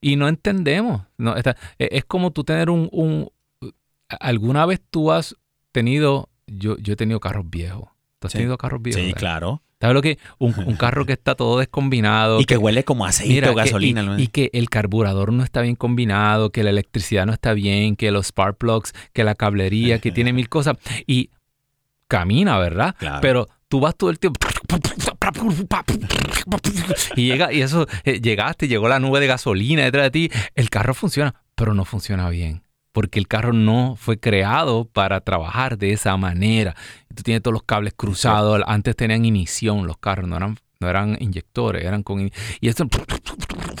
Y 0.00 0.16
no 0.16 0.28
entendemos. 0.28 1.02
No, 1.18 1.36
está- 1.36 1.56
e- 1.78 1.88
es 1.92 2.04
como 2.06 2.30
tú 2.30 2.44
tener 2.44 2.70
un, 2.70 2.88
un- 2.92 3.30
¿Alguna 4.08 4.64
vez 4.66 4.80
tú 4.90 5.12
has 5.12 5.36
tenido... 5.72 6.29
Yo, 6.50 6.76
yo 6.78 6.92
he 6.92 6.96
tenido 6.96 7.20
carros 7.20 7.48
viejos. 7.48 7.88
¿Tú 8.18 8.26
has 8.26 8.32
Sí. 8.32 8.38
tenido 8.38 8.58
carros 8.58 8.82
viejos? 8.82 9.00
Sí, 9.00 9.06
verdad? 9.06 9.18
claro. 9.20 9.62
¿Sabes 9.80 9.94
lo 9.94 10.02
que? 10.02 10.18
Un, 10.38 10.54
un 10.66 10.76
carro 10.76 11.06
que 11.06 11.14
está 11.14 11.34
todo 11.34 11.58
descombinado. 11.58 12.38
Y 12.38 12.44
que 12.44 12.58
huele 12.58 12.84
como 12.84 13.06
aceite 13.06 13.32
Mira, 13.32 13.50
o 13.50 13.54
que- 13.54 13.62
gasolina. 13.62 14.02
y, 14.02 14.06
¿no? 14.06 14.18
y 14.18 14.26
que 14.26 14.50
el 14.52 14.68
carburador 14.68 15.32
no 15.32 15.42
está 15.42 15.62
bien 15.62 15.74
combinado, 15.74 16.50
que 16.50 16.62
la 16.62 16.68
electricidad 16.68 17.24
no 17.24 17.32
está 17.32 17.54
bien, 17.54 17.96
que 17.96 18.10
los 18.10 18.26
spark 18.26 18.58
plugs, 18.58 18.92
que 19.14 19.24
la 19.24 19.34
cablería, 19.34 19.98
que 19.98 20.12
tiene 20.12 20.34
mil 20.34 20.50
cosas. 20.50 20.76
Y 21.06 21.30
camina, 22.08 22.58
¿verdad? 22.58 22.94
Claro. 22.98 23.20
Pero 23.22 23.48
tú 23.68 23.80
vas 23.80 23.96
todo 23.96 24.10
el 24.10 24.18
tiempo. 24.18 24.38
Y 27.16 27.26
llega, 27.26 27.52
y 27.52 27.62
eso, 27.62 27.86
eh, 28.04 28.20
llegaste, 28.20 28.68
llegó 28.68 28.88
la 28.88 28.98
nube 28.98 29.20
de 29.20 29.26
gasolina 29.26 29.84
detrás 29.84 30.04
de 30.04 30.10
ti. 30.10 30.30
El 30.54 30.70
carro 30.70 30.94
funciona, 30.94 31.34
pero 31.54 31.74
no 31.74 31.84
funciona 31.84 32.28
bien. 32.28 32.62
Porque 32.92 33.18
el 33.20 33.28
carro 33.28 33.52
no 33.52 33.94
fue 33.96 34.18
creado 34.18 34.84
para 34.84 35.20
trabajar 35.20 35.78
de 35.78 35.92
esa 35.92 36.16
manera. 36.16 36.74
Tú 37.14 37.22
tienes 37.22 37.42
todos 37.42 37.52
los 37.52 37.62
cables 37.62 37.92
cruzados. 37.96 38.60
Antes 38.66 38.96
tenían 38.96 39.24
ignición 39.24 39.86
los 39.86 39.96
carros, 39.98 40.28
no 40.28 40.36
eran, 40.36 40.56
no 40.80 40.88
eran 40.88 41.16
inyectores, 41.20 41.84
eran 41.84 42.02
con. 42.02 42.20
in- 42.20 42.32
Y 42.60 42.68
eso, 42.68 42.84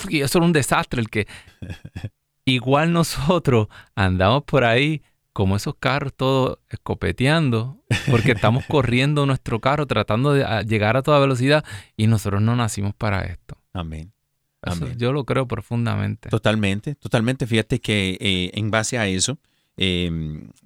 y 0.08 0.20
eso 0.20 0.38
era 0.38 0.46
un 0.46 0.52
desastre. 0.52 1.00
El 1.00 1.10
que. 1.10 1.26
Igual 2.44 2.92
nosotros 2.92 3.68
andamos 3.94 4.44
por 4.44 4.64
ahí 4.64 5.02
como 5.32 5.56
esos 5.56 5.74
carros 5.78 6.12
todos 6.14 6.58
escopeteando, 6.68 7.78
porque 8.10 8.32
estamos 8.32 8.64
corriendo 8.68 9.26
nuestro 9.26 9.60
carro 9.60 9.86
tratando 9.86 10.32
de 10.32 10.44
a- 10.44 10.62
llegar 10.62 10.96
a 10.96 11.02
toda 11.02 11.18
velocidad 11.20 11.64
y 11.96 12.06
nosotros 12.06 12.42
no 12.42 12.56
nacimos 12.56 12.94
para 12.94 13.22
esto. 13.24 13.56
Amén. 13.72 14.12
Amén. 14.62 14.96
yo 14.98 15.12
lo 15.12 15.24
creo 15.24 15.46
profundamente. 15.46 16.28
Totalmente, 16.28 16.94
totalmente. 16.94 17.46
Fíjate 17.46 17.80
que 17.80 18.18
eh, 18.20 18.50
en 18.54 18.70
base 18.70 18.98
a 18.98 19.08
eso, 19.08 19.38
eh, 19.76 20.10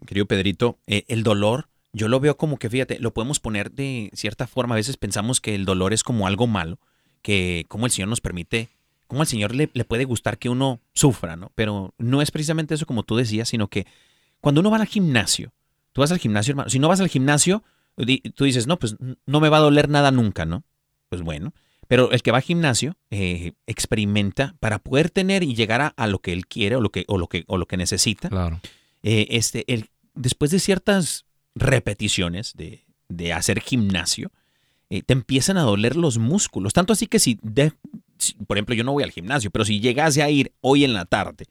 querido 0.07 0.27
Pedrito, 0.27 0.79
eh, 0.87 1.05
el 1.09 1.23
dolor, 1.23 1.69
yo 1.93 2.09
lo 2.09 2.19
veo 2.19 2.37
como 2.37 2.59
que, 2.59 2.69
fíjate, 2.69 2.99
lo 2.99 3.15
podemos 3.15 3.39
poner 3.39 3.71
de 3.71 4.11
cierta 4.15 4.47
forma. 4.47 4.75
A 4.75 4.77
veces 4.77 4.97
pensamos 4.97 5.41
que 5.41 5.55
el 5.55 5.65
dolor 5.65 5.93
es 5.93 6.03
como 6.03 6.27
algo 6.27 6.47
malo, 6.47 6.79
que 7.23 7.67
como 7.69 7.87
el 7.87 7.93
Señor 7.93 8.09
nos 8.09 8.21
permite, 8.21 8.69
como 9.07 9.21
al 9.21 9.29
Señor 9.29 9.55
le, 9.55 9.71
le 9.73 9.85
puede 9.85 10.05
gustar 10.05 10.39
que 10.39 10.49
uno 10.49 10.81
sufra, 10.93 11.37
¿no? 11.37 11.53
Pero 11.55 11.95
no 11.99 12.21
es 12.21 12.31
precisamente 12.31 12.75
eso 12.75 12.87
como 12.87 13.05
tú 13.05 13.17
decías, 13.17 13.49
sino 13.49 13.69
que 13.69 13.87
cuando 14.41 14.61
uno 14.61 14.71
va 14.71 14.79
al 14.79 14.87
gimnasio, 14.87 15.53
tú 15.93 16.01
vas 16.01 16.11
al 16.11 16.19
gimnasio, 16.19 16.53
hermano, 16.53 16.69
si 16.69 16.79
no 16.79 16.89
vas 16.89 17.01
al 17.01 17.09
gimnasio, 17.09 17.63
tú 18.35 18.45
dices, 18.45 18.67
no, 18.67 18.79
pues 18.79 18.97
no 18.99 19.41
me 19.41 19.49
va 19.49 19.59
a 19.59 19.61
doler 19.61 19.89
nada 19.89 20.11
nunca, 20.11 20.45
¿no? 20.45 20.65
Pues 21.09 21.23
bueno, 21.23 21.55
pero 21.89 22.11
el 22.13 22.23
que 22.23 22.31
va 22.31 22.39
al 22.39 22.43
gimnasio 22.43 22.97
eh, 23.11 23.53
experimenta 23.67 24.55
para 24.61 24.79
poder 24.79 25.11
tener 25.11 25.43
y 25.43 25.55
llegar 25.55 25.81
a, 25.81 25.89
a 25.89 26.07
lo 26.07 26.19
que 26.21 26.33
él 26.33 26.47
quiere 26.47 26.77
o 26.77 26.81
lo 26.81 26.91
que, 26.91 27.05
o 27.09 27.19
lo 27.19 27.27
que, 27.29 27.45
o 27.47 27.59
lo 27.59 27.67
que 27.67 27.77
necesita. 27.77 28.29
Claro. 28.29 28.61
eh, 29.03 29.27
este, 29.31 29.65
el, 29.73 29.91
después 30.15 30.51
de 30.51 30.59
ciertas 30.61 31.25
repeticiones 31.55 32.55
de, 32.57 32.85
de 33.09 33.33
hacer 33.33 33.61
gimnasio, 33.61 34.31
eh, 34.91 35.03
te 35.03 35.13
empiezan 35.13 35.57
a 35.57 35.63
doler 35.63 35.97
los 35.97 36.19
músculos. 36.19 36.73
Tanto 36.73 36.93
así 36.93 37.07
que 37.07 37.19
si, 37.19 37.39
de- 37.43 37.73
si- 38.19 38.35
por 38.35 38.57
ejemplo, 38.57 38.75
yo 38.75 38.85
no 38.85 38.93
voy 38.93 39.03
al 39.03 39.11
gimnasio, 39.13 39.51
pero 39.51 39.65
si 39.65 39.81
llegase 39.81 40.23
a 40.23 40.31
ir 40.31 40.53
hoy 40.61 40.85
en 40.85 40.93
la 40.95 41.05
tarde, 41.05 41.47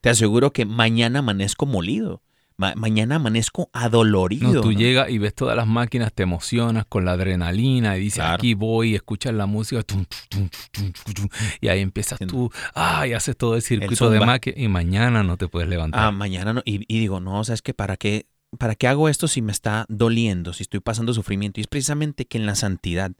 te 0.00 0.08
aseguro 0.10 0.52
que 0.52 0.64
mañana 0.64 1.18
amanezco 1.20 1.66
molido. 1.66 2.22
Ma- 2.58 2.74
mañana 2.74 3.14
amanezco 3.16 3.70
adolorido. 3.72 4.52
No, 4.52 4.60
tú 4.60 4.72
¿no? 4.72 4.78
llegas 4.78 5.08
y 5.10 5.18
ves 5.18 5.32
todas 5.34 5.56
las 5.56 5.66
máquinas, 5.68 6.12
te 6.12 6.24
emocionas 6.24 6.84
con 6.86 7.04
la 7.04 7.12
adrenalina 7.12 7.96
y 7.96 8.00
dices, 8.00 8.16
Claro. 8.18 8.34
aquí 8.34 8.54
voy, 8.54 8.96
escuchas 8.96 9.32
la 9.32 9.46
música, 9.46 9.82
tum, 9.84 10.04
tum, 10.28 10.48
tum, 10.72 10.92
tum, 11.04 11.14
tum, 11.14 11.28
y 11.60 11.68
ahí 11.68 11.80
empiezas 11.80 12.18
tú, 12.26 12.50
ah, 12.74 13.06
y 13.06 13.12
haces 13.12 13.36
todo 13.36 13.54
el 13.54 13.62
circuito 13.62 14.10
de 14.10 14.18
máquinas 14.20 14.58
y 14.58 14.66
mañana 14.66 15.22
no 15.22 15.36
te 15.36 15.46
puedes 15.46 15.68
levantar. 15.68 16.00
Ah, 16.04 16.10
mañana 16.10 16.52
no. 16.52 16.62
Y, 16.64 16.84
y 16.92 16.98
digo, 16.98 17.20
no, 17.20 17.42
¿sabes 17.44 17.62
qué? 17.62 17.74
¿Para 17.74 17.96
qué? 17.96 18.26
¿Para 18.58 18.74
qué 18.74 18.88
hago 18.88 19.08
esto 19.08 19.28
si 19.28 19.40
me 19.40 19.52
está 19.52 19.84
doliendo, 19.88 20.52
si 20.52 20.62
estoy 20.64 20.80
pasando 20.80 21.14
sufrimiento? 21.14 21.60
Y 21.60 21.62
es 21.62 21.66
precisamente 21.68 22.24
que 22.26 22.38
en 22.38 22.46
la 22.46 22.56
santidad, 22.56 23.12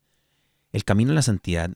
el 0.72 0.84
camino 0.84 1.10
en 1.12 1.14
la 1.16 1.22
santidad, 1.22 1.70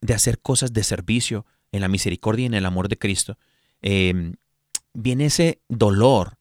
de 0.00 0.14
hacer 0.14 0.40
cosas 0.40 0.72
de 0.72 0.82
servicio, 0.82 1.46
en 1.72 1.82
la 1.82 1.88
misericordia 1.88 2.44
y 2.44 2.46
en 2.46 2.54
el 2.54 2.66
amor 2.66 2.88
de 2.88 2.96
Cristo, 2.98 3.38
eh, 3.82 4.32
viene 4.94 5.26
ese 5.26 5.60
dolor, 5.68 6.35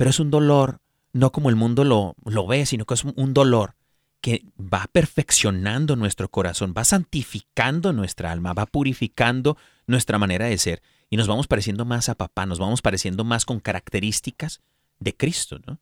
pero 0.00 0.08
es 0.08 0.18
un 0.18 0.30
dolor 0.30 0.80
no 1.12 1.30
como 1.30 1.50
el 1.50 1.56
mundo 1.56 1.84
lo, 1.84 2.14
lo 2.24 2.46
ve, 2.46 2.64
sino 2.64 2.86
que 2.86 2.94
es 2.94 3.04
un- 3.04 3.34
dolor 3.34 3.74
que 4.22 4.46
va 4.58 4.86
perfeccionando 4.90 5.94
nuestro 5.94 6.30
corazón, 6.30 6.72
va 6.74 6.84
santificando 6.84 7.92
nuestra 7.92 8.32
alma, 8.32 8.54
va 8.54 8.64
purificando 8.64 9.58
nuestra 9.86 10.16
manera 10.16 10.46
de 10.46 10.56
ser 10.56 10.82
y 11.10 11.18
nos 11.18 11.28
vamos 11.28 11.48
pareciendo 11.48 11.84
más 11.84 12.08
a 12.08 12.14
papá, 12.14 12.46
nos 12.46 12.58
vamos 12.58 12.80
pareciendo 12.80 13.24
más 13.24 13.44
con 13.44 13.60
características 13.60 14.62
de 15.00 15.14
Cristo, 15.14 15.58
¿no? 15.66 15.78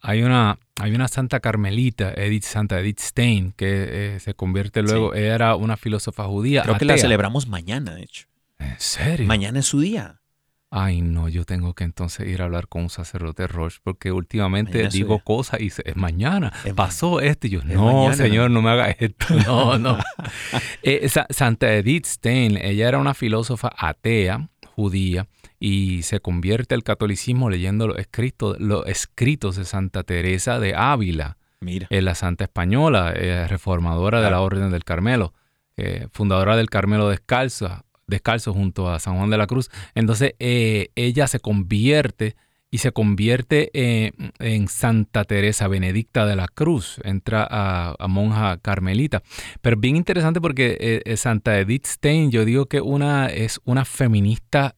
hay 0.00 0.22
una, 0.22 0.58
hay 0.80 0.94
una 0.94 1.08
santa 1.08 1.40
carmelita, 1.40 2.14
Edith 2.14 2.44
Santa 2.44 2.80
Edith 2.80 3.00
Stein, 3.00 3.52
que 3.52 4.14
eh, 4.14 4.20
se 4.20 4.32
convierte 4.32 4.80
luego, 4.80 5.12
era 5.12 5.56
una 5.56 5.76
filósofa 5.76 6.24
judía. 6.24 6.62
Creo 6.62 6.78
que 6.78 6.86
la 6.86 6.96
celebramos 6.96 7.48
mañana, 7.48 7.94
de 7.94 8.02
hecho. 8.04 8.28
¿En 8.58 8.80
serio? 8.80 9.26
Mañana 9.26 9.58
es 9.58 9.66
su 9.66 9.80
día. 9.80 10.17
Ay, 10.70 11.00
no, 11.00 11.28
yo 11.30 11.44
tengo 11.44 11.72
que 11.74 11.84
entonces 11.84 12.28
ir 12.28 12.42
a 12.42 12.44
hablar 12.44 12.68
con 12.68 12.82
un 12.82 12.90
sacerdote 12.90 13.46
Roche, 13.46 13.78
porque 13.82 14.12
últimamente 14.12 14.72
Mañana 14.78 14.90
digo 14.90 15.18
cosas 15.20 15.60
y 15.60 15.64
dice, 15.64 15.82
es 15.86 15.96
mañana, 15.96 16.52
Es 16.64 16.74
pasó 16.74 17.20
esto, 17.20 17.46
y 17.46 17.50
yo, 17.50 17.64
no, 17.64 17.86
mañana". 17.86 18.14
señor, 18.14 18.50
no 18.50 18.60
me 18.60 18.70
haga 18.70 18.90
esto, 18.90 19.26
no, 19.46 19.78
no. 19.78 19.98
Eh, 20.82 21.08
Sa- 21.08 21.26
Santa 21.30 21.72
Edith 21.72 22.04
Stein, 22.04 22.58
ella 22.58 22.86
era 22.88 22.98
una 22.98 23.14
filósofa 23.14 23.70
atea, 23.78 24.50
judía, 24.66 25.26
y 25.58 26.02
se 26.02 26.20
convierte 26.20 26.74
al 26.74 26.82
catolicismo 26.84 27.48
leyendo 27.48 27.88
los 27.88 27.98
escritos, 27.98 28.60
los 28.60 28.86
escritos 28.86 29.56
de 29.56 29.64
Santa 29.64 30.02
Teresa 30.02 30.60
de 30.60 30.74
Ávila, 30.76 31.38
Mira. 31.60 31.86
eh, 31.88 32.02
la 32.02 32.14
santa 32.14 32.44
española, 32.44 33.14
eh, 33.16 33.46
reformadora 33.48 34.20
de 34.20 34.30
la. 34.30 34.40
Orden 34.42 34.70
del 34.70 34.84
Carmelo, 34.84 35.32
eh, 35.78 36.08
fundadora 36.12 36.56
del 36.56 36.68
Carmelo 36.70 37.08
Descalzo, 37.08 37.84
descalzo 38.08 38.52
junto 38.52 38.90
a 38.90 38.98
San 38.98 39.16
Juan 39.16 39.30
de 39.30 39.38
la 39.38 39.46
Cruz. 39.46 39.70
Entonces 39.94 40.32
eh, 40.40 40.88
ella 40.96 41.28
se 41.28 41.38
convierte 41.38 42.34
y 42.70 42.78
se 42.78 42.92
convierte 42.92 43.70
eh, 43.72 44.12
en 44.38 44.68
Santa 44.68 45.24
Teresa 45.24 45.68
Benedicta 45.68 46.26
de 46.26 46.36
la 46.36 46.48
Cruz, 46.48 47.00
entra 47.02 47.46
a, 47.48 47.94
a 47.98 48.08
monja 48.08 48.58
carmelita. 48.58 49.22
Pero 49.62 49.76
bien 49.78 49.96
interesante 49.96 50.40
porque 50.40 51.02
eh, 51.04 51.16
Santa 51.16 51.58
Edith 51.58 51.86
Stein, 51.86 52.30
yo 52.30 52.44
digo 52.44 52.66
que 52.66 52.80
una 52.80 53.28
es 53.28 53.60
una 53.64 53.84
feminista 53.84 54.76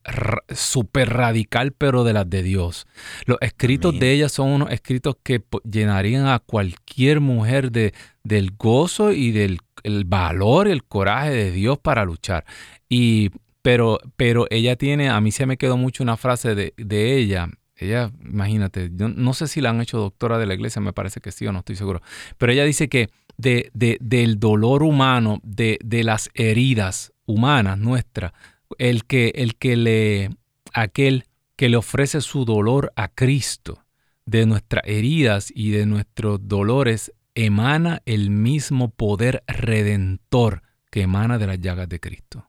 súper 0.49 1.09
radical, 1.09 1.73
pero 1.73 2.03
de 2.03 2.13
las 2.13 2.29
de 2.29 2.43
Dios. 2.43 2.87
Los 3.25 3.37
escritos 3.41 3.99
de 3.99 4.13
ella 4.13 4.29
son 4.29 4.49
unos 4.49 4.71
escritos 4.71 5.15
que 5.21 5.43
llenarían 5.69 6.27
a 6.27 6.39
cualquier 6.39 7.19
mujer 7.19 7.71
de, 7.71 7.93
del 8.23 8.51
gozo 8.57 9.11
y 9.11 9.31
del 9.31 9.59
el 9.83 10.05
valor 10.05 10.67
el 10.67 10.83
coraje 10.83 11.31
de 11.31 11.51
Dios 11.51 11.77
para 11.79 12.05
luchar. 12.05 12.45
Y, 12.89 13.31
pero, 13.61 13.99
pero 14.15 14.47
ella 14.49 14.75
tiene, 14.75 15.09
a 15.09 15.19
mí 15.21 15.31
se 15.31 15.45
me 15.45 15.57
quedó 15.57 15.77
mucho 15.77 16.03
una 16.03 16.17
frase 16.17 16.55
de, 16.55 16.73
de 16.77 17.17
ella. 17.17 17.49
Ella, 17.75 18.11
imagínate, 18.23 18.91
yo 18.93 19.07
no 19.09 19.33
sé 19.33 19.47
si 19.47 19.59
la 19.59 19.71
han 19.71 19.81
hecho 19.81 19.97
doctora 19.97 20.37
de 20.37 20.45
la 20.45 20.53
iglesia, 20.53 20.81
me 20.81 20.93
parece 20.93 21.19
que 21.19 21.31
sí 21.31 21.47
o 21.47 21.51
no 21.51 21.59
estoy 21.59 21.75
seguro. 21.75 22.01
Pero 22.37 22.51
ella 22.51 22.63
dice 22.63 22.89
que 22.89 23.09
de, 23.37 23.71
de- 23.73 23.97
del 23.99 24.39
dolor 24.39 24.83
humano, 24.83 25.39
de, 25.43 25.79
de 25.83 26.03
las 26.03 26.29
heridas 26.35 27.11
humanas 27.25 27.79
nuestras, 27.79 28.33
el 28.77 29.05
que, 29.05 29.31
el 29.35 29.55
que 29.55 29.75
le, 29.77 30.29
aquel 30.73 31.25
que 31.55 31.69
le 31.69 31.77
ofrece 31.77 32.21
su 32.21 32.45
dolor 32.45 32.91
a 32.95 33.07
Cristo, 33.07 33.83
de 34.25 34.45
nuestras 34.45 34.83
heridas 34.85 35.51
y 35.53 35.71
de 35.71 35.85
nuestros 35.87 36.47
dolores, 36.47 37.11
emana 37.35 38.01
el 38.05 38.29
mismo 38.29 38.89
poder 38.91 39.43
redentor 39.47 40.63
que 40.89 41.01
emana 41.03 41.37
de 41.37 41.47
las 41.47 41.59
llagas 41.59 41.87
de 41.89 41.99
Cristo. 41.99 42.47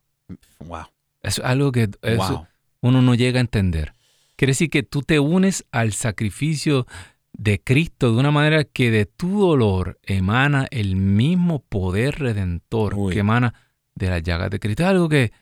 Wow. 0.61 0.87
Es 1.23 1.39
algo 1.39 1.71
que 1.73 1.89
eso 2.03 2.17
Wow. 2.33 2.47
uno 2.81 3.03
no 3.03 3.15
llega 3.15 3.39
a 3.39 3.43
entender. 3.43 3.95
Quiere 4.37 4.51
decir 4.51 4.71
que 4.71 4.83
tú 4.83 5.03
te 5.03 5.21
unes 5.21 5.65
al 5.71 5.93
sacrificio 5.93 6.87
de 7.33 7.61
Cristo 7.63 8.13
de 8.13 8.19
una 8.19 8.31
manera 8.31 8.65
que 8.65 8.91
de 8.91 9.07
tu 9.07 9.41
dolor 9.41 9.99
emana 10.03 10.67
el 10.71 10.97
mismo 10.97 11.61
poder 11.61 12.19
redentor 12.19 12.95
Uy. 12.95 13.13
que 13.13 13.21
emana 13.21 13.55
de 13.95 14.11
las 14.11 14.23
llagas 14.23 14.51
de 14.51 14.59
Cristo. 14.59 14.83
Es 14.83 14.89
algo 14.89 15.09
que... 15.09 15.33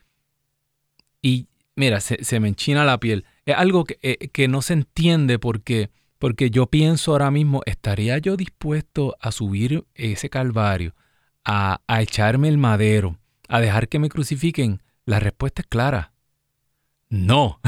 Y 1.23 1.47
mira, 1.77 2.01
se, 2.01 2.23
se 2.25 2.41
me 2.41 2.49
enchina 2.49 2.85
la 2.85 2.99
piel. 2.99 3.25
Es 3.47 3.57
algo 3.57 3.85
que, 3.85 3.99
eh, 4.03 4.29
que 4.29 4.49
no 4.49 4.61
se 4.63 4.75
entiende 4.75 5.39
porque, 5.39 5.91
porque 6.21 6.51
yo 6.51 6.67
pienso 6.67 7.13
ahora 7.13 7.31
mismo, 7.31 7.63
¿estaría 7.65 8.19
yo 8.19 8.37
dispuesto 8.37 9.17
a 9.21 9.33
subir 9.33 9.87
ese 9.95 10.29
calvario, 10.29 10.95
a, 11.47 11.81
a 11.87 12.03
echarme 12.03 12.49
el 12.49 12.59
madero, 12.59 13.19
a 13.49 13.59
dejar 13.61 13.89
que 13.89 13.99
me 13.99 14.11
crucifiquen? 14.11 14.83
La 15.07 15.19
respuesta 15.19 15.63
es 15.63 15.67
clara. 15.67 16.13
No. 17.09 17.59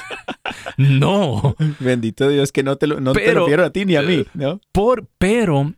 no. 0.76 1.56
Bendito 1.80 2.28
Dios 2.28 2.52
que 2.52 2.62
no 2.62 2.76
te 2.76 2.86
lo, 2.86 3.00
no 3.00 3.14
te 3.14 3.32
lo 3.32 3.46
quiero 3.46 3.64
a 3.64 3.70
ti 3.70 3.86
ni 3.86 3.96
a 3.96 4.02
mí, 4.02 4.26
¿no? 4.34 4.60
Por, 4.70 5.08
pero 5.16 5.72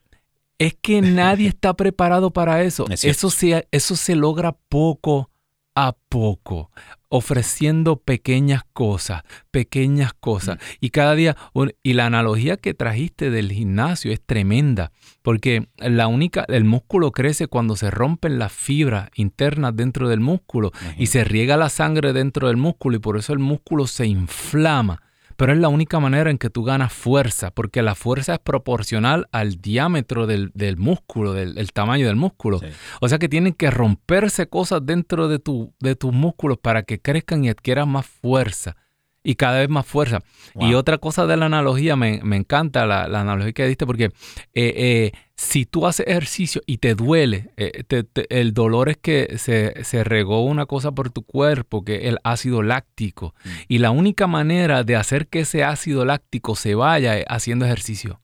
es 0.58 0.74
que 0.74 1.00
nadie 1.00 1.46
está 1.46 1.74
preparado 1.74 2.32
para 2.32 2.64
eso. 2.64 2.86
Es. 2.90 3.04
Eso 3.04 3.30
se, 3.30 3.68
eso 3.70 3.94
se 3.94 4.16
logra 4.16 4.58
poco 4.68 5.30
a 5.74 5.96
poco, 6.08 6.70
ofreciendo 7.08 7.96
pequeñas 7.96 8.62
cosas, 8.72 9.22
pequeñas 9.50 10.12
cosas. 10.12 10.56
Mm. 10.56 10.60
Y 10.80 10.90
cada 10.90 11.14
día, 11.14 11.36
y 11.82 11.92
la 11.94 12.06
analogía 12.06 12.56
que 12.56 12.74
trajiste 12.74 13.30
del 13.30 13.52
gimnasio 13.52 14.12
es 14.12 14.20
tremenda, 14.20 14.92
porque 15.22 15.68
la 15.76 16.08
única, 16.08 16.44
el 16.48 16.64
músculo 16.64 17.12
crece 17.12 17.46
cuando 17.46 17.76
se 17.76 17.90
rompen 17.90 18.38
las 18.38 18.52
fibras 18.52 19.10
internas 19.14 19.74
dentro 19.76 20.08
del 20.08 20.20
músculo 20.20 20.72
y 20.98 21.06
se 21.06 21.24
riega 21.24 21.56
la 21.56 21.68
sangre 21.68 22.12
dentro 22.12 22.48
del 22.48 22.56
músculo 22.56 22.96
y 22.96 23.00
por 23.00 23.16
eso 23.16 23.32
el 23.32 23.38
músculo 23.38 23.86
se 23.86 24.06
inflama. 24.06 25.02
Pero 25.41 25.55
es 25.55 25.59
la 25.59 25.70
única 25.70 25.99
manera 26.01 26.30
en 26.30 26.36
que 26.36 26.51
tú 26.51 26.64
ganas 26.64 26.93
fuerza, 26.93 27.51
porque 27.51 27.80
la 27.80 27.95
fuerza 27.95 28.34
es 28.34 28.41
proporcional 28.41 29.26
al 29.32 29.57
diámetro 29.57 30.26
del, 30.26 30.51
del 30.53 30.76
músculo, 30.76 31.32
del, 31.32 31.57
el 31.57 31.72
tamaño 31.72 32.07
del 32.07 32.16
músculo. 32.16 32.59
Sí. 32.59 32.66
O 33.01 33.09
sea 33.09 33.18
que 33.18 33.26
tienen 33.26 33.55
que 33.55 33.70
romperse 33.70 34.51
cosas 34.51 34.84
dentro 34.84 35.28
de, 35.28 35.38
tu, 35.38 35.72
de 35.80 35.97
tus 35.97 36.12
músculos 36.12 36.59
para 36.59 36.82
que 36.82 37.01
crezcan 37.01 37.43
y 37.43 37.49
adquieran 37.49 37.88
más 37.88 38.05
fuerza. 38.05 38.76
Y 39.22 39.34
cada 39.34 39.58
vez 39.58 39.68
más 39.68 39.84
fuerza. 39.86 40.22
Y 40.58 40.72
otra 40.74 40.96
cosa 40.98 41.26
de 41.26 41.36
la 41.36 41.46
analogía, 41.46 41.94
me, 41.94 42.20
me 42.22 42.36
encanta 42.36 42.86
la, 42.86 43.06
la 43.06 43.20
analogía 43.20 43.52
que 43.52 43.66
diste, 43.68 43.84
porque 43.84 44.04
eh, 44.04 44.12
eh, 44.54 45.12
si 45.36 45.66
tú 45.66 45.86
haces 45.86 46.06
ejercicio 46.08 46.62
y 46.66 46.78
te 46.78 46.94
duele, 46.94 47.50
eh, 47.58 47.84
te- 47.86 48.02
te- 48.02 48.26
el 48.40 48.54
dolor 48.54 48.88
es 48.88 48.96
que 48.96 49.36
se, 49.38 49.84
se 49.84 50.04
regó 50.04 50.44
una 50.44 50.64
cosa 50.66 50.92
por 50.92 51.10
tu 51.10 51.22
cuerpo, 51.22 51.84
que 51.84 51.96
es 51.96 52.04
el 52.04 52.18
ácido 52.24 52.62
láctico. 52.62 53.34
Mm. 53.44 53.48
Y 53.68 53.78
la 53.78 53.90
única 53.90 54.26
manera 54.26 54.84
de 54.84 54.96
hacer 54.96 55.28
que 55.28 55.40
ese 55.40 55.64
ácido 55.64 56.04
láctico 56.06 56.56
se 56.56 56.74
vaya 56.74 57.18
es 57.18 57.26
haciendo 57.28 57.66
ejercicio. 57.66 58.20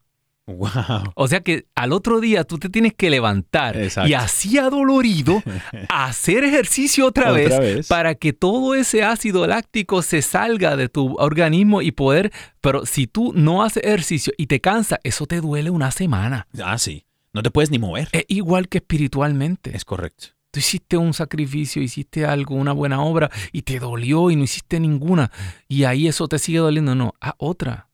Wow. 0.47 1.13
O 1.17 1.27
sea 1.27 1.41
que 1.41 1.67
al 1.75 1.93
otro 1.93 2.21
día 2.21 2.45
tú 2.45 2.59
te 2.59 2.69
tienes 2.69 2.95
que 2.95 3.11
levantar 3.11 3.77
Exacto. 3.77 4.09
y 4.09 4.15
así 4.15 4.59
adolorido 4.59 5.43
hacer 5.89 6.45
ejercicio 6.45 7.07
otra, 7.07 7.33
vez, 7.33 7.47
Otra 7.47 7.59
vez. 7.59 7.89
para 7.89 8.15
que 8.15 8.33
todo 8.33 8.77
ese 8.77 9.03
ácido 9.03 9.47
láctico 9.47 10.03
se 10.03 10.23
salga 10.23 10.77
de 10.77 10.89
tu 10.89 11.17
organismo 11.19 11.83
y 11.83 11.91
poder, 11.91 12.33
pero 12.61 12.87
si 12.87 13.09
tú 13.09 13.33
no 13.35 13.65
haces 13.65 13.83
ejercicio 13.85 14.33
y 14.39 14.47
te 14.47 14.61
cansa, 14.61 15.01
eso 15.03 15.27
te 15.27 15.41
duele 15.41 15.71
una 15.71 15.91
semana. 15.91 16.47
Ah, 16.63 16.79
sí. 16.79 17.05
No 17.33 17.43
te 17.43 17.51
puedes 17.51 17.71
ni 17.71 17.79
mover. 17.79 18.09
Es 18.13 18.25
igual 18.29 18.69
que 18.69 18.79
espiritualmente. 18.79 19.77
Es 19.77 19.85
correcto. 19.85 20.29
Tú 20.53 20.61
hiciste 20.61 20.97
un 20.97 21.13
sacrificio, 21.13 21.83
hiciste 21.83 22.25
algo, 22.25 22.55
una 22.55 22.73
buena 22.73 23.03
obra 23.03 23.31
y 23.53 23.63
te 23.63 23.79
dolió 23.79 24.31
y 24.31 24.37
no 24.37 24.45
hiciste 24.45 24.81
ninguna. 24.81 25.31
Y 25.69 25.85
ahí 25.85 26.07
eso 26.09 26.29
te 26.29 26.39
sigue 26.39 26.61
doliendo. 26.61 26.95
No, 26.95 27.13
a 27.21 27.35
otra, 27.37 27.91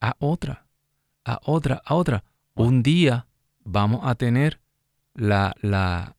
a 0.00 0.16
otra, 0.18 0.65
a 1.26 1.40
otra, 1.44 1.82
a 1.84 1.94
otra. 1.94 2.24
Un 2.54 2.82
día 2.82 3.26
vamos 3.64 4.00
a 4.04 4.14
tener 4.14 4.60
la, 5.14 5.54
la, 5.60 6.16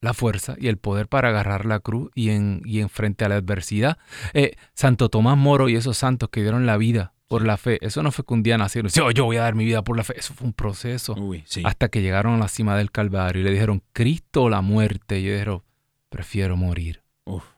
la 0.00 0.14
fuerza 0.14 0.56
y 0.58 0.68
el 0.68 0.78
poder 0.78 1.08
para 1.08 1.28
agarrar 1.28 1.66
la 1.66 1.80
cruz 1.80 2.10
y 2.14 2.30
en, 2.30 2.62
y 2.64 2.80
en 2.80 2.88
frente 2.88 3.24
a 3.24 3.28
la 3.28 3.36
adversidad. 3.36 3.98
Eh, 4.32 4.56
Santo 4.74 5.08
Tomás 5.10 5.36
Moro 5.36 5.68
y 5.68 5.76
esos 5.76 5.96
santos 5.98 6.30
que 6.30 6.42
dieron 6.42 6.66
la 6.66 6.76
vida 6.76 7.12
por 7.28 7.44
la 7.44 7.56
fe, 7.56 7.78
eso 7.84 8.02
no 8.04 8.12
fue 8.12 8.24
que 8.24 8.34
un 8.34 8.44
día 8.44 8.56
nacieron, 8.56 8.88
y 8.88 8.92
dijeron, 8.92 9.12
yo 9.12 9.24
voy 9.24 9.36
a 9.36 9.42
dar 9.42 9.56
mi 9.56 9.64
vida 9.64 9.82
por 9.82 9.96
la 9.96 10.04
fe, 10.04 10.14
eso 10.16 10.32
fue 10.32 10.46
un 10.46 10.52
proceso 10.52 11.14
Uy, 11.14 11.42
sí. 11.46 11.60
hasta 11.64 11.88
que 11.88 12.00
llegaron 12.00 12.34
a 12.34 12.38
la 12.38 12.46
cima 12.46 12.76
del 12.76 12.92
Calvario 12.92 13.42
y 13.42 13.44
le 13.44 13.50
dijeron, 13.50 13.82
Cristo 13.92 14.44
o 14.44 14.48
la 14.48 14.60
muerte. 14.60 15.18
Y 15.18 15.24
ellos 15.24 15.34
dijeron, 15.34 15.62
prefiero 16.08 16.56
morir. 16.56 17.02
Uf. 17.24 17.55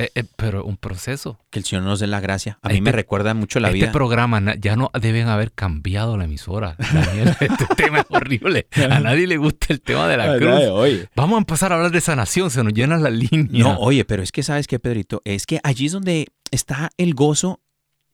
Eh, 0.00 0.10
eh, 0.14 0.24
pero 0.36 0.64
un 0.64 0.76
proceso. 0.76 1.38
Que 1.50 1.58
el 1.58 1.64
Señor 1.64 1.84
nos 1.84 2.00
dé 2.00 2.06
la 2.06 2.20
gracia. 2.20 2.58
A 2.62 2.68
mí 2.68 2.74
Este- 2.74 2.82
me 2.82 2.92
recuerda 2.92 3.34
mucho 3.34 3.60
la 3.60 3.68
este 3.68 3.80
vida. 3.80 3.92
programa 3.92 4.40
na- 4.40 4.54
ya 4.56 4.76
no 4.76 4.90
deben 5.00 5.28
haber 5.28 5.52
cambiado 5.52 6.16
la 6.16 6.24
emisora. 6.24 6.76
Daniel, 6.92 7.36
este 7.40 7.66
tema 7.76 8.00
es 8.00 8.06
horrible. 8.08 8.66
A 8.90 9.00
nadie 9.00 9.26
le 9.26 9.36
gusta 9.36 9.66
el 9.70 9.80
tema 9.80 10.08
de 10.08 10.16
la 10.16 10.36
cruz. 10.38 10.60
oye. 10.72 11.08
Vamos 11.14 11.36
a 11.36 11.38
empezar 11.38 11.72
a 11.72 11.76
hablar 11.76 11.90
de 11.92 12.00
sanación, 12.00 12.50
se 12.50 12.64
nos 12.64 12.72
llena 12.72 12.96
la 12.98 13.10
línea. 13.10 13.62
No, 13.64 13.78
oye, 13.78 14.04
pero 14.04 14.22
es 14.22 14.32
que 14.32 14.42
sabes 14.42 14.66
qué, 14.66 14.78
Pedrito, 14.78 15.22
es 15.24 15.46
que 15.46 15.60
allí 15.62 15.86
es 15.86 15.92
donde 15.92 16.26
está 16.50 16.90
el 16.96 17.14
gozo 17.14 17.60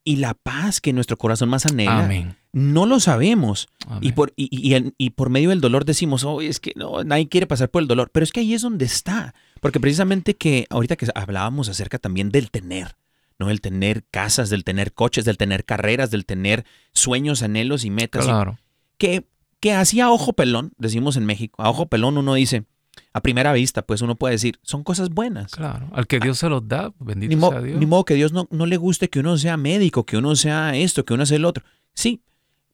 y 0.04 0.16
la 0.16 0.34
paz 0.34 0.80
que 0.80 0.92
nuestro 0.92 1.16
corazón 1.16 1.48
más 1.48 1.66
anhela. 1.66 2.04
Amén. 2.04 2.36
No 2.52 2.86
lo 2.86 3.00
sabemos. 3.00 3.68
Amén. 3.86 3.98
Y 4.02 4.12
por, 4.12 4.32
y, 4.36 4.48
y- 4.50 4.92
y 4.98 5.10
por 5.10 5.30
medio 5.30 5.50
del 5.50 5.60
dolor 5.60 5.84
decimos, 5.84 6.24
oh, 6.24 6.40
es 6.40 6.60
que 6.60 6.72
no, 6.76 7.02
nadie 7.04 7.28
quiere 7.28 7.46
pasar 7.46 7.70
por 7.70 7.82
el 7.82 7.88
dolor. 7.88 8.10
Pero 8.12 8.24
es 8.24 8.32
que 8.32 8.40
ahí 8.40 8.54
es 8.54 8.62
donde 8.62 8.84
está. 8.84 9.34
Porque 9.66 9.80
precisamente 9.80 10.34
que 10.36 10.66
ahorita 10.70 10.96
que 10.96 11.06
hablábamos 11.14 11.68
acerca 11.68 11.98
también 11.98 12.30
del 12.30 12.50
tener, 12.50 12.94
¿no? 13.38 13.50
El 13.50 13.60
tener 13.60 14.04
casas, 14.10 14.48
del 14.48 14.62
tener 14.64 14.92
coches, 14.92 15.24
del 15.24 15.36
tener 15.36 15.64
carreras, 15.64 16.10
del 16.10 16.24
tener 16.24 16.64
sueños, 16.92 17.42
anhelos 17.42 17.84
y 17.84 17.90
metas. 17.90 18.24
Claro. 18.24 18.58
que, 18.96 19.24
que 19.60 19.72
así 19.72 20.00
a 20.00 20.10
ojo 20.10 20.32
pelón, 20.34 20.72
decimos 20.78 21.16
en 21.16 21.26
México, 21.26 21.60
a 21.62 21.68
ojo 21.70 21.86
pelón 21.86 22.16
uno 22.16 22.34
dice, 22.34 22.64
a 23.12 23.20
primera 23.22 23.52
vista, 23.52 23.82
pues 23.82 24.02
uno 24.02 24.14
puede 24.16 24.32
decir, 24.34 24.58
son 24.62 24.84
cosas 24.84 25.10
buenas. 25.10 25.50
Claro. 25.52 25.88
Al 25.92 26.06
que 26.06 26.20
Dios 26.20 26.38
se 26.38 26.48
los 26.48 26.66
da, 26.68 26.92
bendito 26.98 27.34
Ni, 27.34 27.40
sea 27.40 27.60
Dios. 27.60 27.80
ni 27.80 27.86
modo 27.86 28.04
que 28.04 28.14
Dios 28.14 28.32
no, 28.32 28.46
no 28.50 28.66
le 28.66 28.76
guste 28.76 29.08
que 29.10 29.18
uno 29.20 29.36
sea 29.36 29.56
médico, 29.56 30.04
que 30.06 30.16
uno 30.16 30.36
sea 30.36 30.76
esto, 30.76 31.04
que 31.04 31.14
uno 31.14 31.26
sea 31.26 31.36
el 31.38 31.44
otro. 31.44 31.64
Sí, 31.92 32.22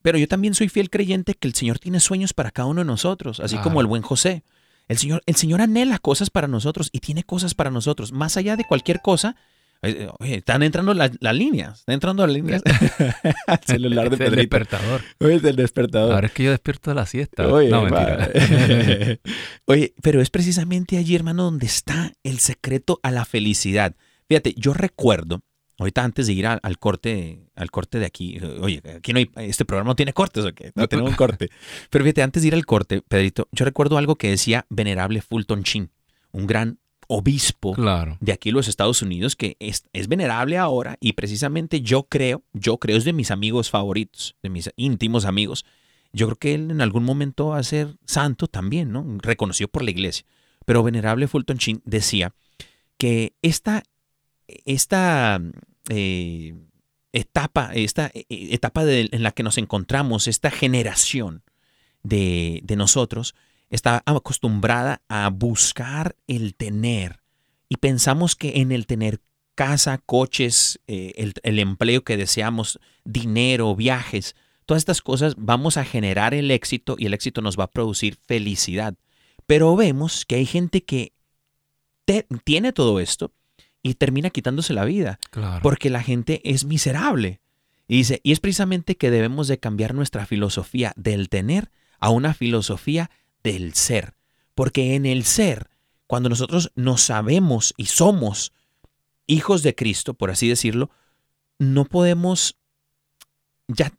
pero 0.02 0.18
yo 0.18 0.28
también 0.28 0.54
soy 0.54 0.68
fiel 0.68 0.90
creyente 0.90 1.34
que 1.34 1.48
el 1.48 1.54
Señor 1.54 1.78
tiene 1.78 2.00
sueños 2.00 2.32
para 2.34 2.50
cada 2.50 2.66
uno 2.66 2.80
de 2.82 2.86
nosotros, 2.86 3.40
así 3.40 3.54
Claro. 3.54 3.64
como 3.64 3.80
el 3.80 3.86
buen 3.86 4.02
José. 4.02 4.42
El 4.92 4.98
Señor, 4.98 5.22
el 5.26 5.36
Señor 5.36 5.60
anhela 5.62 5.98
cosas 5.98 6.30
para 6.30 6.48
nosotros 6.48 6.90
y 6.92 7.00
tiene 7.00 7.24
cosas 7.24 7.54
para 7.54 7.70
nosotros. 7.70 8.12
Más 8.12 8.36
allá 8.36 8.56
de 8.56 8.64
cualquier 8.64 9.00
cosa, 9.00 9.36
eh, 9.80 10.08
oye, 10.20 10.36
están 10.36 10.62
entrando 10.62 10.92
las, 10.94 11.12
las 11.20 11.34
líneas, 11.34 11.80
están 11.80 11.94
entrando 11.94 12.26
las 12.26 12.34
líneas 12.34 12.62
al 13.46 13.60
celular 13.66 14.10
de 14.10 14.14
Es 14.16 14.20
el 14.20 14.26
Pedrito. 14.26 14.36
despertador. 14.36 15.00
Oye, 15.20 15.34
es 15.36 15.44
el 15.44 15.56
despertador. 15.56 16.12
Ahora 16.14 16.26
es 16.26 16.32
que 16.34 16.44
yo 16.44 16.50
despierto 16.50 16.90
de 16.90 16.94
la 16.94 17.06
siesta. 17.06 17.48
Oye, 17.48 17.70
no, 17.70 17.82
mentira. 17.82 18.30
Oye, 19.64 19.94
pero 20.02 20.20
es 20.20 20.30
precisamente 20.30 20.98
allí, 20.98 21.14
hermano, 21.16 21.44
donde 21.44 21.66
está 21.66 22.12
el 22.22 22.38
secreto 22.38 23.00
a 23.02 23.10
la 23.10 23.24
felicidad. 23.24 23.96
Fíjate, 24.28 24.54
yo 24.56 24.74
recuerdo, 24.74 25.40
ahorita 25.82 26.02
antes 26.02 26.26
de 26.26 26.32
ir 26.32 26.46
al, 26.46 26.60
al 26.62 26.78
corte, 26.78 27.40
al 27.54 27.70
corte 27.70 27.98
de 27.98 28.06
aquí, 28.06 28.38
oye, 28.60 28.82
aquí 28.96 29.12
no 29.12 29.18
hay, 29.18 29.30
este 29.36 29.64
programa 29.64 29.90
no 29.90 29.96
tiene 29.96 30.12
cortes, 30.12 30.44
¿o 30.44 30.52
qué? 30.52 30.72
No 30.74 30.88
tenemos 30.88 31.10
un 31.10 31.16
corte. 31.16 31.50
Pero 31.90 32.04
fíjate, 32.04 32.22
antes 32.22 32.42
de 32.42 32.48
ir 32.48 32.54
al 32.54 32.64
corte, 32.66 33.02
Pedrito, 33.02 33.48
yo 33.52 33.64
recuerdo 33.64 33.98
algo 33.98 34.16
que 34.16 34.30
decía 34.30 34.66
Venerable 34.70 35.20
Fulton 35.20 35.62
Sheen, 35.62 35.90
un 36.32 36.46
gran 36.46 36.78
obispo 37.08 37.74
claro. 37.74 38.16
de 38.20 38.32
aquí 38.32 38.48
en 38.48 38.54
los 38.54 38.68
Estados 38.68 39.02
Unidos 39.02 39.36
que 39.36 39.56
es, 39.60 39.84
es 39.92 40.08
venerable 40.08 40.56
ahora 40.56 40.96
y 41.00 41.12
precisamente 41.12 41.82
yo 41.82 42.04
creo, 42.04 42.42
yo 42.52 42.78
creo 42.78 42.96
es 42.96 43.04
de 43.04 43.12
mis 43.12 43.30
amigos 43.30 43.70
favoritos, 43.70 44.36
de 44.42 44.48
mis 44.48 44.70
íntimos 44.76 45.24
amigos. 45.24 45.66
Yo 46.14 46.26
creo 46.26 46.36
que 46.38 46.54
él 46.54 46.70
en 46.70 46.80
algún 46.80 47.04
momento 47.04 47.48
va 47.48 47.58
a 47.58 47.62
ser 47.62 47.96
santo 48.06 48.46
también, 48.46 48.92
¿no? 48.92 49.04
Reconocido 49.18 49.68
por 49.68 49.82
la 49.82 49.90
iglesia. 49.90 50.26
Pero 50.64 50.82
venerable 50.82 51.26
Fulton 51.26 51.56
Sheen 51.56 51.82
decía 51.84 52.34
que 52.98 53.34
esta, 53.42 53.82
esta 54.46 55.40
eh, 55.88 56.54
etapa, 57.12 57.70
esta 57.74 58.10
eh, 58.14 58.24
etapa 58.28 58.84
de- 58.84 59.08
en 59.12 59.22
la 59.22 59.32
que 59.32 59.42
nos 59.42 59.58
encontramos, 59.58 60.28
esta 60.28 60.50
generación 60.50 61.42
de, 62.02 62.62
nosotros, 62.76 63.34
está 63.70 64.02
acostumbrada 64.06 65.02
a 65.08 65.28
buscar 65.30 66.16
el 66.26 66.54
tener 66.54 67.22
y 67.68 67.76
pensamos 67.76 68.36
que 68.36 68.60
en 68.60 68.72
el 68.72 68.86
tener 68.86 69.20
casa, 69.54 69.98
coches, 69.98 70.80
eh, 70.86 71.32
el, 71.42 71.58
empleo 71.58 72.02
que 72.02 72.16
deseamos, 72.16 72.80
dinero, 73.04 73.74
viajes, 73.76 74.34
todas 74.66 74.80
estas 74.80 75.02
cosas 75.02 75.34
vamos 75.36 75.76
a 75.76 75.84
generar 75.84 76.34
el 76.34 76.50
éxito 76.50 76.96
y 76.98 77.06
el 77.06 77.14
éxito 77.14 77.40
nos 77.40 77.58
va 77.58 77.64
a 77.64 77.70
producir 77.70 78.18
felicidad. 78.26 78.94
Pero 79.46 79.76
vemos 79.76 80.24
que 80.24 80.36
hay 80.36 80.46
gente 80.46 80.84
que 80.84 81.12
tiene 82.44 82.72
todo 82.72 83.00
esto 83.00 83.32
y 83.82 83.94
termina 83.94 84.30
quitándose 84.30 84.72
la 84.72 84.84
vida 84.84 85.18
Claro. 85.30 85.60
porque 85.62 85.90
la 85.90 86.02
gente 86.02 86.40
es 86.44 86.64
miserable. 86.64 87.40
Y 87.88 87.96
dice, 87.96 88.20
y 88.22 88.32
es 88.32 88.40
precisamente 88.40 88.96
que 88.96 89.10
debemos 89.10 89.48
de 89.48 89.58
cambiar 89.58 89.94
nuestra 89.94 90.24
filosofía 90.24 90.92
del 90.96 91.28
tener 91.28 91.70
a 91.98 92.10
una 92.10 92.32
filosofía 92.32 93.10
del 93.42 93.74
ser. 93.74 94.14
Porque 94.54 94.94
en 94.94 95.04
el 95.04 95.24
ser, 95.24 95.68
cuando 96.06 96.28
nosotros 96.28 96.70
nos 96.74 97.02
sabemos 97.02 97.74
y 97.76 97.86
somos 97.86 98.52
hijos 99.26 99.62
de 99.62 99.74
Cristo, 99.74 100.14
por 100.14 100.30
así 100.30 100.48
decirlo, 100.48 100.90
no 101.58 101.84
podemos 101.84 102.56
ya 103.68 103.92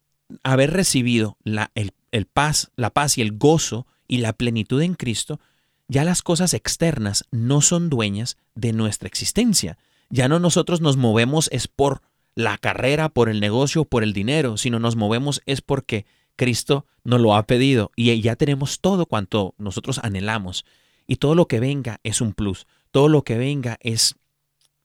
haber 0.44 0.72
recibido 0.72 1.38
la, 1.44 1.72
el, 1.76 1.92
el 2.12 2.26
paz, 2.26 2.72
la 2.76 2.90
paz 2.90 3.18
y 3.18 3.22
el 3.22 3.38
gozo 3.38 3.86
y 4.08 4.18
la 4.18 4.34
plenitud 4.34 4.82
en 4.82 4.96
Cristo, 4.96 5.40
ya 5.88 6.04
las 6.04 6.22
cosas 6.22 6.54
externas 6.54 7.26
no 7.32 7.62
son 7.62 7.90
dueñas 7.90 8.38
de 8.56 8.74
nuestra 8.74 9.08
existencia. 9.08 9.78
Ya 10.10 10.28
no 10.28 10.40
nosotros 10.40 10.82
nos 10.82 10.98
movemos 10.98 11.50
es 11.52 11.68
por 11.68 12.02
la 12.36 12.58
carrera, 12.58 13.10
por 13.10 13.30
el 13.30 13.40
negocio, 13.40 13.86
por 13.86 14.04
el 14.04 14.14
dinero, 14.14 14.58
sino 14.58 14.80
nos 14.80 14.96
movemos 14.96 15.42
es 15.46 15.62
porque 15.62 16.06
Cristo 16.36 16.86
nos 17.04 17.22
lo 17.22 17.36
ha 17.36 17.46
pedido 17.46 17.92
y 17.96 18.20
ya 18.22 18.36
tenemos 18.36 18.80
todo 18.80 19.06
cuanto 19.06 19.54
nosotros 19.58 20.00
anhelamos. 20.04 20.66
Y 21.06 21.18
todo 21.18 21.36
lo 21.36 21.48
que 21.48 21.60
venga 21.60 22.00
es 22.04 22.22
un 22.22 22.34
plus. 22.34 22.66
Todo 22.92 23.10
lo 23.10 23.24
que 23.24 23.38
venga 23.38 23.78
es, 23.82 24.16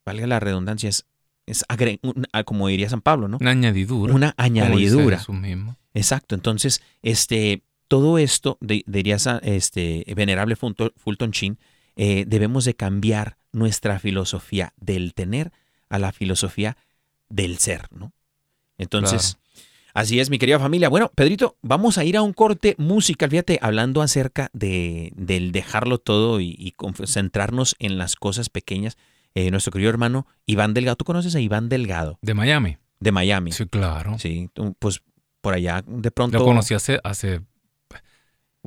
valga 0.05 0.27
la 0.27 0.41
redundancia, 0.41 0.89
es, 0.89 1.07
es 1.47 1.65
agre- 1.69 2.01
como 2.45 2.69
diría 2.69 2.89
San 2.91 3.01
Pablo, 3.03 3.29
¿no? 3.29 3.39
Una 3.39 3.51
añadidura. 3.53 4.15
Una 4.15 4.35
añadidura. 4.37 5.17
Exacto. 5.95 6.35
Entonces, 6.35 6.83
este, 7.03 7.63
todo 7.89 8.19
esto, 8.19 8.59
de- 8.61 8.85
diría 8.87 9.19
sa- 9.19 9.41
este, 9.43 10.05
venerable 10.15 10.57
Fulton, 10.57 10.93
Fulton 10.97 11.31
Sheen, 11.31 11.59
eh, 11.97 12.25
debemos 12.27 12.65
de 12.65 12.75
cambiar 12.75 13.39
nuestra 13.53 13.99
filosofía 13.99 14.73
del 14.77 15.15
tener 15.15 15.53
a 15.89 15.99
la 15.99 16.13
filosofía 16.13 16.77
del 17.29 17.59
ser, 17.59 17.87
¿no? 17.91 18.13
Entonces, 18.77 19.39
así 19.95 20.21
es, 20.21 20.31
mi 20.31 20.39
querida 20.39 20.59
familia. 20.61 20.89
Bueno, 20.89 21.11
Pedrito, 21.15 21.57
vamos 21.63 21.99
a 21.99 22.05
ir 22.05 22.17
a 22.17 22.23
un 22.23 22.33
corte 22.33 22.75
musical, 22.79 23.31
fíjate, 23.31 23.59
hablando 23.63 24.03
acerca 24.03 24.51
de, 24.53 25.13
del 25.17 25.51
dejarlo 25.51 25.99
todo 25.99 26.41
y, 26.41 26.55
y 26.59 26.73
concentrarnos 26.73 27.75
en 27.79 27.99
las 27.99 28.15
cosas 28.17 28.49
pequeñas. 28.51 28.97
Eh, 29.35 29.51
nuestro 29.51 29.73
querido 29.73 29.91
hermano 29.91 30.27
Iván 30.47 30.75
Delgado, 30.75 30.97
¿tú 30.97 31.05
conoces 31.05 31.35
a 31.35 31.41
Iván 31.41 31.69
Delgado 31.69 32.19
De 32.23 32.35
Miami. 32.35 32.77
de 33.01 33.13
Miami? 33.13 33.53
Sí, 33.53 33.67
claro. 33.67 34.19
Sí, 34.19 34.49
pues 34.79 35.03
por 35.41 35.55
allá 35.55 35.83
de 35.87 36.11
pronto. 36.11 36.39
Lo 36.39 36.45
conocí 36.45 36.75
hace, 36.75 36.99
hace. 37.05 37.41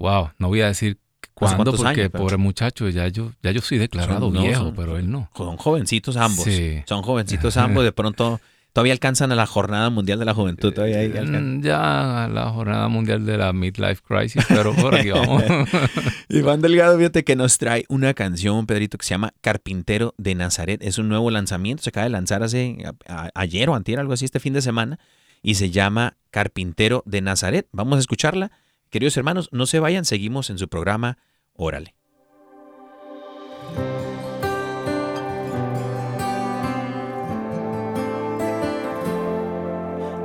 Wow, 0.02 0.32
no 0.38 0.48
voy 0.50 0.62
a 0.62 0.68
decir 0.68 0.98
cuándo 1.34 1.72
porque 1.72 1.88
años, 1.88 2.10
pero- 2.12 2.24
pobre 2.24 2.38
muchacho, 2.38 2.90
ya 2.90 3.08
yo, 3.08 3.32
ya 3.42 3.52
yo 3.52 3.62
soy 3.62 3.78
declarado 3.78 4.20
Son- 4.26 4.34
no, 4.34 4.42
viejo, 4.42 4.64
son- 4.66 4.76
pero 4.76 4.98
él 4.98 5.10
no. 5.10 5.30
Son 5.36 5.58
jovencitos 5.58 6.18
ambos. 6.18 6.44
Sí. 6.46 6.82
Son 6.86 7.02
jovencitos 7.04 7.56
ambos. 7.58 7.84
De 7.84 7.92
pronto 7.92 8.40
todavía 8.74 8.94
alcanzan 8.94 9.32
a 9.32 9.36
la 9.36 9.46
Jornada 9.46 9.90
Mundial 9.90 10.18
de 10.20 10.26
la 10.26 10.34
Juventud. 10.34 10.74
Todavía 10.74 11.00
ahí 11.00 11.08
alcanzan. 11.08 11.58
Mm, 11.58 11.62
Ya 11.64 12.30
la 12.32 12.50
jornada 12.52 12.88
mundial 12.88 13.26
de 13.26 13.38
la 13.38 13.52
midlife 13.54 14.02
crisis, 14.02 14.46
pero 14.48 14.74
por 14.74 14.96
aquí 14.96 15.10
vamos. 15.12 15.44
Iván 16.30 16.62
Delgado, 16.62 16.98
fíjate 16.98 17.24
que 17.24 17.36
nos 17.36 17.58
trae 17.58 17.86
una 17.90 18.14
canción, 18.14 18.66
Pedrito, 18.66 18.98
que 18.98 19.06
se 19.06 19.10
llama 19.12 19.34
Carpintero 19.42 20.14
de 20.18 20.36
Nazaret. 20.36 20.82
Es 20.84 20.98
un 20.98 21.10
nuevo 21.10 21.30
lanzamiento. 21.32 21.84
Se 21.84 21.90
acaba 21.90 22.06
de 22.06 22.12
lanzar 22.12 22.44
hace 22.44 22.78
a- 23.08 23.26
a- 23.26 23.32
ayer 23.36 23.70
o 23.70 23.76
antier, 23.76 24.00
algo 24.00 24.14
así, 24.14 24.26
este 24.26 24.40
fin 24.40 24.54
de 24.54 24.62
semana. 24.62 25.00
Y 25.44 25.56
se 25.56 25.70
llama 25.72 26.18
Carpintero 26.30 27.04
de 27.06 27.22
Nazaret. 27.22 27.68
Vamos 27.72 27.98
a 27.98 28.00
escucharla. 28.00 28.52
Queridos 28.92 29.16
hermanos, 29.16 29.50
no 29.54 29.66
se 29.66 29.80
vayan. 29.80 30.04
Seguimos 30.04 30.50
en 30.50 30.58
su 30.58 30.68
programa 30.68 31.18
Órale. 31.54 31.96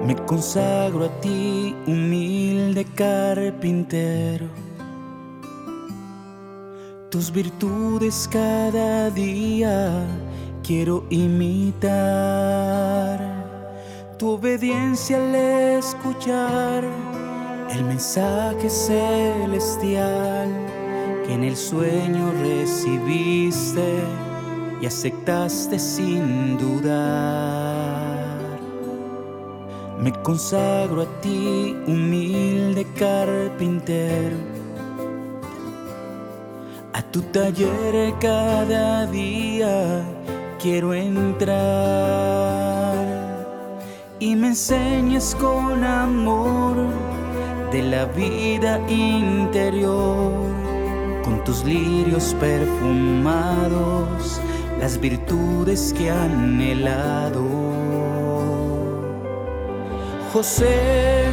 Me 0.05 0.17
consagro 0.27 1.05
a 1.05 1.21
ti, 1.21 1.77
humilde 1.87 2.85
carpintero. 2.97 4.49
Tus 7.11 7.31
virtudes 7.31 8.29
cada 8.33 9.11
día 9.11 10.05
quiero 10.64 11.07
imitar. 11.11 11.87
Tu 14.19 14.29
obediencia 14.29 15.19
al 15.19 15.35
escuchar 15.37 16.85
el 17.71 17.85
mensaje 17.85 18.71
celestial 18.71 20.49
que 21.27 21.35
en 21.35 21.45
el 21.45 21.57
sueño 21.57 22.33
recibiste 22.43 24.01
y 24.81 24.87
aceptaste 24.87 25.79
sin 25.79 26.59
dudar. 26.59 28.37
Me 29.99 30.12
consagro 30.23 31.03
a 31.03 31.21
ti, 31.21 31.77
humilde 31.87 32.87
carpintero. 32.97 34.37
A 36.93 37.03
tu 37.03 37.23
taller 37.23 38.14
cada 38.21 39.07
día 39.07 40.03
quiero 40.62 40.95
entrar 40.95 42.37
y 44.19 44.35
me 44.35 44.49
enseñes 44.49 45.35
con 45.35 45.85
amor 45.85 47.16
de 47.77 47.83
la 47.83 48.07
vida 48.07 48.81
interior, 48.89 50.33
con 51.22 51.45
tus 51.45 51.62
lirios 51.62 52.35
perfumados, 52.41 54.41
las 54.81 54.99
virtudes 54.99 55.93
que 55.93 56.11
han 56.11 56.33
anhelado. 56.33 57.45
José, 60.33 61.27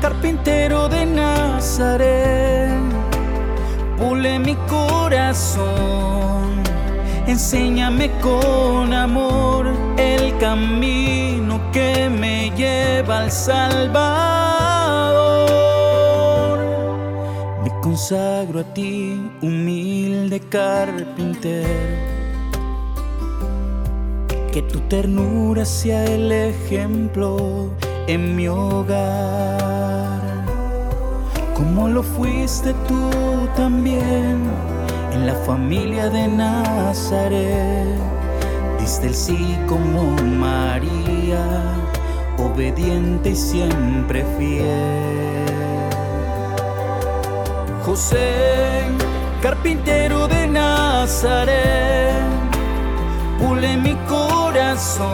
carpintero 0.00 0.88
de 0.88 1.06
Nazaret, 1.06 2.70
pule 3.98 4.38
mi 4.38 4.54
corazón, 4.68 6.62
enséñame 7.26 8.12
con 8.20 8.94
amor 8.94 9.66
el 9.96 10.38
camino 10.38 11.60
que 11.72 12.08
me 12.08 12.50
lleva 12.50 13.22
al 13.22 13.32
Salvador. 13.32 14.79
Consagro 17.80 18.60
a 18.60 18.64
ti, 18.74 19.20
humilde 19.40 20.40
carpintero. 20.40 21.68
Que 24.52 24.62
tu 24.62 24.80
ternura 24.80 25.64
sea 25.64 26.04
el 26.04 26.30
ejemplo 26.32 27.70
en 28.06 28.36
mi 28.36 28.48
hogar, 28.48 30.20
como 31.54 31.88
lo 31.88 32.02
fuiste 32.02 32.74
tú 32.86 33.10
también 33.56 34.42
en 35.12 35.26
la 35.26 35.34
familia 35.46 36.10
de 36.10 36.28
Nazaret. 36.28 37.98
Diste 38.80 39.06
el 39.06 39.14
sí 39.14 39.56
como 39.68 40.16
María, 40.22 41.44
obediente 42.38 43.30
y 43.30 43.36
siempre 43.36 44.24
fiel. 44.36 45.49
José, 47.84 48.84
carpintero 49.42 50.28
de 50.28 50.46
Nazaret, 50.46 52.12
pule 53.38 53.76
mi 53.78 53.94
corazón, 54.06 55.08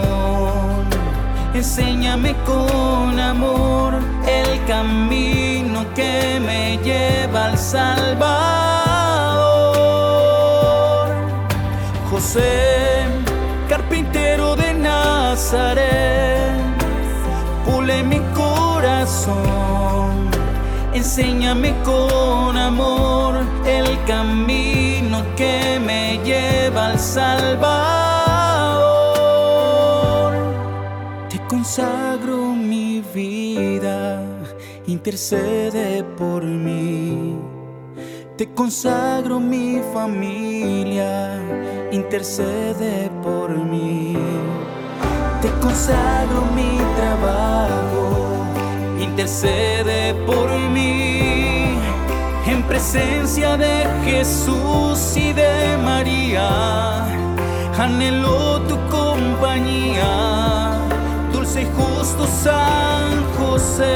enséñame 1.54 2.34
con 2.44 3.20
amor 3.20 3.94
el 4.26 4.64
camino 4.66 5.86
que 5.94 6.40
me 6.44 6.78
lleva 6.78 7.46
al 7.46 7.58
Salvador. 7.58 8.26
José, 12.10 13.04
carpintero 13.68 14.56
de 14.56 14.74
Nazaret, 14.74 16.50
pule 17.64 18.02
mi 18.02 18.18
corazón 18.34 19.55
Enséñame 21.18 21.74
con 21.82 22.58
amor 22.58 23.36
el 23.64 24.04
camino 24.04 25.24
que 25.34 25.80
me 25.80 26.20
lleva 26.22 26.88
al 26.88 26.98
Salvador. 26.98 27.56
Te 31.30 31.38
consagro 31.48 32.36
mi 32.54 33.02
vida, 33.14 34.22
intercede 34.86 36.04
por 36.18 36.44
mí. 36.44 37.38
Te 38.36 38.52
consagro 38.52 39.40
mi 39.40 39.80
familia, 39.94 41.40
intercede 41.92 43.10
por 43.22 43.56
mí. 43.56 44.18
Te 45.40 45.48
consagro 45.62 46.42
mi 46.54 46.76
trabajo 46.94 48.15
intercede 49.16 50.12
por 50.26 50.50
mí. 50.74 51.78
En 52.46 52.62
presencia 52.64 53.56
de 53.56 53.86
Jesús 54.04 55.16
y 55.16 55.32
de 55.32 55.78
María, 55.82 57.06
anhelo 57.78 58.60
tu 58.68 58.76
compañía, 58.90 60.82
dulce 61.32 61.62
y 61.62 61.66
justo 61.78 62.26
San 62.26 63.24
José. 63.38 63.86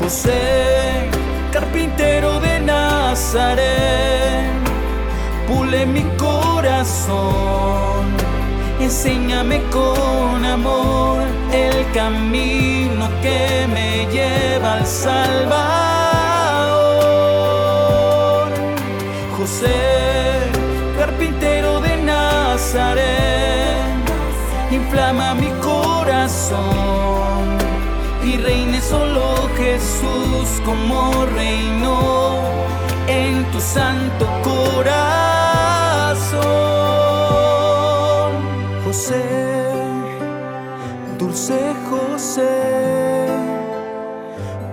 José, 0.00 1.10
carpintero 1.52 2.40
de 2.40 2.60
Nazaret, 2.60 3.60
pule 5.46 5.84
mi 5.84 6.02
corazón 6.16 7.42
enséñame 8.80 9.62
con 9.70 10.44
amor 10.44 11.41
el 11.52 11.90
camino 11.92 13.08
que 13.20 13.66
me 13.72 14.06
lleva 14.10 14.74
al 14.74 14.86
Salvador. 14.86 15.72
José, 19.36 20.50
carpintero 20.98 21.80
de 21.80 21.96
Nazaret, 21.98 23.04
inflama 24.70 25.34
mi 25.34 25.50
corazón 25.60 26.62
y 28.24 28.36
reine 28.38 28.80
solo 28.80 29.50
Jesús 29.56 30.60
como 30.64 31.26
reino 31.26 32.40
en 33.08 33.44
tu 33.50 33.60
santo 33.60 34.26
corazón. 34.42 34.72
José, 38.84 39.71
dulce 41.32 41.72
José, 41.88 43.26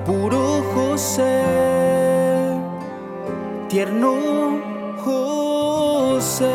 puro 0.06 0.62
José, 0.74 1.42
tierno 3.70 4.60
José. 4.98 6.54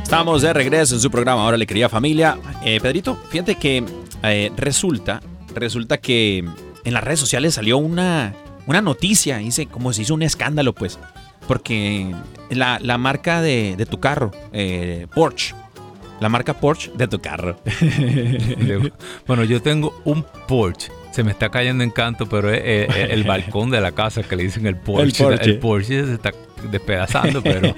Estamos 0.00 0.42
de 0.42 0.52
regreso 0.52 0.94
en 0.94 1.00
su 1.00 1.10
programa 1.10 1.42
Ahora 1.42 1.56
le 1.56 1.66
quería 1.66 1.88
familia. 1.88 2.38
Eh, 2.64 2.78
Pedrito, 2.80 3.16
fíjate 3.30 3.56
que 3.56 3.84
eh, 4.22 4.52
resulta, 4.56 5.20
resulta 5.56 5.98
que 5.98 6.38
en 6.84 6.94
las 6.94 7.02
redes 7.02 7.18
sociales 7.18 7.54
salió 7.54 7.78
una, 7.78 8.32
una 8.68 8.80
noticia, 8.80 9.38
dice 9.38 9.66
como 9.66 9.92
se 9.92 10.02
hizo 10.02 10.14
un 10.14 10.22
escándalo, 10.22 10.72
pues, 10.72 11.00
porque 11.48 12.14
la, 12.50 12.78
la 12.80 12.98
marca 12.98 13.40
de, 13.42 13.74
de 13.76 13.86
tu 13.86 14.00
carro, 14.00 14.30
eh, 14.52 15.06
Porsche, 15.14 15.54
la 16.20 16.28
marca 16.28 16.54
Porsche 16.54 16.92
de 16.94 17.08
tu 17.08 17.18
carro. 17.20 17.56
Bueno, 19.26 19.44
yo 19.44 19.60
tengo 19.62 20.00
un 20.04 20.24
Porsche. 20.46 20.90
Se 21.12 21.22
me 21.22 21.30
está 21.30 21.50
cayendo 21.50 21.84
en 21.84 21.90
canto, 21.90 22.26
pero 22.26 22.50
es 22.50 22.88
el 22.96 23.24
balcón 23.28 23.70
de 23.70 23.80
la 23.80 23.92
casa 23.92 24.22
que 24.22 24.34
le 24.36 24.44
dicen 24.44 24.66
el 24.66 24.76
Porsche. 24.76 25.24
Porsche. 25.24 25.50
El 25.50 25.58
Porsche 25.58 26.06
se 26.06 26.14
está 26.14 26.32
despedazando, 26.70 27.42
pero 27.42 27.74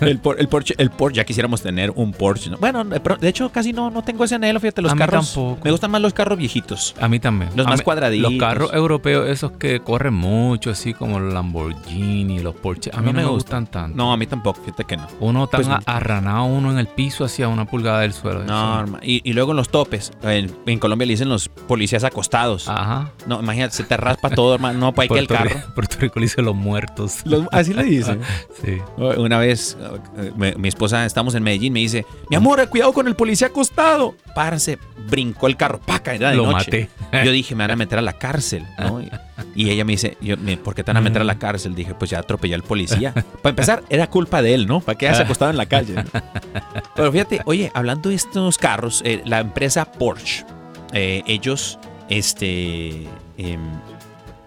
El, 0.00 0.18
por- 0.18 0.38
el 0.40 0.48
Porsche, 0.48 0.74
el 0.78 0.90
Porsche, 0.90 1.16
ya 1.18 1.24
quisiéramos 1.24 1.60
tener 1.62 1.90
un 1.94 2.12
Porsche. 2.12 2.50
¿no? 2.50 2.58
Bueno, 2.58 2.84
de 2.84 3.28
hecho 3.28 3.50
casi 3.50 3.72
no, 3.72 3.90
no 3.90 4.02
tengo 4.02 4.24
ese 4.24 4.36
anhelo, 4.36 4.60
fíjate, 4.60 4.80
los 4.82 4.92
A 4.92 4.96
carros. 4.96 5.36
Me 5.64 5.70
gustan 5.70 5.90
más 5.90 6.00
los 6.00 6.12
carros 6.14 6.38
viejitos. 6.38 6.94
a 7.00 7.08
mí 7.08 7.18
también. 7.18 7.50
Los 7.56 7.66
A 7.66 7.70
más 7.70 7.80
mí- 7.80 7.84
cuadraditos. 7.84 8.32
Los 8.32 8.40
carros 8.40 8.72
europeos, 8.72 9.28
esos 9.28 9.52
que 9.52 9.80
corren 9.80 10.14
mucho, 10.14 10.70
así 10.70 10.94
como 10.94 11.18
los 11.20 11.32
Lamborghini, 11.34 12.38
los 12.40 12.54
Porsche, 12.54 12.90
a 12.94 13.00
mí 13.00 13.12
no, 13.12 13.20
me 13.20 13.24
gustan 13.24 13.66
tanto. 13.66 13.96
No, 13.96 14.12
a 14.12 14.16
mí 14.16 14.26
tampoco, 14.26 14.60
fíjate 14.62 14.84
que 14.84 14.96
no. 14.96 15.06
Uno 15.20 15.46
tan 15.46 15.62
Pues- 15.64 15.76
arranado 15.86 16.44
uno 16.44 16.70
en 16.70 16.78
el 16.78 16.86
piso 16.86 17.24
hacia 17.24 17.48
una 17.48 17.64
pulgada 17.64 18.00
del 18.00 18.12
suelo. 18.12 18.44
No, 18.44 18.84
Eso- 18.84 18.98
y, 19.02 19.20
y 19.28 19.32
luego 19.32 19.50
en 19.52 19.56
los 19.56 19.68
topes. 19.68 20.12
En, 20.22 20.54
en 20.66 20.78
Colombia 20.78 21.06
le 21.06 21.12
dicen 21.14 21.28
los 21.28 21.48
policías 21.48 22.04
acostados. 22.04 22.68
Ajá. 22.68 23.10
No, 23.26 23.40
imagínate, 23.40 23.74
se 23.74 23.84
te 23.84 23.96
raspa 23.96 24.30
todo, 24.30 24.54
hermano. 24.54 24.78
No, 24.78 24.92
para 24.94 25.08
que 25.08 25.18
el 25.18 25.26
carro. 25.26 25.50
Puerto 25.74 25.96
Rico 26.00 26.20
le 26.20 26.26
dicen 26.26 26.44
los 26.44 26.54
muertos. 26.54 27.22
Los- 27.24 27.46
así 27.52 27.74
le 27.74 27.84
dicen. 27.84 28.20
Sí. 28.62 28.78
Una 28.96 29.38
vez, 29.38 29.76
eh, 30.18 30.32
me- 30.36 30.54
mi 30.56 30.68
esposa, 30.68 31.04
estamos 31.06 31.34
en 31.34 31.42
Medellín, 31.42 31.72
me 31.72 31.80
dice, 31.80 32.04
mi 32.30 32.36
amor, 32.36 32.66
cuidado 32.68 32.92
con 32.92 33.06
el 33.08 33.14
policía 33.14 33.48
acostado. 33.48 34.14
Párase, 34.34 34.78
brincó 35.08 35.46
el 35.46 35.56
carro, 35.56 35.80
paca, 35.80 36.14
era 36.14 36.30
de 36.30 36.36
Lo 36.36 36.46
noche. 36.50 36.88
maté. 37.10 37.24
Yo 37.24 37.30
dije, 37.32 37.54
me 37.54 37.64
van 37.64 37.70
a 37.72 37.76
meter 37.76 37.98
a 37.98 38.02
la 38.02 38.12
cárcel, 38.14 38.66
¿no? 38.78 39.00
Y, 39.00 39.10
y 39.54 39.70
ella 39.70 39.84
me 39.84 39.92
dice, 39.92 40.16
yo, 40.20 40.36
¿por 40.62 40.74
qué 40.74 40.82
te 40.84 40.90
van 40.90 40.98
a 40.98 41.00
meter 41.00 41.22
a 41.22 41.24
la 41.24 41.38
cárcel? 41.38 41.74
Dije, 41.74 41.94
pues 41.94 42.10
ya 42.10 42.18
atropellé 42.18 42.54
al 42.54 42.62
policía. 42.62 43.12
Para 43.12 43.50
empezar, 43.50 43.82
era 43.88 44.08
culpa 44.08 44.42
de 44.42 44.54
él, 44.54 44.66
¿no? 44.66 44.80
¿Para 44.80 44.98
qué 44.98 45.12
se 45.14 45.22
acostado 45.22 45.50
en 45.50 45.56
la 45.56 45.66
calle? 45.66 45.94
no? 45.94 46.04
Pero 46.96 47.10
fíjate, 47.12 47.40
oye, 47.46 47.70
hablando 47.74 48.08
de 48.10 48.16
estos 48.16 48.58
carros, 48.58 49.00
eh, 49.04 49.22
la 49.24 49.38
empresa 49.40 49.90
Porsche, 49.90 50.44
eh, 50.92 51.22
ellos, 51.26 51.78
este, 52.08 53.04
em, 53.38 53.60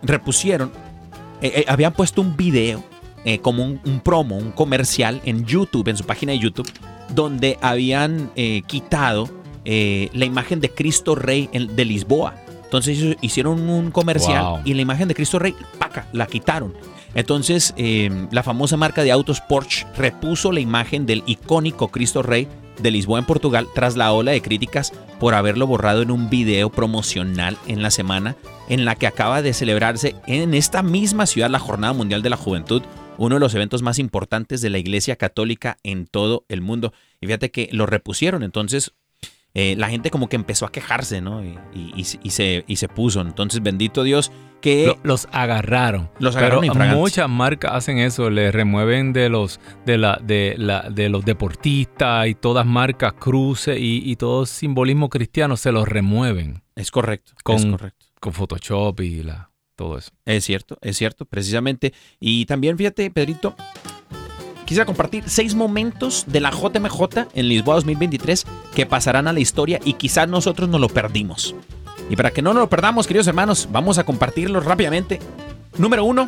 repusieron, 0.03 0.71
habían 1.67 1.93
puesto 1.93 2.21
un 2.21 2.35
video 2.37 2.83
eh, 3.25 3.39
como 3.39 3.63
un, 3.63 3.79
un 3.85 3.99
promo, 3.99 4.37
un 4.37 4.51
comercial 4.51 5.21
en 5.25 5.45
YouTube, 5.45 5.87
en 5.87 5.97
su 5.97 6.03
página 6.05 6.31
de 6.31 6.39
YouTube, 6.39 6.69
donde 7.13 7.57
habían 7.61 8.31
eh, 8.35 8.61
quitado 8.67 9.29
eh, 9.65 10.09
la 10.13 10.25
imagen 10.25 10.59
de 10.59 10.69
Cristo 10.69 11.15
Rey 11.15 11.49
en- 11.53 11.75
de 11.75 11.85
Lisboa. 11.85 12.35
Entonces 12.63 13.17
hicieron 13.21 13.69
un 13.69 13.91
comercial 13.91 14.43
Wow. 14.43 14.59
y 14.63 14.73
la 14.73 14.81
imagen 14.81 15.07
de 15.09 15.13
Cristo 15.15 15.39
Rey, 15.39 15.53
paca, 15.77 16.07
la 16.13 16.25
quitaron. 16.25 16.73
Entonces 17.13 17.73
la 18.31 18.41
famosa 18.43 18.77
marca 18.77 19.03
de 19.03 19.11
autos 19.11 19.41
Porsche 19.41 19.85
repuso 19.97 20.53
la 20.53 20.61
imagen 20.61 21.05
del 21.05 21.23
icónico 21.25 21.89
Cristo 21.89 22.23
Rey 22.23 22.47
de 22.81 22.89
Lisboa 22.89 23.19
en 23.19 23.25
Portugal 23.25 23.67
tras 23.75 23.97
la 23.97 24.13
ola 24.13 24.31
de 24.31 24.41
críticas 24.41 24.93
por 25.19 25.33
haberlo 25.33 25.67
borrado 25.67 26.01
en 26.01 26.09
un 26.09 26.29
video 26.29 26.69
promocional 26.69 27.57
en 27.67 27.83
la 27.83 27.91
semana 27.91 28.37
en 28.69 28.85
la 28.85 28.95
que 28.95 29.07
acaba 29.07 29.41
de 29.41 29.53
celebrarse 29.53 30.15
en 30.25 30.53
esta 30.53 30.81
misma 30.81 31.25
ciudad 31.25 31.49
la 31.49 31.59
Jornada 31.59 31.91
Mundial 31.91 32.21
de 32.21 32.29
la 32.29 32.37
Juventud, 32.37 32.81
uno 33.25 33.35
de 33.35 33.39
los 33.39 33.53
eventos 33.55 33.81
más 33.81 33.99
importantes 33.99 34.61
de 34.61 34.69
la 34.69 34.77
Iglesia 34.79 35.15
Católica 35.15 35.77
en 35.83 36.07
todo 36.07 36.45
el 36.49 36.61
mundo. 36.61 36.93
Y 37.19 37.27
fíjate 37.27 37.51
que 37.51 37.69
lo 37.71 37.85
repusieron, 37.85 38.43
entonces 38.43 38.93
eh, 39.53 39.75
la 39.77 39.89
gente 39.89 40.11
como 40.11 40.29
que 40.29 40.37
empezó 40.37 40.65
a 40.65 40.71
quejarse, 40.71 41.19
¿no? 41.19 41.43
Y, 41.43 41.57
y- 41.73 41.93
y 41.97 42.03
se- 42.05 42.19
y 42.23 42.29
se, 42.29 42.63
y 42.67 42.75
se 42.77 42.87
puso. 42.87 43.19
Entonces, 43.19 43.61
bendito 43.61 44.03
Dios 44.03 44.31
que... 44.61 44.87
Lo- 44.87 44.97
los 45.03 45.27
agarraron. 45.33 46.09
Los 46.19 46.37
agarraron 46.37 46.61
Pero 46.71 46.95
muchas 46.95 47.27
marcas 47.29 47.73
hacen 47.73 47.97
eso, 47.97 48.29
le 48.29 48.49
remueven 48.53 49.11
de 49.11 49.27
los 49.27 49.59
de 49.85 49.97
la 49.97 50.17
de 50.23 50.55
la 50.57 50.89
de 50.89 51.09
los 51.09 51.25
deportistas 51.25 52.27
y 52.27 52.35
todas 52.35 52.65
marcas 52.65 53.11
cruces 53.13 53.77
y, 53.79 54.15
todo 54.15 54.45
simbolismo 54.45 55.09
cristiano 55.09 55.57
se 55.57 55.71
los 55.73 55.85
remueven 55.87 56.63
es 56.75 56.89
correcto, 56.89 57.33
es 57.35 57.43
Con- 57.43 57.71
correcto. 57.71 58.05
con 58.21 58.31
Photoshop 58.33 59.01
y 59.01 59.23
la 59.23 59.50
todo 59.75 59.97
eso. 59.97 60.11
Es 60.25 60.45
cierto, 60.45 60.77
es 60.81 60.97
cierto, 60.97 61.25
precisamente. 61.25 61.93
Y 62.19 62.45
también 62.45 62.77
fíjate, 62.77 63.09
Pedrito, 63.11 63.55
quisiera 64.65 64.85
compartir 64.85 65.23
seis 65.27 65.55
momentos 65.55 66.25
de 66.27 66.39
la 66.39 66.51
JMJ 66.51 67.27
en 67.33 67.49
Lisboa 67.49 67.75
2023 67.75 68.45
que 68.73 68.85
pasarán 68.85 69.27
a 69.27 69.33
la 69.33 69.39
historia 69.39 69.79
y 69.83 69.93
quizás 69.93 70.27
nosotros 70.27 70.69
nos 70.69 70.79
lo 70.79 70.89
perdimos. 70.89 71.55
Y 72.09 72.15
para 72.15 72.31
que 72.31 72.41
no 72.41 72.53
nos 72.53 72.61
lo 72.61 72.69
perdamos, 72.69 73.07
queridos 73.07 73.27
hermanos, 73.27 73.69
vamos 73.71 73.97
a 73.97 74.03
compartirlos 74.03 74.65
rápidamente. 74.65 75.19
Número 75.77 76.03
uno 76.03 76.27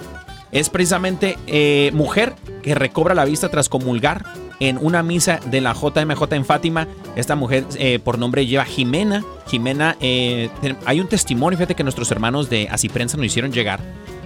es 0.51 0.69
precisamente 0.69 1.37
eh, 1.47 1.91
mujer 1.93 2.35
que 2.61 2.75
recobra 2.75 3.15
la 3.15 3.25
vista 3.25 3.49
tras 3.49 3.69
comulgar 3.69 4.23
en 4.59 4.77
una 4.77 5.03
misa 5.03 5.39
de 5.45 5.61
la 5.61 5.73
JMJ 5.73 6.23
en 6.31 6.45
Fátima. 6.45 6.87
Esta 7.15 7.35
mujer 7.35 7.65
eh, 7.77 7.99
por 7.99 8.17
nombre 8.17 8.45
lleva 8.45 8.65
Jimena. 8.65 9.23
Jimena, 9.47 9.97
eh, 9.99 10.49
hay 10.85 10.99
un 10.99 11.07
testimonio, 11.07 11.57
fíjate 11.57 11.75
que 11.75 11.83
nuestros 11.83 12.11
hermanos 12.11 12.49
de 12.49 12.67
Así 12.69 12.89
Prensa 12.89 13.17
nos 13.17 13.25
hicieron 13.25 13.51
llegar. 13.51 13.79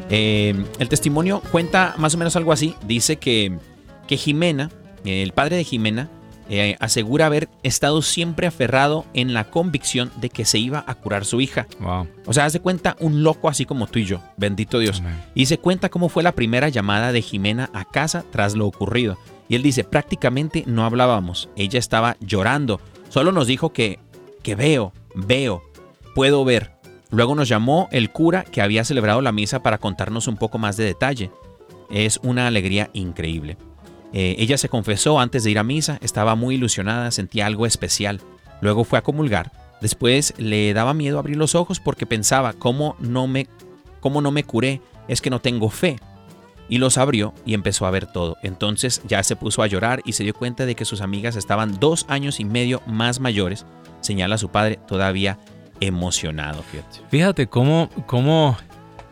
Eh, 0.10 0.56
el 0.80 0.90
testimonio 0.90 1.42
cuenta 1.52 1.96
más 1.98 2.16
o 2.16 2.18
menos 2.18 2.36
algo 2.36 2.52
así. 2.52 2.76
Dice 2.86 3.18
que, 3.18 3.58
que 4.08 4.18
Jimena, 4.18 4.70
el 5.04 5.32
padre 5.34 5.58
de 5.58 5.64
Jimena, 5.64 6.10
eh, 6.50 6.78
asegura 6.80 7.26
haber 7.26 7.50
estado 7.64 8.02
siempre 8.02 8.48
aferrado 8.48 9.06
en 9.14 9.34
la 9.34 9.50
convicción 9.50 10.12
de 10.22 10.30
que 10.30 10.46
se 10.46 10.60
iba 10.60 10.84
a 10.88 10.96
curar 10.96 11.26
su 11.26 11.42
hija. 11.42 11.68
Wow. 11.80 12.08
O 12.26 12.34
sea, 12.34 12.46
haz 12.46 12.54
de 12.54 12.62
cuenta 12.62 12.96
un 13.00 13.24
loco 13.24 13.50
así 13.50 13.66
como 13.66 13.88
tú 13.88 14.00
y 14.00 14.06
yo. 14.06 14.22
Bendito 14.38 14.80
Dios. 14.80 15.04
Y 15.36 15.48
se 15.48 15.58
cuenta 15.58 15.90
cómo 15.90 16.10
fue 16.10 16.24
la 16.24 16.34
primera 16.34 16.70
llamada 16.70 17.12
de 17.12 17.22
Jimena 17.22 17.70
a 17.74 17.86
casa 17.86 18.24
tras 18.32 18.56
lo 18.56 18.66
ocurrido. 18.66 19.18
Y 19.50 19.56
él 19.56 19.64
dice, 19.64 19.84
prácticamente 19.84 20.64
no 20.68 20.86
hablábamos. 20.86 21.50
Ella 21.56 21.80
estaba 21.80 22.18
llorando. 22.20 22.82
Solo 23.10 23.32
nos 23.32 23.48
dijo 23.48 23.72
que, 23.72 24.00
que 24.44 24.56
veo, 24.56 24.94
veo, 25.16 25.64
puedo 26.16 26.44
ver. 26.46 26.74
Luego 27.10 27.36
nos 27.36 27.48
llamó 27.48 27.88
el 27.92 28.12
cura 28.12 28.44
que 28.44 28.62
había 28.62 28.84
celebrado 28.84 29.22
la 29.22 29.32
misa 29.32 29.64
para 29.64 29.78
contarnos 29.78 30.28
un 30.28 30.38
poco 30.38 30.58
más 30.58 30.76
de 30.76 30.84
detalle. 30.84 31.32
Es 31.90 32.20
una 32.22 32.48
alegría 32.48 32.90
increíble. 32.94 33.58
Eh, 34.14 34.36
ella 34.40 34.58
se 34.58 34.70
confesó 34.70 35.20
antes 35.20 35.44
de 35.44 35.52
ir 35.52 35.60
a 35.60 35.64
misa, 35.64 35.98
estaba 36.02 36.36
muy 36.36 36.56
ilusionada, 36.56 37.12
sentía 37.12 37.46
algo 37.46 37.66
especial. 37.66 38.22
Luego 38.62 38.84
fue 38.84 39.00
a 39.00 39.04
comulgar. 39.04 39.52
Después 39.82 40.34
le 40.38 40.74
daba 40.74 40.94
miedo 40.94 41.20
abrir 41.20 41.38
los 41.38 41.56
ojos 41.56 41.80
porque 41.80 42.06
pensaba, 42.06 42.54
¿cómo 42.54 42.96
no 43.00 43.28
me, 43.28 43.48
cómo 44.00 44.22
no 44.22 44.32
me 44.32 44.44
curé? 44.44 44.82
Es 45.08 45.22
que 45.22 45.30
no 45.30 45.40
tengo 45.40 45.70
fe. 45.70 45.98
Y 46.70 46.80
los 46.80 46.98
abrió 46.98 47.34
y 47.46 47.54
empezó 47.54 47.86
a 47.86 47.92
ver 47.92 48.08
todo. 48.08 48.38
Entonces 48.44 49.02
ya 49.08 49.24
se 49.24 49.36
puso 49.36 49.62
a 49.62 49.68
llorar 49.68 50.02
y 50.04 50.14
se 50.14 50.24
dio 50.24 50.34
cuenta 50.34 50.66
de 50.66 50.76
que 50.76 50.84
sus 50.84 51.02
amigas 51.02 51.36
estaban 51.36 51.80
dos 51.80 52.06
años 52.10 52.40
y 52.40 52.46
medio 52.46 52.82
más 52.88 53.20
mayores. 53.20 53.66
Señala 54.02 54.38
su 54.38 54.50
padre 54.50 54.80
todavía 54.88 55.38
emocionado. 55.80 56.64
Fíjate. 56.64 57.00
Fíjate 57.10 57.48
cómo, 57.48 57.90
cómo, 58.06 58.58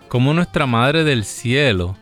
cómo 0.09 0.33
nuestra 0.33 0.65
Madre 0.65 1.03
del 1.03 1.23
Cielo 1.23 1.95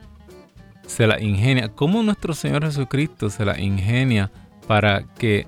se 0.86 1.06
la 1.06 1.20
ingenia, 1.20 1.70
cómo 1.70 2.02
nuestro 2.02 2.34
Señor 2.34 2.64
Jesucristo 2.64 3.30
se 3.30 3.44
la 3.44 3.60
ingenia 3.60 4.30
para 4.66 5.04
que 5.18 5.46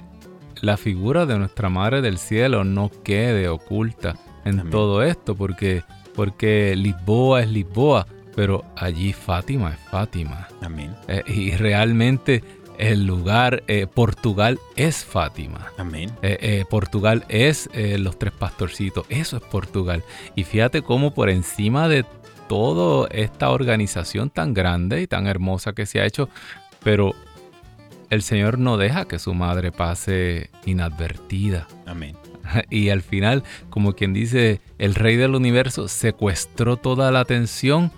la 0.60 0.76
figura 0.76 1.26
de 1.26 1.38
nuestra 1.38 1.68
Madre 1.68 2.02
del 2.02 2.18
Cielo 2.18 2.64
no 2.64 2.90
quede 3.04 3.48
oculta 3.48 4.16
en 4.44 4.60
Amén. 4.60 4.70
todo 4.70 5.02
esto, 5.02 5.34
porque, 5.34 5.82
porque 6.14 6.74
Lisboa 6.76 7.42
es 7.42 7.50
Lisboa, 7.50 8.06
pero 8.34 8.64
allí 8.76 9.12
Fátima 9.12 9.70
es 9.72 9.80
Fátima. 9.90 10.48
Amén. 10.60 10.94
Eh, 11.08 11.22
y 11.26 11.50
realmente 11.52 12.42
el 12.78 13.06
lugar, 13.06 13.62
eh, 13.68 13.86
Portugal 13.86 14.58
es 14.76 15.04
Fátima. 15.04 15.72
Amén. 15.78 16.10
Eh, 16.22 16.38
eh, 16.40 16.64
Portugal 16.68 17.24
es 17.28 17.68
los 17.74 18.18
tres 18.18 18.32
pastorcitos, 18.32 19.06
eso 19.08 19.36
es 19.36 19.42
Portugal. 19.42 20.02
Y 20.34 20.44
fíjate 20.44 20.82
cómo 20.82 21.14
por 21.14 21.30
encima 21.30 21.88
de 21.88 22.04
toda 22.48 23.08
esta 23.10 23.50
organización 23.50 24.30
tan 24.30 24.54
grande 24.54 25.02
y 25.02 25.06
tan 25.06 25.26
hermosa 25.26 25.72
que 25.72 25.86
se 25.86 26.00
ha 26.00 26.06
hecho, 26.06 26.28
pero 26.82 27.14
el 28.10 28.22
Señor 28.22 28.58
no 28.58 28.76
deja 28.76 29.06
que 29.06 29.18
su 29.18 29.34
madre 29.34 29.72
pase 29.72 30.50
inadvertida. 30.64 31.66
Amén. 31.86 32.16
Y 32.70 32.90
al 32.90 33.02
final, 33.02 33.42
como 33.70 33.94
quien 33.94 34.12
dice, 34.12 34.60
el 34.78 34.94
rey 34.94 35.16
del 35.16 35.34
universo 35.34 35.88
secuestró 35.88 36.76
toda 36.76 37.10
la 37.10 37.20
atención 37.20 37.90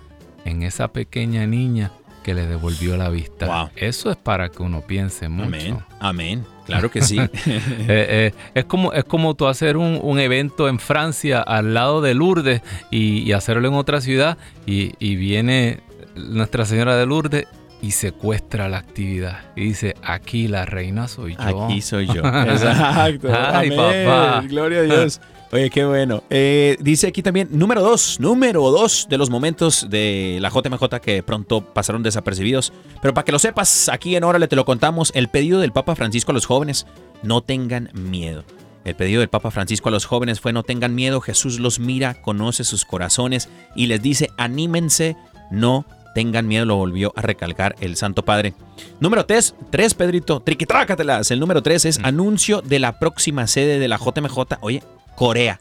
en 0.43 0.63
esa 0.63 0.87
pequeña 0.87 1.45
niña 1.45 1.91
que 2.19 2.33
le 2.33 2.45
devolvió 2.45 2.97
la 2.97 3.09
vista. 3.09 3.45
Wow. 3.45 3.69
Eso 3.75 4.11
es 4.11 4.17
para 4.17 4.49
que 4.49 4.61
uno 4.63 4.81
piense 4.81 5.29
mucho. 5.29 5.47
Amén. 5.47 5.77
Amén. 5.99 6.45
Claro 6.65 6.91
que 6.91 7.01
sí. 7.01 7.17
Eh, 7.47 7.87
eh, 7.87 8.33
es, 8.53 8.65
como, 8.65 8.93
es 8.93 9.03
como 9.03 9.33
tú 9.33 9.47
hacer 9.47 9.77
un, 9.77 9.99
un 10.01 10.19
evento 10.19 10.69
en 10.69 10.79
Francia 10.79 11.41
al 11.41 11.73
lado 11.73 12.01
de 12.01 12.13
Lourdes 12.13 12.61
y, 12.91 13.23
y 13.23 13.31
hacerlo 13.31 13.67
en 13.67 13.73
otra 13.73 14.01
ciudad 14.01 14.37
y, 14.65 14.93
y 14.99 15.15
viene 15.15 15.79
Nuestra 16.15 16.65
Señora 16.65 16.95
de 16.95 17.05
Lourdes 17.05 17.47
y 17.81 17.91
secuestra 17.91 18.67
la 18.67 18.77
actividad 18.77 19.39
y 19.55 19.63
dice, 19.63 19.95
aquí 20.03 20.47
la 20.47 20.65
reina 20.65 21.07
soy 21.07 21.35
yo. 21.35 21.65
Aquí 21.65 21.81
soy 21.81 22.07
yo. 22.07 22.21
Exacto. 22.23 23.29
Ay, 23.33 23.71
Amén. 23.73 24.05
papá. 24.05 24.43
Gloria 24.47 24.79
a 24.79 24.83
Dios. 24.83 25.21
Oye, 25.51 25.71
qué 25.71 25.83
bueno. 25.83 26.23
Eh, 26.29 26.77
dice 26.79 27.07
aquí 27.07 27.23
también, 27.23 27.47
número 27.51 27.81
dos, 27.81 28.19
número 28.19 28.69
dos 28.69 29.07
de 29.09 29.17
los 29.17 29.31
momentos 29.31 29.87
de 29.89 30.37
la 30.41 30.49
JMJ 30.49 30.99
que 31.01 31.23
pronto 31.23 31.61
pasaron 31.61 32.03
desapercibidos. 32.03 32.71
Pero 33.01 33.15
para 33.15 33.25
que 33.25 33.31
lo 33.31 33.39
sepas, 33.39 33.89
aquí 33.89 34.15
en 34.15 34.23
Órale 34.23 34.47
te 34.47 34.55
lo 34.55 34.65
contamos, 34.65 35.11
el 35.15 35.27
pedido 35.27 35.59
del 35.59 35.71
Papa 35.71 35.95
Francisco 35.95 36.31
a 36.31 36.35
los 36.35 36.45
jóvenes, 36.45 36.85
no 37.23 37.41
tengan 37.41 37.89
miedo. 37.93 38.43
El 38.85 38.95
pedido 38.95 39.21
del 39.21 39.29
Papa 39.29 39.49
Francisco 39.49 39.89
a 39.89 39.91
los 39.91 40.05
jóvenes 40.05 40.39
fue 40.39 40.53
no 40.53 40.63
tengan 40.63 40.93
miedo, 40.93 41.19
Jesús 41.19 41.59
los 41.59 41.79
mira, 41.79 42.21
conoce 42.21 42.63
sus 42.63 42.85
corazones 42.85 43.49
y 43.75 43.87
les 43.87 44.01
dice, 44.03 44.29
anímense, 44.37 45.17
no 45.49 45.85
tengan 46.13 46.47
miedo, 46.47 46.65
lo 46.65 46.75
volvió 46.75 47.11
a 47.15 47.21
recalcar 47.21 47.75
el 47.79 47.95
Santo 47.95 48.23
Padre. 48.23 48.53
Número 48.99 49.25
3, 49.25 49.55
3 49.69 49.93
Pedrito, 49.95 50.41
triquitrácatelas. 50.41 51.31
El 51.31 51.39
número 51.39 51.63
3 51.63 51.85
es 51.85 51.99
anuncio 52.03 52.61
de 52.61 52.79
la 52.79 52.99
próxima 52.99 53.47
sede 53.47 53.79
de 53.79 53.87
la 53.87 53.97
JMJ. 53.97 54.57
Oye, 54.61 54.81
Corea. 55.19 55.59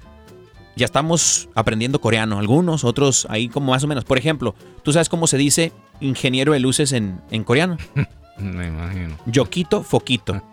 Ya 0.77 0.85
estamos 0.85 1.49
aprendiendo 1.57 2.01
coreano, 2.01 2.39
algunos, 2.39 2.85
otros 2.85 3.27
ahí 3.29 3.49
como 3.49 3.73
más 3.73 3.83
o 3.83 3.89
menos. 3.89 4.05
Por 4.05 4.17
ejemplo, 4.17 4.55
¿tú 4.85 4.93
sabes 4.93 5.09
cómo 5.09 5.27
se 5.27 5.37
dice 5.37 5.73
ingeniero 6.01 6.53
de 6.53 6.61
luces 6.61 6.93
en, 6.93 7.21
en 7.33 7.43
coreano? 7.43 7.77
Me 8.39 8.69
imagino. 8.69 9.17
Yoquito 9.27 9.83
Foquito. 9.83 10.41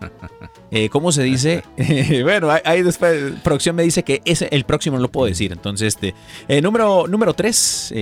Eh, 0.72 0.88
¿Cómo 0.88 1.12
se 1.12 1.22
dice? 1.22 1.62
bueno, 2.24 2.48
ahí- 2.64 2.82
después 2.82 3.34
producción 3.44 3.76
me 3.76 3.84
dice 3.84 4.02
que 4.02 4.20
ese, 4.24 4.48
el 4.50 4.64
próximo 4.64 4.96
no 4.96 5.02
lo 5.02 5.12
puedo 5.12 5.28
decir. 5.28 5.52
Entonces, 5.52 5.94
este, 5.94 6.12
eh, 6.48 6.60
número, 6.60 7.06
número 7.06 7.34
3, 7.34 7.94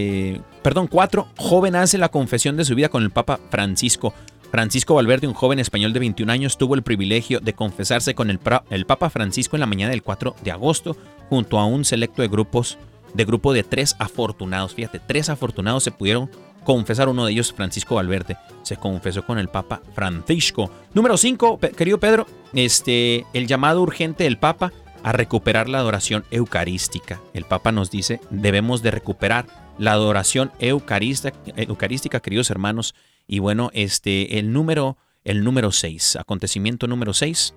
perdón, 0.62 0.86
4, 0.86 1.28
joven 1.36 1.76
hace 1.76 1.98
la 1.98 2.08
confesión 2.08 2.56
de 2.56 2.64
su 2.64 2.74
vida 2.74 2.88
con 2.88 3.02
el 3.02 3.10
Papa 3.10 3.38
Francisco. 3.50 4.14
Francisco 4.54 4.94
Valverde, 4.94 5.26
un 5.26 5.34
joven 5.34 5.58
español 5.58 5.92
de 5.92 5.98
21 5.98 6.30
años, 6.30 6.56
tuvo 6.56 6.76
el 6.76 6.84
privilegio 6.84 7.40
de 7.40 7.54
confesarse 7.54 8.14
con 8.14 8.30
el, 8.30 8.38
Papa 8.38 9.10
Francisco 9.10 9.56
en 9.56 9.60
la 9.60 9.66
mañana 9.66 9.90
del 9.90 10.04
4 10.04 10.36
de 10.44 10.52
agosto, 10.52 10.96
junto 11.28 11.58
a 11.58 11.66
un 11.66 11.84
selecto 11.84 12.22
de 12.22 12.28
grupos, 12.28 12.78
de 13.14 13.24
grupo 13.24 13.52
de 13.52 13.64
tres 13.64 13.96
afortunados. 13.98 14.72
Fíjate, 14.72 15.00
tres 15.00 15.28
afortunados 15.28 15.82
se 15.82 15.90
pudieron 15.90 16.30
confesar. 16.62 17.08
Uno 17.08 17.26
de 17.26 17.32
ellos, 17.32 17.52
Francisco 17.52 17.96
Valverde, 17.96 18.36
se 18.62 18.76
confesó 18.76 19.26
con 19.26 19.40
el 19.40 19.48
Papa 19.48 19.82
Francisco. 19.92 20.70
Número 20.92 21.16
5, 21.16 21.58
querido 21.76 21.98
Pedro, 21.98 22.28
este, 22.52 23.26
el 23.32 23.48
llamado 23.48 23.82
urgente 23.82 24.22
del 24.22 24.38
Papa 24.38 24.72
a 25.02 25.10
recuperar 25.10 25.68
la 25.68 25.78
adoración 25.78 26.24
eucarística. 26.30 27.20
El 27.32 27.44
Papa 27.44 27.72
nos 27.72 27.90
dice, 27.90 28.20
debemos 28.30 28.82
de 28.82 28.92
recuperar 28.92 29.46
la 29.78 29.90
adoración 29.90 30.52
eucarística 30.60 32.20
queridos 32.20 32.50
hermanos. 32.50 32.94
Y 33.26 33.38
bueno, 33.38 33.70
este, 33.72 34.38
el 34.38 34.52
número, 34.52 34.96
el 35.24 35.44
número 35.44 35.72
6, 35.72 36.16
acontecimiento 36.16 36.86
número 36.86 37.14
6. 37.14 37.54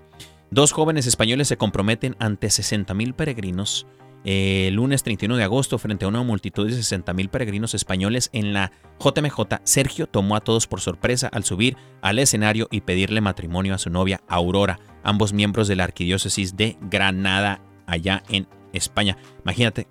Dos 0.50 0.72
jóvenes 0.72 1.08
españoles 1.08 1.48
se 1.50 1.58
comprometen 1.58 2.16
ante 2.20 2.50
60 2.50 2.94
mil 2.94 3.14
peregrinos 3.14 3.86
eh, 4.30 4.68
el 4.68 4.76
lunes 4.76 5.04
31 5.04 5.38
de 5.38 5.44
agosto 5.44 5.78
frente 5.78 6.04
a 6.04 6.08
una 6.10 6.22
multitud 6.22 6.68
de 6.68 6.74
60 6.74 7.14
mil 7.14 7.30
peregrinos 7.30 7.74
españoles 7.74 8.30
en 8.34 8.52
la 8.52 8.72
JMJ. 9.00 9.62
Sergio 9.64 10.08
tomó 10.08 10.36
a 10.36 10.42
todos 10.42 10.68
por 10.68 10.82
sorpresa 10.82 11.30
al 11.32 11.46
subir 11.46 11.78
al 12.02 12.20
escenario 12.20 12.68
y 12.70 12.82
pedirle 12.82 13.22
matrimonio 13.22 13.74
a 13.74 13.78
su 13.78 13.90
novia 13.90 14.22
Aurora, 14.28 14.80
ambos 15.04 15.32
miembros 15.32 15.70
de 15.70 15.78
la 15.78 15.86
arquidiócesis 15.86 16.58
de 16.58 16.78
Granada, 16.82 17.62
allá 17.86 18.24
en 18.28 18.48
España. 18.74 19.18
Imagínate, 19.44 19.88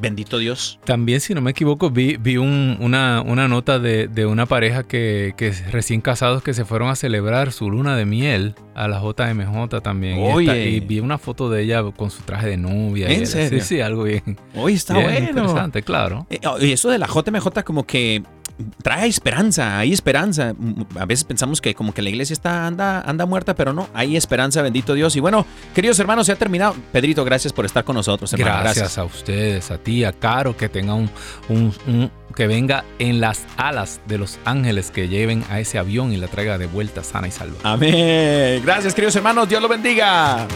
bendito 0.00 0.38
Dios. 0.38 0.78
También, 0.84 1.20
si 1.20 1.34
no 1.34 1.40
me 1.40 1.50
equivoco, 1.50 1.90
vi, 1.90 2.16
vi 2.16 2.36
un- 2.36 2.76
una, 2.80 3.22
una 3.22 3.48
nota 3.48 3.78
de, 3.78 4.08
de 4.08 4.26
una 4.26 4.46
pareja 4.46 4.82
que, 4.84 5.34
que 5.36 5.52
recién 5.70 6.00
casados 6.00 6.42
que 6.42 6.54
se 6.54 6.64
fueron 6.64 6.88
a 6.90 6.96
celebrar 6.96 7.52
su 7.52 7.70
luna 7.70 7.96
de 7.96 8.04
miel 8.04 8.54
a 8.74 8.86
la 8.88 9.00
JMJ 9.00 9.80
también. 9.82 10.18
Y 10.18 10.22
esta- 10.26 10.34
Oye. 10.34 10.68
Y, 10.70 10.80
vi 10.80 11.00
una 11.00 11.18
foto 11.18 11.50
de 11.50 11.62
ella 11.62 11.82
con 11.96 12.10
su 12.10 12.22
traje 12.22 12.46
de 12.48 12.56
novia. 12.56 13.08
y 13.10 13.14
¿En 13.14 13.18
era- 13.22 13.26
serio? 13.26 13.60
Sí, 13.60 13.66
sí, 13.76 13.80
algo 13.80 14.04
bien. 14.04 14.38
Hoy 14.54 14.74
está 14.74 14.94
bien 14.94 15.06
bueno. 15.06 15.28
Interesante, 15.42 15.82
claro. 15.82 16.26
Eh, 16.30 16.40
Y 16.60 16.72
eso 16.72 16.88
de 16.90 16.98
la 16.98 17.06
JMJ 17.06 17.62
como 17.64 17.84
que 17.86 18.22
trae 18.82 19.08
esperanza, 19.08 19.78
hay 19.78 19.92
esperanza. 19.92 20.54
A 20.98 21.04
veces 21.06 21.24
pensamos 21.24 21.60
que 21.60 21.74
como 21.74 21.92
que 21.94 22.02
la 22.02 22.10
iglesia 22.10 22.32
está 22.34 22.66
anda 22.66 23.00
anda 23.02 23.26
muerta, 23.26 23.54
pero 23.54 23.72
no, 23.72 23.88
hay 23.94 24.16
esperanza, 24.16 24.62
bendito 24.62 24.94
Dios. 24.94 25.14
Y 25.16 25.20
bueno, 25.20 25.46
queridos 25.74 25.98
hermanos, 25.98 26.26
se 26.26 26.32
ha 26.32 26.36
terminado. 26.36 26.74
Pedrito, 26.92 27.24
gracias 27.24 27.52
por 27.52 27.64
estar 27.66 27.84
con 27.84 27.96
nosotros, 27.96 28.32
hermano. 28.32 28.60
Gracias, 28.62 28.98
a 28.98 29.04
ustedes, 29.04 29.70
a 29.70 29.78
ti, 29.78 30.04
a 30.04 30.12
Caro, 30.12 30.56
que 30.56 30.68
tenga 30.68 30.94
un, 30.94 31.10
un- 31.48 31.74
un 31.86 32.10
que 32.34 32.46
venga 32.46 32.84
en 33.00 33.20
las 33.20 33.46
alas 33.56 34.00
de 34.06 34.16
los 34.18 34.38
ángeles 34.44 34.90
que 34.92 35.08
lleven 35.08 35.42
a 35.50 35.58
ese 35.58 35.78
avión 35.78 36.12
y 36.12 36.18
la 36.18 36.28
traiga 36.28 36.56
de 36.58 36.66
vuelta 36.66 37.02
sana 37.02 37.26
y 37.26 37.30
salva. 37.32 37.56
Amén. 37.64 38.62
Gracias, 38.64 38.94
queridos 38.94 39.16
hermanos. 39.16 39.48
Dios 39.48 39.60
lo 39.60 39.68
bendiga. 39.68 40.46